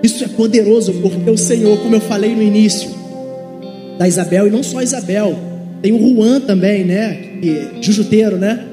Isso 0.02 0.24
é 0.24 0.28
poderoso 0.28 0.94
porque 0.94 1.30
o 1.30 1.36
Senhor, 1.36 1.78
como 1.80 1.94
eu 1.94 2.00
falei 2.00 2.34
no 2.34 2.42
início, 2.42 2.88
da 3.98 4.08
Isabel, 4.08 4.46
e 4.46 4.50
não 4.50 4.62
só 4.62 4.80
Isabel, 4.80 5.38
tem 5.82 5.92
o 5.92 5.98
Juan 5.98 6.40
também, 6.40 6.82
né? 6.82 7.16
Que, 7.38 7.82
jujuteiro, 7.82 8.38
né? 8.38 8.64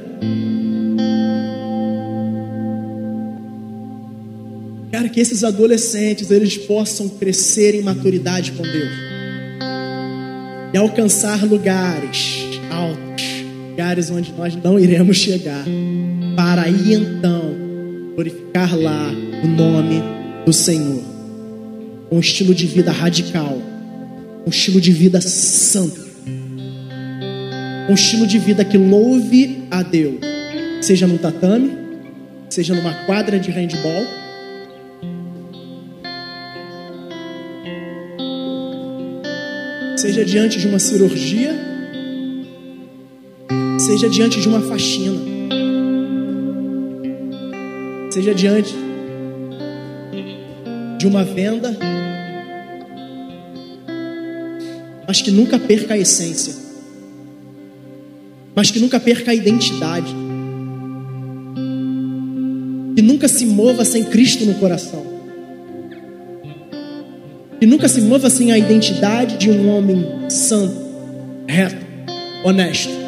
Cara, 4.90 5.10
que 5.10 5.20
esses 5.20 5.44
adolescentes 5.44 6.32
eles 6.32 6.58
possam 6.58 7.10
crescer 7.10 7.76
em 7.76 7.82
maturidade 7.82 8.54
com 8.54 8.64
Deus 8.64 8.92
e 10.74 10.78
alcançar 10.78 11.44
lugares 11.44 12.38
altos, 12.70 13.26
lugares 13.70 14.10
onde 14.10 14.32
nós 14.32 14.56
não 14.64 14.80
iremos 14.80 15.18
chegar, 15.18 15.66
para 16.38 16.62
aí 16.62 16.94
então 16.94 17.61
glorificar 18.16 18.78
lá 18.78 19.10
o 19.44 19.48
nome 19.48 20.02
do 20.46 20.54
Senhor. 20.54 21.02
Um 22.12 22.20
estilo 22.20 22.54
de 22.54 22.68
vida 22.68 22.92
radical, 22.92 23.58
um 24.46 24.50
estilo 24.50 24.82
de 24.82 24.92
vida 24.92 25.22
santo, 25.22 26.02
um 27.90 27.94
estilo 27.94 28.28
de 28.28 28.38
vida 28.38 28.66
que 28.66 28.78
louve 28.78 29.64
a 29.72 29.82
Deus, 29.82 30.20
seja 30.82 31.08
no 31.08 31.18
tatame, 31.18 31.72
seja 32.50 32.76
numa 32.76 32.94
quadra 33.06 33.40
de 33.40 33.50
handball. 33.50 34.06
Seja 39.96 40.26
diante 40.26 40.60
de 40.60 40.68
uma 40.68 40.80
cirurgia, 40.80 41.56
seja 43.80 44.10
diante 44.10 44.42
de 44.42 44.48
uma 44.48 44.60
faxina 44.62 45.31
seja 48.14 48.36
diante 48.36 48.76
de 50.98 51.08
uma 51.08 51.24
venda, 51.24 51.78
mas 55.08 55.22
que 55.22 55.32
nunca 55.32 55.58
perca 55.58 55.94
a 55.94 55.98
essência, 55.98 56.54
mas 58.54 58.70
que 58.70 58.80
nunca 58.80 59.00
perca 59.00 59.32
a 59.32 59.34
identidade, 59.34 60.14
que 62.96 63.02
nunca 63.02 63.28
se 63.28 63.46
mova 63.46 63.86
sem 63.86 64.04
Cristo 64.04 64.46
no 64.46 64.56
coração, 64.56 65.06
que 67.60 67.66
nunca 67.66 67.88
se 67.88 68.02
mova 68.02 68.30
sem 68.30 68.52
a 68.52 68.58
identidade 68.58 69.38
de 69.38 69.50
um 69.50 69.70
homem 69.70 70.30
santo, 70.30 70.76
reto, 71.48 71.86
honesto. 72.44 73.01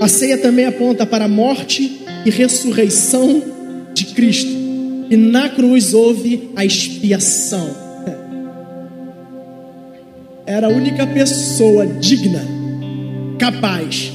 A 0.00 0.08
ceia 0.08 0.38
também 0.38 0.64
aponta 0.64 1.04
para 1.04 1.26
a 1.26 1.28
morte 1.28 2.00
e 2.24 2.30
ressurreição 2.30 3.42
de 3.92 4.06
Cristo. 4.06 4.50
E 5.10 5.16
na 5.16 5.50
cruz 5.50 5.92
houve 5.92 6.50
a 6.56 6.64
expiação. 6.64 7.76
Era 10.46 10.68
a 10.68 10.70
única 10.70 11.06
pessoa 11.06 11.86
digna, 11.86 12.40
capaz 13.38 14.10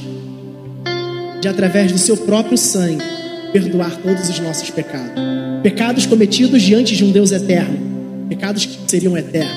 de, 1.40 1.48
através 1.48 1.92
do 1.92 1.98
seu 1.98 2.16
próprio 2.16 2.58
sangue, 2.58 3.04
perdoar 3.52 3.96
todos 3.98 4.28
os 4.28 4.40
nossos 4.40 4.70
pecados. 4.70 5.22
Pecados 5.62 6.04
cometidos 6.04 6.62
diante 6.62 6.96
de 6.96 7.04
um 7.04 7.12
Deus 7.12 7.30
eterno. 7.30 8.26
Pecados 8.28 8.66
que 8.66 8.90
seriam 8.90 9.16
eternos. 9.16 9.56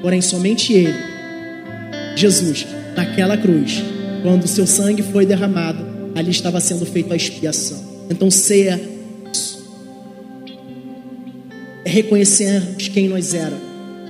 Porém, 0.00 0.22
somente 0.22 0.72
Ele, 0.72 0.94
Jesus, 2.16 2.66
naquela 2.96 3.36
cruz, 3.36 3.82
quando 4.22 4.46
seu 4.46 4.66
sangue 4.66 5.02
foi 5.02 5.26
derramado, 5.26 5.84
ali 6.14 6.30
estava 6.30 6.60
sendo 6.60 6.84
feita 6.86 7.14
a 7.14 7.16
expiação. 7.16 7.78
Então, 8.10 8.30
ceia 8.30 8.80
é 11.84 11.88
reconhecermos 11.88 12.88
quem 12.88 13.08
nós 13.08 13.34
éramos, 13.34 13.62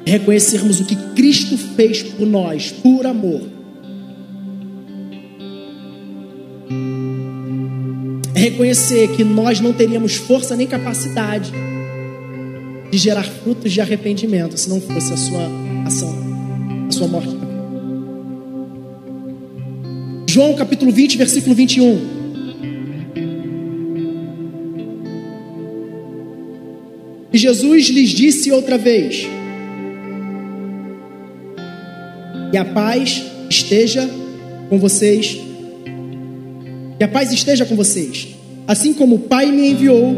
é 0.04 0.10
reconhecermos 0.10 0.80
o 0.80 0.84
que 0.84 0.96
Cristo 1.14 1.56
fez 1.56 2.02
por 2.02 2.26
nós, 2.26 2.70
por 2.70 3.06
amor. 3.06 3.42
É 8.34 8.40
reconhecer 8.40 9.08
que 9.16 9.22
nós 9.22 9.60
não 9.60 9.72
teríamos 9.72 10.14
força 10.14 10.56
nem 10.56 10.66
capacidade 10.66 11.52
de 12.90 12.98
gerar 12.98 13.24
frutos 13.24 13.70
de 13.70 13.80
arrependimento 13.80 14.58
se 14.58 14.68
não 14.68 14.80
fosse 14.80 15.12
a 15.12 15.16
sua 15.16 15.46
ação, 15.86 16.14
a 16.88 16.92
sua 16.92 17.06
morte 17.06 17.39
João 20.30 20.54
capítulo 20.54 20.92
20, 20.92 21.18
versículo 21.18 21.56
21. 21.56 22.20
E 27.32 27.36
Jesus 27.36 27.88
lhes 27.88 28.10
disse 28.10 28.52
outra 28.52 28.78
vez: 28.78 29.26
Que 32.52 32.56
a 32.56 32.64
paz 32.64 33.24
esteja 33.48 34.08
com 34.68 34.78
vocês. 34.78 35.36
Que 36.96 37.02
a 37.02 37.08
paz 37.08 37.32
esteja 37.32 37.64
com 37.64 37.74
vocês. 37.74 38.28
Assim 38.68 38.92
como 38.92 39.16
o 39.16 39.20
Pai 39.20 39.50
me 39.50 39.70
enviou. 39.70 40.14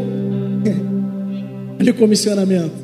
Olha 1.81 1.91
o 1.91 1.95
comissionamento. 1.95 2.75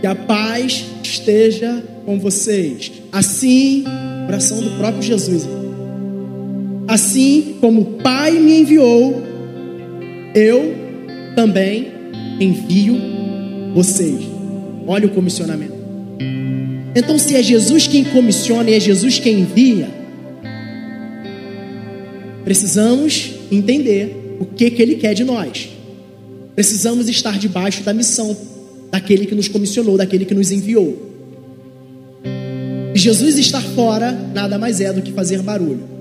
Que 0.00 0.06
a 0.06 0.14
paz 0.14 0.86
esteja 1.02 1.84
com 2.06 2.18
vocês. 2.18 2.92
Assim, 3.12 3.84
oração 4.26 4.62
do 4.62 4.70
próprio 4.78 5.02
Jesus. 5.02 5.65
Assim 6.88 7.56
como 7.60 7.80
o 7.80 7.84
Pai 8.02 8.32
me 8.32 8.60
enviou, 8.60 9.22
eu 10.34 10.74
também 11.34 11.88
envio 12.40 12.96
vocês. 13.74 14.20
Olha 14.86 15.06
o 15.06 15.10
comissionamento. 15.10 15.74
Então, 16.94 17.18
se 17.18 17.34
é 17.34 17.42
Jesus 17.42 17.86
quem 17.86 18.04
comissiona 18.04 18.70
e 18.70 18.74
é 18.74 18.80
Jesus 18.80 19.18
quem 19.18 19.40
envia, 19.40 19.88
precisamos 22.44 23.32
entender 23.50 24.38
o 24.40 24.46
que, 24.46 24.70
que 24.70 24.80
Ele 24.80 24.94
quer 24.94 25.12
de 25.12 25.24
nós. 25.24 25.68
Precisamos 26.54 27.08
estar 27.08 27.38
debaixo 27.38 27.82
da 27.82 27.92
missão 27.92 28.34
daquele 28.90 29.26
que 29.26 29.34
nos 29.34 29.48
comissionou, 29.48 29.98
daquele 29.98 30.24
que 30.24 30.34
nos 30.34 30.50
enviou. 30.52 31.12
E 32.94 32.98
Jesus 32.98 33.36
estar 33.36 33.60
fora 33.60 34.12
nada 34.32 34.56
mais 34.56 34.80
é 34.80 34.90
do 34.92 35.02
que 35.02 35.12
fazer 35.12 35.42
barulho. 35.42 35.95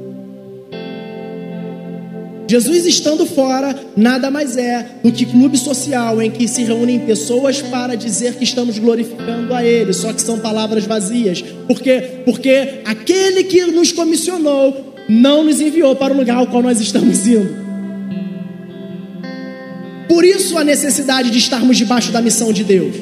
Jesus 2.48 2.86
estando 2.86 3.26
fora 3.26 3.76
nada 3.98 4.30
mais 4.30 4.56
é 4.56 4.88
do 5.04 5.12
que 5.12 5.26
clube 5.26 5.58
social 5.58 6.22
em 6.22 6.30
que 6.30 6.48
se 6.48 6.64
reúnem 6.64 7.00
pessoas 7.00 7.62
para 7.62 7.96
dizer 7.96 8.36
que 8.36 8.44
estamos 8.44 8.78
glorificando 8.78 9.54
a 9.54 9.64
Ele, 9.64 9.92
só 9.94 10.14
que 10.14 10.22
são 10.22 10.40
palavras 10.40 10.86
vazias. 10.86 11.42
Por 11.68 11.82
quê? 11.82 12.22
Porque 12.24 12.82
aquele 12.86 13.44
que 13.46 13.66
nos 13.66 13.92
comissionou 13.92 14.94
não 15.10 15.44
nos 15.44 15.60
enviou 15.60 15.96
para 15.96 16.14
o 16.14 16.18
lugar 16.18 16.38
ao 16.38 16.48
qual 16.48 16.62
nós 16.62 16.80
estamos 16.80 17.26
indo. 17.26 17.66
Por 20.08 20.24
isso 20.24 20.58
a 20.58 20.64
necessidade 20.64 21.32
de 21.32 21.40
estarmos 21.40 21.78
debaixo 21.78 22.12
da 22.12 22.22
missão 22.22 22.54
de 22.54 22.64
Deus. 22.64 22.96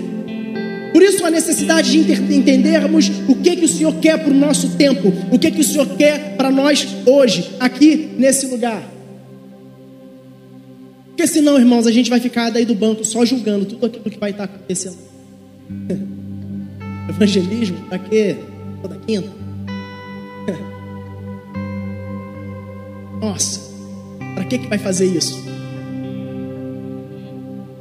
Por 0.93 1.01
isso 1.01 1.25
a 1.25 1.29
necessidade 1.29 1.91
de 1.91 2.13
entendermos 2.35 3.11
o 3.27 3.35
que 3.35 3.55
que 3.55 3.65
o 3.65 3.67
Senhor 3.67 3.95
quer 3.95 4.23
para 4.23 4.31
o 4.31 4.35
nosso 4.35 4.69
tempo, 4.77 5.11
o 5.31 5.39
que 5.39 5.51
que 5.51 5.61
o 5.61 5.63
Senhor 5.63 5.87
quer 5.97 6.35
para 6.37 6.51
nós 6.51 6.87
hoje, 7.05 7.51
aqui 7.59 8.11
nesse 8.17 8.45
lugar. 8.45 8.92
Porque 11.13 11.27
senão, 11.27 11.59
irmãos, 11.59 11.85
a 11.85 11.91
gente 11.91 12.09
vai 12.09 12.19
ficar 12.19 12.49
daí 12.49 12.65
do 12.65 12.73
banco 12.73 13.05
só 13.05 13.23
julgando 13.23 13.65
tudo 13.65 13.85
aquilo 13.85 14.09
que 14.09 14.17
vai 14.17 14.31
estar 14.31 14.45
acontecendo. 14.45 14.97
Evangelismo, 17.07 17.77
para 17.87 17.99
quê? 17.99 18.35
Toda 18.81 18.97
quinta. 18.97 19.29
Nossa, 23.21 23.59
para 24.33 24.43
que 24.45 24.57
que 24.57 24.65
vai 24.67 24.79
fazer 24.79 25.05
isso? 25.05 25.39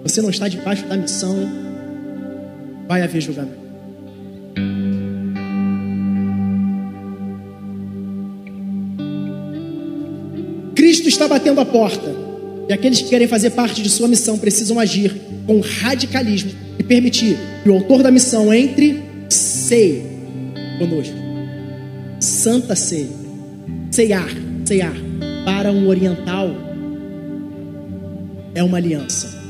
Você 0.02 0.20
não 0.20 0.28
está 0.28 0.46
debaixo 0.46 0.86
da 0.86 0.98
missão, 0.98 1.34
vai 2.86 3.02
haver 3.02 3.22
julgamento. 3.22 3.62
Cristo 10.74 11.08
está 11.08 11.26
batendo 11.26 11.62
a 11.62 11.64
porta. 11.64 12.31
E 12.68 12.72
aqueles 12.72 13.00
que 13.00 13.08
querem 13.08 13.26
fazer 13.26 13.50
parte 13.50 13.82
de 13.82 13.90
sua 13.90 14.08
missão 14.08 14.38
precisam 14.38 14.78
agir 14.78 15.14
com 15.46 15.60
radicalismo 15.60 16.52
e 16.78 16.82
permitir 16.82 17.36
que 17.62 17.68
o 17.68 17.74
autor 17.74 18.02
da 18.02 18.10
missão 18.10 18.52
entre 18.52 19.02
ceia 19.28 20.02
conosco. 20.78 21.14
Santa 22.20 22.76
ceia. 22.76 23.08
Ceiar, 23.90 24.28
ceiar. 24.64 24.94
Para 25.44 25.72
um 25.72 25.88
oriental 25.88 26.50
é 28.54 28.62
uma 28.62 28.78
aliança. 28.78 29.42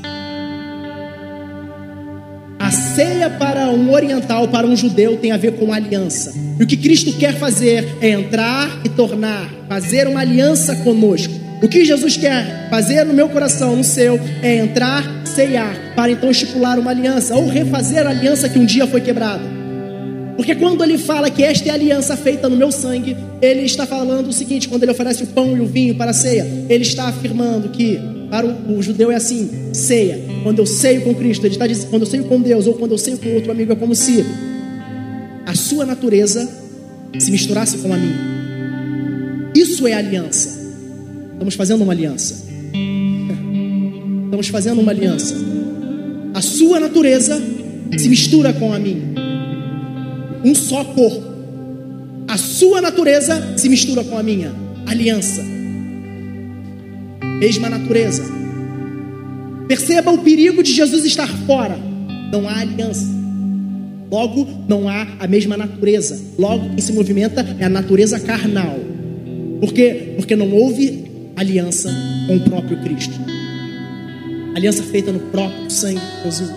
A 2.59 2.71
ceia 2.71 3.29
para 3.29 3.69
um 3.69 3.91
oriental, 3.91 4.47
para 4.47 4.65
um 4.65 4.75
judeu, 4.75 5.17
tem 5.17 5.31
a 5.31 5.37
ver 5.37 5.53
com 5.53 5.71
aliança. 5.73 6.33
E 6.59 6.63
o 6.63 6.67
que 6.67 6.77
Cristo 6.77 7.11
quer 7.13 7.37
fazer 7.37 7.97
é 8.01 8.09
entrar 8.09 8.81
e 8.85 8.89
tornar, 8.89 9.49
fazer 9.67 10.07
uma 10.07 10.21
aliança 10.21 10.75
conosco. 10.77 11.42
O 11.63 11.69
que 11.69 11.85
Jesus 11.85 12.17
quer 12.17 12.67
fazer 12.69 13.05
no 13.05 13.13
meu 13.13 13.29
coração, 13.29 13.73
no 13.73 13.85
seu, 13.85 14.19
é 14.41 14.57
entrar, 14.57 15.01
ceiar, 15.25 15.93
para 15.95 16.11
então 16.11 16.29
estipular 16.29 16.77
uma 16.77 16.91
aliança, 16.91 17.37
ou 17.37 17.47
refazer 17.47 18.05
a 18.05 18.09
aliança 18.09 18.49
que 18.49 18.59
um 18.59 18.65
dia 18.65 18.85
foi 18.85 18.99
quebrada. 18.99 19.45
Porque 20.35 20.55
quando 20.55 20.83
ele 20.83 20.97
fala 20.97 21.29
que 21.29 21.41
esta 21.41 21.69
é 21.69 21.71
a 21.71 21.75
aliança 21.75 22.17
feita 22.17 22.49
no 22.49 22.57
meu 22.57 22.69
sangue, 22.69 23.15
ele 23.41 23.61
está 23.61 23.85
falando 23.85 24.27
o 24.27 24.33
seguinte: 24.33 24.67
quando 24.67 24.83
ele 24.83 24.91
oferece 24.91 25.23
o 25.23 25.27
pão 25.27 25.55
e 25.55 25.61
o 25.61 25.65
vinho 25.65 25.95
para 25.95 26.11
a 26.11 26.13
ceia, 26.13 26.45
ele 26.67 26.83
está 26.83 27.05
afirmando 27.05 27.69
que 27.69 27.97
para 28.29 28.45
o, 28.45 28.77
o 28.77 28.83
judeu 28.83 29.09
é 29.09 29.15
assim: 29.15 29.49
ceia. 29.71 30.19
Quando 30.43 30.59
eu 30.59 30.65
ceio 30.65 31.03
com 31.03 31.15
Cristo, 31.15 31.45
ele 31.45 31.55
está 31.55 31.65
dizendo, 31.65 31.89
quando 31.89 32.01
eu 32.01 32.09
ceio 32.09 32.25
com 32.25 32.41
Deus 32.41 32.67
ou 32.67 32.73
quando 32.73 32.91
eu 32.91 32.97
ceio 32.97 33.17
com 33.17 33.33
outro 33.35 33.53
amigo, 33.53 33.71
é 33.71 33.75
como 33.77 33.95
se 33.95 34.25
a 35.45 35.55
sua 35.55 35.85
natureza 35.85 36.45
se 37.17 37.31
misturasse 37.31 37.77
com 37.77 37.93
a 37.93 37.97
minha. 37.97 38.33
Isso 39.55 39.87
é 39.87 39.93
aliança. 39.93 40.52
Estamos 41.33 41.55
fazendo 41.55 41.83
uma 41.83 41.93
aliança. 41.93 42.45
Estamos 44.25 44.47
fazendo 44.47 44.81
uma 44.81 44.91
aliança. 44.91 45.35
A 46.33 46.41
sua 46.41 46.79
natureza 46.79 47.41
se 47.97 48.09
mistura 48.09 48.53
com 48.53 48.73
a 48.73 48.79
minha. 48.79 49.13
Um 50.43 50.55
só 50.55 50.83
corpo. 50.83 51.33
A 52.27 52.37
sua 52.37 52.81
natureza 52.81 53.57
se 53.57 53.69
mistura 53.69 54.03
com 54.03 54.17
a 54.17 54.23
minha. 54.23 54.51
Aliança. 54.87 55.43
Mesma 57.39 57.69
natureza. 57.69 58.23
Perceba 59.67 60.11
o 60.11 60.19
perigo 60.19 60.63
de 60.63 60.71
Jesus 60.71 61.05
estar 61.05 61.27
fora. 61.45 61.77
Não 62.31 62.47
há 62.49 62.61
aliança. 62.61 63.07
Logo, 64.09 64.47
não 64.67 64.87
há 64.87 65.07
a 65.19 65.27
mesma 65.27 65.57
natureza. 65.57 66.19
Logo, 66.37 66.69
quem 66.69 66.79
se 66.79 66.93
movimenta 66.93 67.45
é 67.59 67.65
a 67.65 67.69
natureza 67.69 68.19
carnal. 68.19 68.79
Por 69.59 69.73
quê? 69.73 70.13
Porque 70.17 70.35
não 70.35 70.51
houve 70.51 71.12
aliança 71.35 71.89
com 72.27 72.37
o 72.37 72.39
próprio 72.41 72.81
Cristo. 72.81 73.13
Aliança 74.55 74.83
feita 74.83 75.11
no 75.11 75.19
próprio 75.19 75.69
sangue 75.69 75.99
de 75.99 76.23
Jesus. 76.23 76.51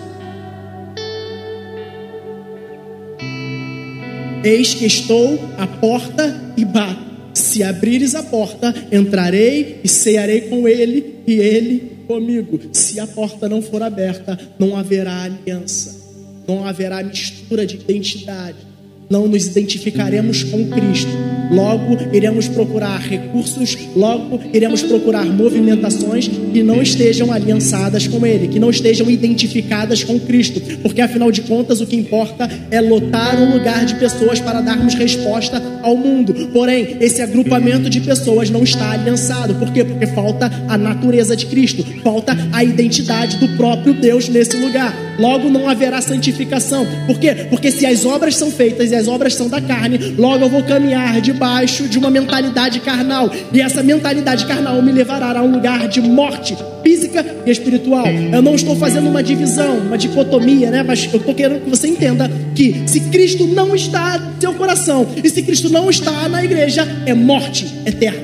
Eis 4.43 4.73
que 4.73 4.85
estou 4.85 5.39
à 5.57 5.67
porta 5.67 6.53
e 6.55 6.63
bato. 6.63 7.07
Se 7.33 7.63
abrires 7.63 8.15
a 8.15 8.23
porta, 8.23 8.73
entrarei 8.91 9.79
e 9.83 9.87
cearei 9.87 10.41
com 10.41 10.67
ele 10.67 11.21
e 11.27 11.33
ele 11.33 11.97
comigo. 12.07 12.59
Se 12.71 12.99
a 12.99 13.07
porta 13.07 13.49
não 13.49 13.61
for 13.61 13.81
aberta, 13.83 14.39
não 14.57 14.77
haverá 14.77 15.23
aliança, 15.23 15.99
não 16.47 16.65
haverá 16.65 17.03
mistura 17.03 17.65
de 17.65 17.75
identidade 17.75 18.67
não 19.09 19.27
nos 19.27 19.45
identificaremos 19.47 20.43
com 20.43 20.67
Cristo. 20.69 21.11
Logo, 21.51 21.97
iremos 22.13 22.47
procurar 22.47 22.99
recursos, 22.99 23.77
logo, 23.95 24.39
iremos 24.53 24.81
procurar 24.81 25.25
movimentações 25.25 26.27
que 26.27 26.63
não 26.63 26.81
estejam 26.81 27.31
aliançadas 27.31 28.07
com 28.07 28.25
Ele, 28.25 28.47
que 28.47 28.59
não 28.59 28.69
estejam 28.69 29.09
identificadas 29.09 30.03
com 30.03 30.19
Cristo, 30.19 30.61
porque 30.81 31.01
afinal 31.01 31.31
de 31.31 31.41
contas 31.41 31.81
o 31.81 31.87
que 31.87 31.95
importa 31.95 32.49
é 32.69 32.81
lotar 32.81 33.41
um 33.41 33.53
lugar 33.53 33.85
de 33.85 33.95
pessoas 33.95 34.39
para 34.39 34.61
darmos 34.61 34.93
resposta 34.93 35.61
ao 35.81 35.95
mundo. 35.95 36.33
Porém, 36.51 36.97
esse 36.99 37.21
agrupamento 37.21 37.89
de 37.89 38.01
pessoas 38.01 38.49
não 38.49 38.63
está 38.63 38.91
aliançado. 38.91 39.55
Por 39.55 39.71
quê? 39.71 39.83
Porque 39.83 40.07
falta 40.07 40.51
a 40.67 40.77
natureza 40.77 41.35
de 41.35 41.45
Cristo, 41.45 41.83
falta 42.03 42.35
a 42.51 42.63
identidade 42.63 43.37
do 43.37 43.47
próprio 43.57 43.93
Deus 43.93 44.27
nesse 44.27 44.57
lugar. 44.57 45.06
Logo, 45.17 45.49
não 45.49 45.69
haverá 45.69 46.01
santificação. 46.01 46.85
Por 47.05 47.19
quê? 47.19 47.33
Porque 47.49 47.71
se 47.71 47.85
as 47.85 48.05
obras 48.05 48.35
são 48.35 48.51
feitas 48.51 48.91
as 48.97 49.07
obras 49.07 49.35
são 49.35 49.47
da 49.47 49.61
carne, 49.61 49.97
logo 50.17 50.43
eu 50.43 50.49
vou 50.49 50.63
caminhar 50.63 51.21
debaixo 51.21 51.87
de 51.87 51.97
uma 51.97 52.09
mentalidade 52.09 52.79
carnal, 52.79 53.31
e 53.53 53.61
essa 53.61 53.83
mentalidade 53.83 54.45
carnal 54.45 54.81
me 54.81 54.91
levará 54.91 55.37
a 55.37 55.41
um 55.41 55.51
lugar 55.51 55.87
de 55.87 56.01
morte 56.01 56.57
física 56.83 57.25
e 57.45 57.51
espiritual. 57.51 58.07
Eu 58.07 58.41
não 58.41 58.55
estou 58.55 58.75
fazendo 58.75 59.09
uma 59.09 59.21
divisão, 59.21 59.77
uma 59.77 59.97
dicotomia, 59.97 60.71
né? 60.71 60.83
Mas 60.83 61.07
eu 61.11 61.19
estou 61.19 61.33
querendo 61.33 61.63
que 61.63 61.69
você 61.69 61.87
entenda 61.87 62.29
que 62.55 62.83
se 62.85 63.01
Cristo 63.01 63.45
não 63.47 63.75
está 63.75 64.17
no 64.17 64.41
seu 64.41 64.53
coração 64.53 65.05
e 65.23 65.29
se 65.29 65.41
Cristo 65.43 65.69
não 65.69 65.89
está 65.89 66.27
na 66.27 66.43
igreja, 66.43 66.87
é 67.05 67.13
morte 67.13 67.65
eterna. 67.85 68.21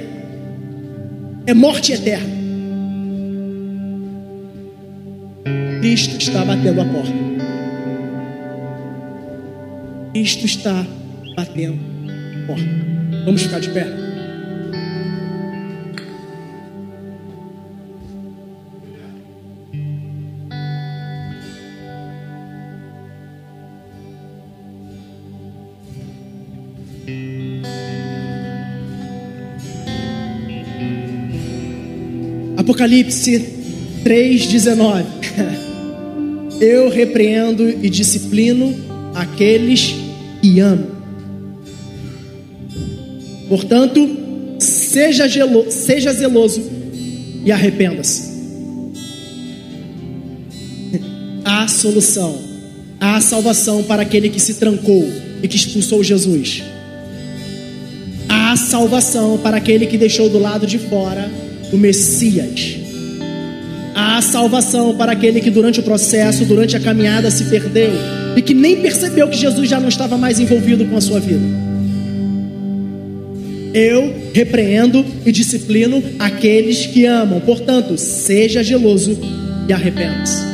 É 1.46 1.54
morte 1.54 1.92
eterna. 1.92 2.43
Cristo 5.84 6.16
está 6.18 6.46
batendo 6.46 6.82
a 6.82 6.86
porta. 6.86 7.12
Cristo 10.14 10.46
está 10.46 10.88
batendo 11.36 11.78
porta. 12.48 12.64
Vamos 13.26 13.42
ficar 13.42 13.60
de 13.60 13.68
pé. 13.68 13.86
Apocalipse 32.56 33.32
3,19. 34.06 35.64
Eu 36.60 36.90
repreendo 36.90 37.70
e 37.70 37.90
disciplino 37.90 38.76
aqueles 39.14 39.96
e 40.42 40.60
amo. 40.60 40.88
Portanto, 43.48 44.58
seja, 44.60 45.28
gelo, 45.28 45.70
seja 45.70 46.14
zeloso 46.14 46.64
e 47.46 47.52
arrependa-se. 47.52 48.34
Há 51.46 51.68
solução, 51.68 52.40
há 53.00 53.20
salvação 53.20 53.84
para 53.84 54.02
aquele 54.02 54.30
que 54.30 54.40
se 54.40 54.56
trancou 54.56 55.12
e 55.42 55.48
que 55.48 55.56
expulsou 55.56 56.04
Jesus. 56.04 56.64
Há 58.30 58.56
salvação 58.56 59.38
para 59.38 59.58
aquele 59.58 59.86
que 59.86 59.98
deixou 59.98 60.30
do 60.30 60.40
lado 60.40 60.66
de 60.66 60.80
fora 60.80 61.30
o 61.72 61.78
Messias. 61.78 62.83
Há 63.96 64.22
salvação 64.22 64.96
para 64.96 65.12
aquele 65.12 65.40
que 65.40 65.50
durante 65.50 65.80
o 65.80 65.84
processo, 65.84 66.46
durante 66.46 66.76
a 66.76 66.80
caminhada 66.80 67.30
se 67.30 67.46
perdeu 67.46 67.92
e 68.36 68.42
que 68.42 68.54
nem 68.54 68.82
percebeu 68.82 69.28
que 69.28 69.38
Jesus 69.38 69.70
já 69.70 69.80
não 69.80 69.90
estava 69.90 70.18
mais 70.18 70.40
envolvido 70.40 70.86
com 70.86 70.98
a 70.98 71.02
sua 71.02 71.20
vida. 71.20 71.46
Eu 73.74 74.14
repreendo 74.34 75.04
e 75.26 75.32
disciplino 75.32 76.04
aqueles 76.20 76.86
que 76.86 77.06
amam. 77.06 77.40
Portanto, 77.40 77.98
seja 77.98 78.64
geloso 78.64 79.18
e 79.68 79.74
arrependa-se. 79.74 80.54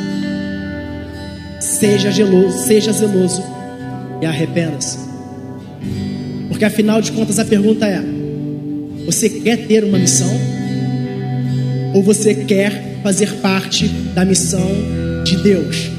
Seja 1.59 2.11
geloso, 2.11 2.65
seja 2.65 2.91
zeloso 2.91 3.43
e 4.21 4.25
arrependa-se. 4.25 4.97
Porque 6.47 6.63
afinal 6.63 7.01
de 7.01 7.11
contas 7.11 7.39
a 7.39 7.45
pergunta 7.45 7.85
é: 7.85 8.01
você 9.05 9.29
quer 9.29 9.65
ter 9.67 9.83
uma 9.83 9.97
missão? 9.97 10.29
Ou 11.93 12.03
você 12.03 12.33
quer 12.35 12.88
fazer 13.01 13.33
parte 13.35 13.87
da 13.87 14.25
missão 14.25 14.69
de 15.23 15.37
Deus? 15.37 15.89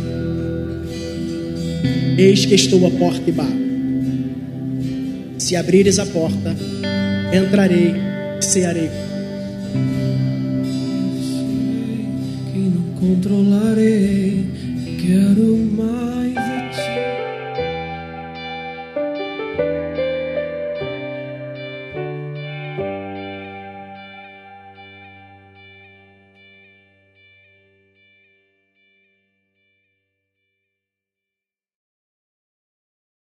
Eis 2.19 2.45
que 2.45 2.55
estou 2.55 2.87
à 2.87 2.91
porta 2.91 3.23
e 3.29 3.33
bato. 3.33 3.61
Se 5.39 5.57
abrires 5.57 5.99
a 5.99 6.07
porta, 6.07 6.55
entrarei 7.33 7.95
e 8.39 8.45
cearei. 8.45 8.91
Que 12.53 12.59
não 12.59 12.83
controlarei, 13.01 14.45
quero 15.01 15.57
mais. 15.77 16.50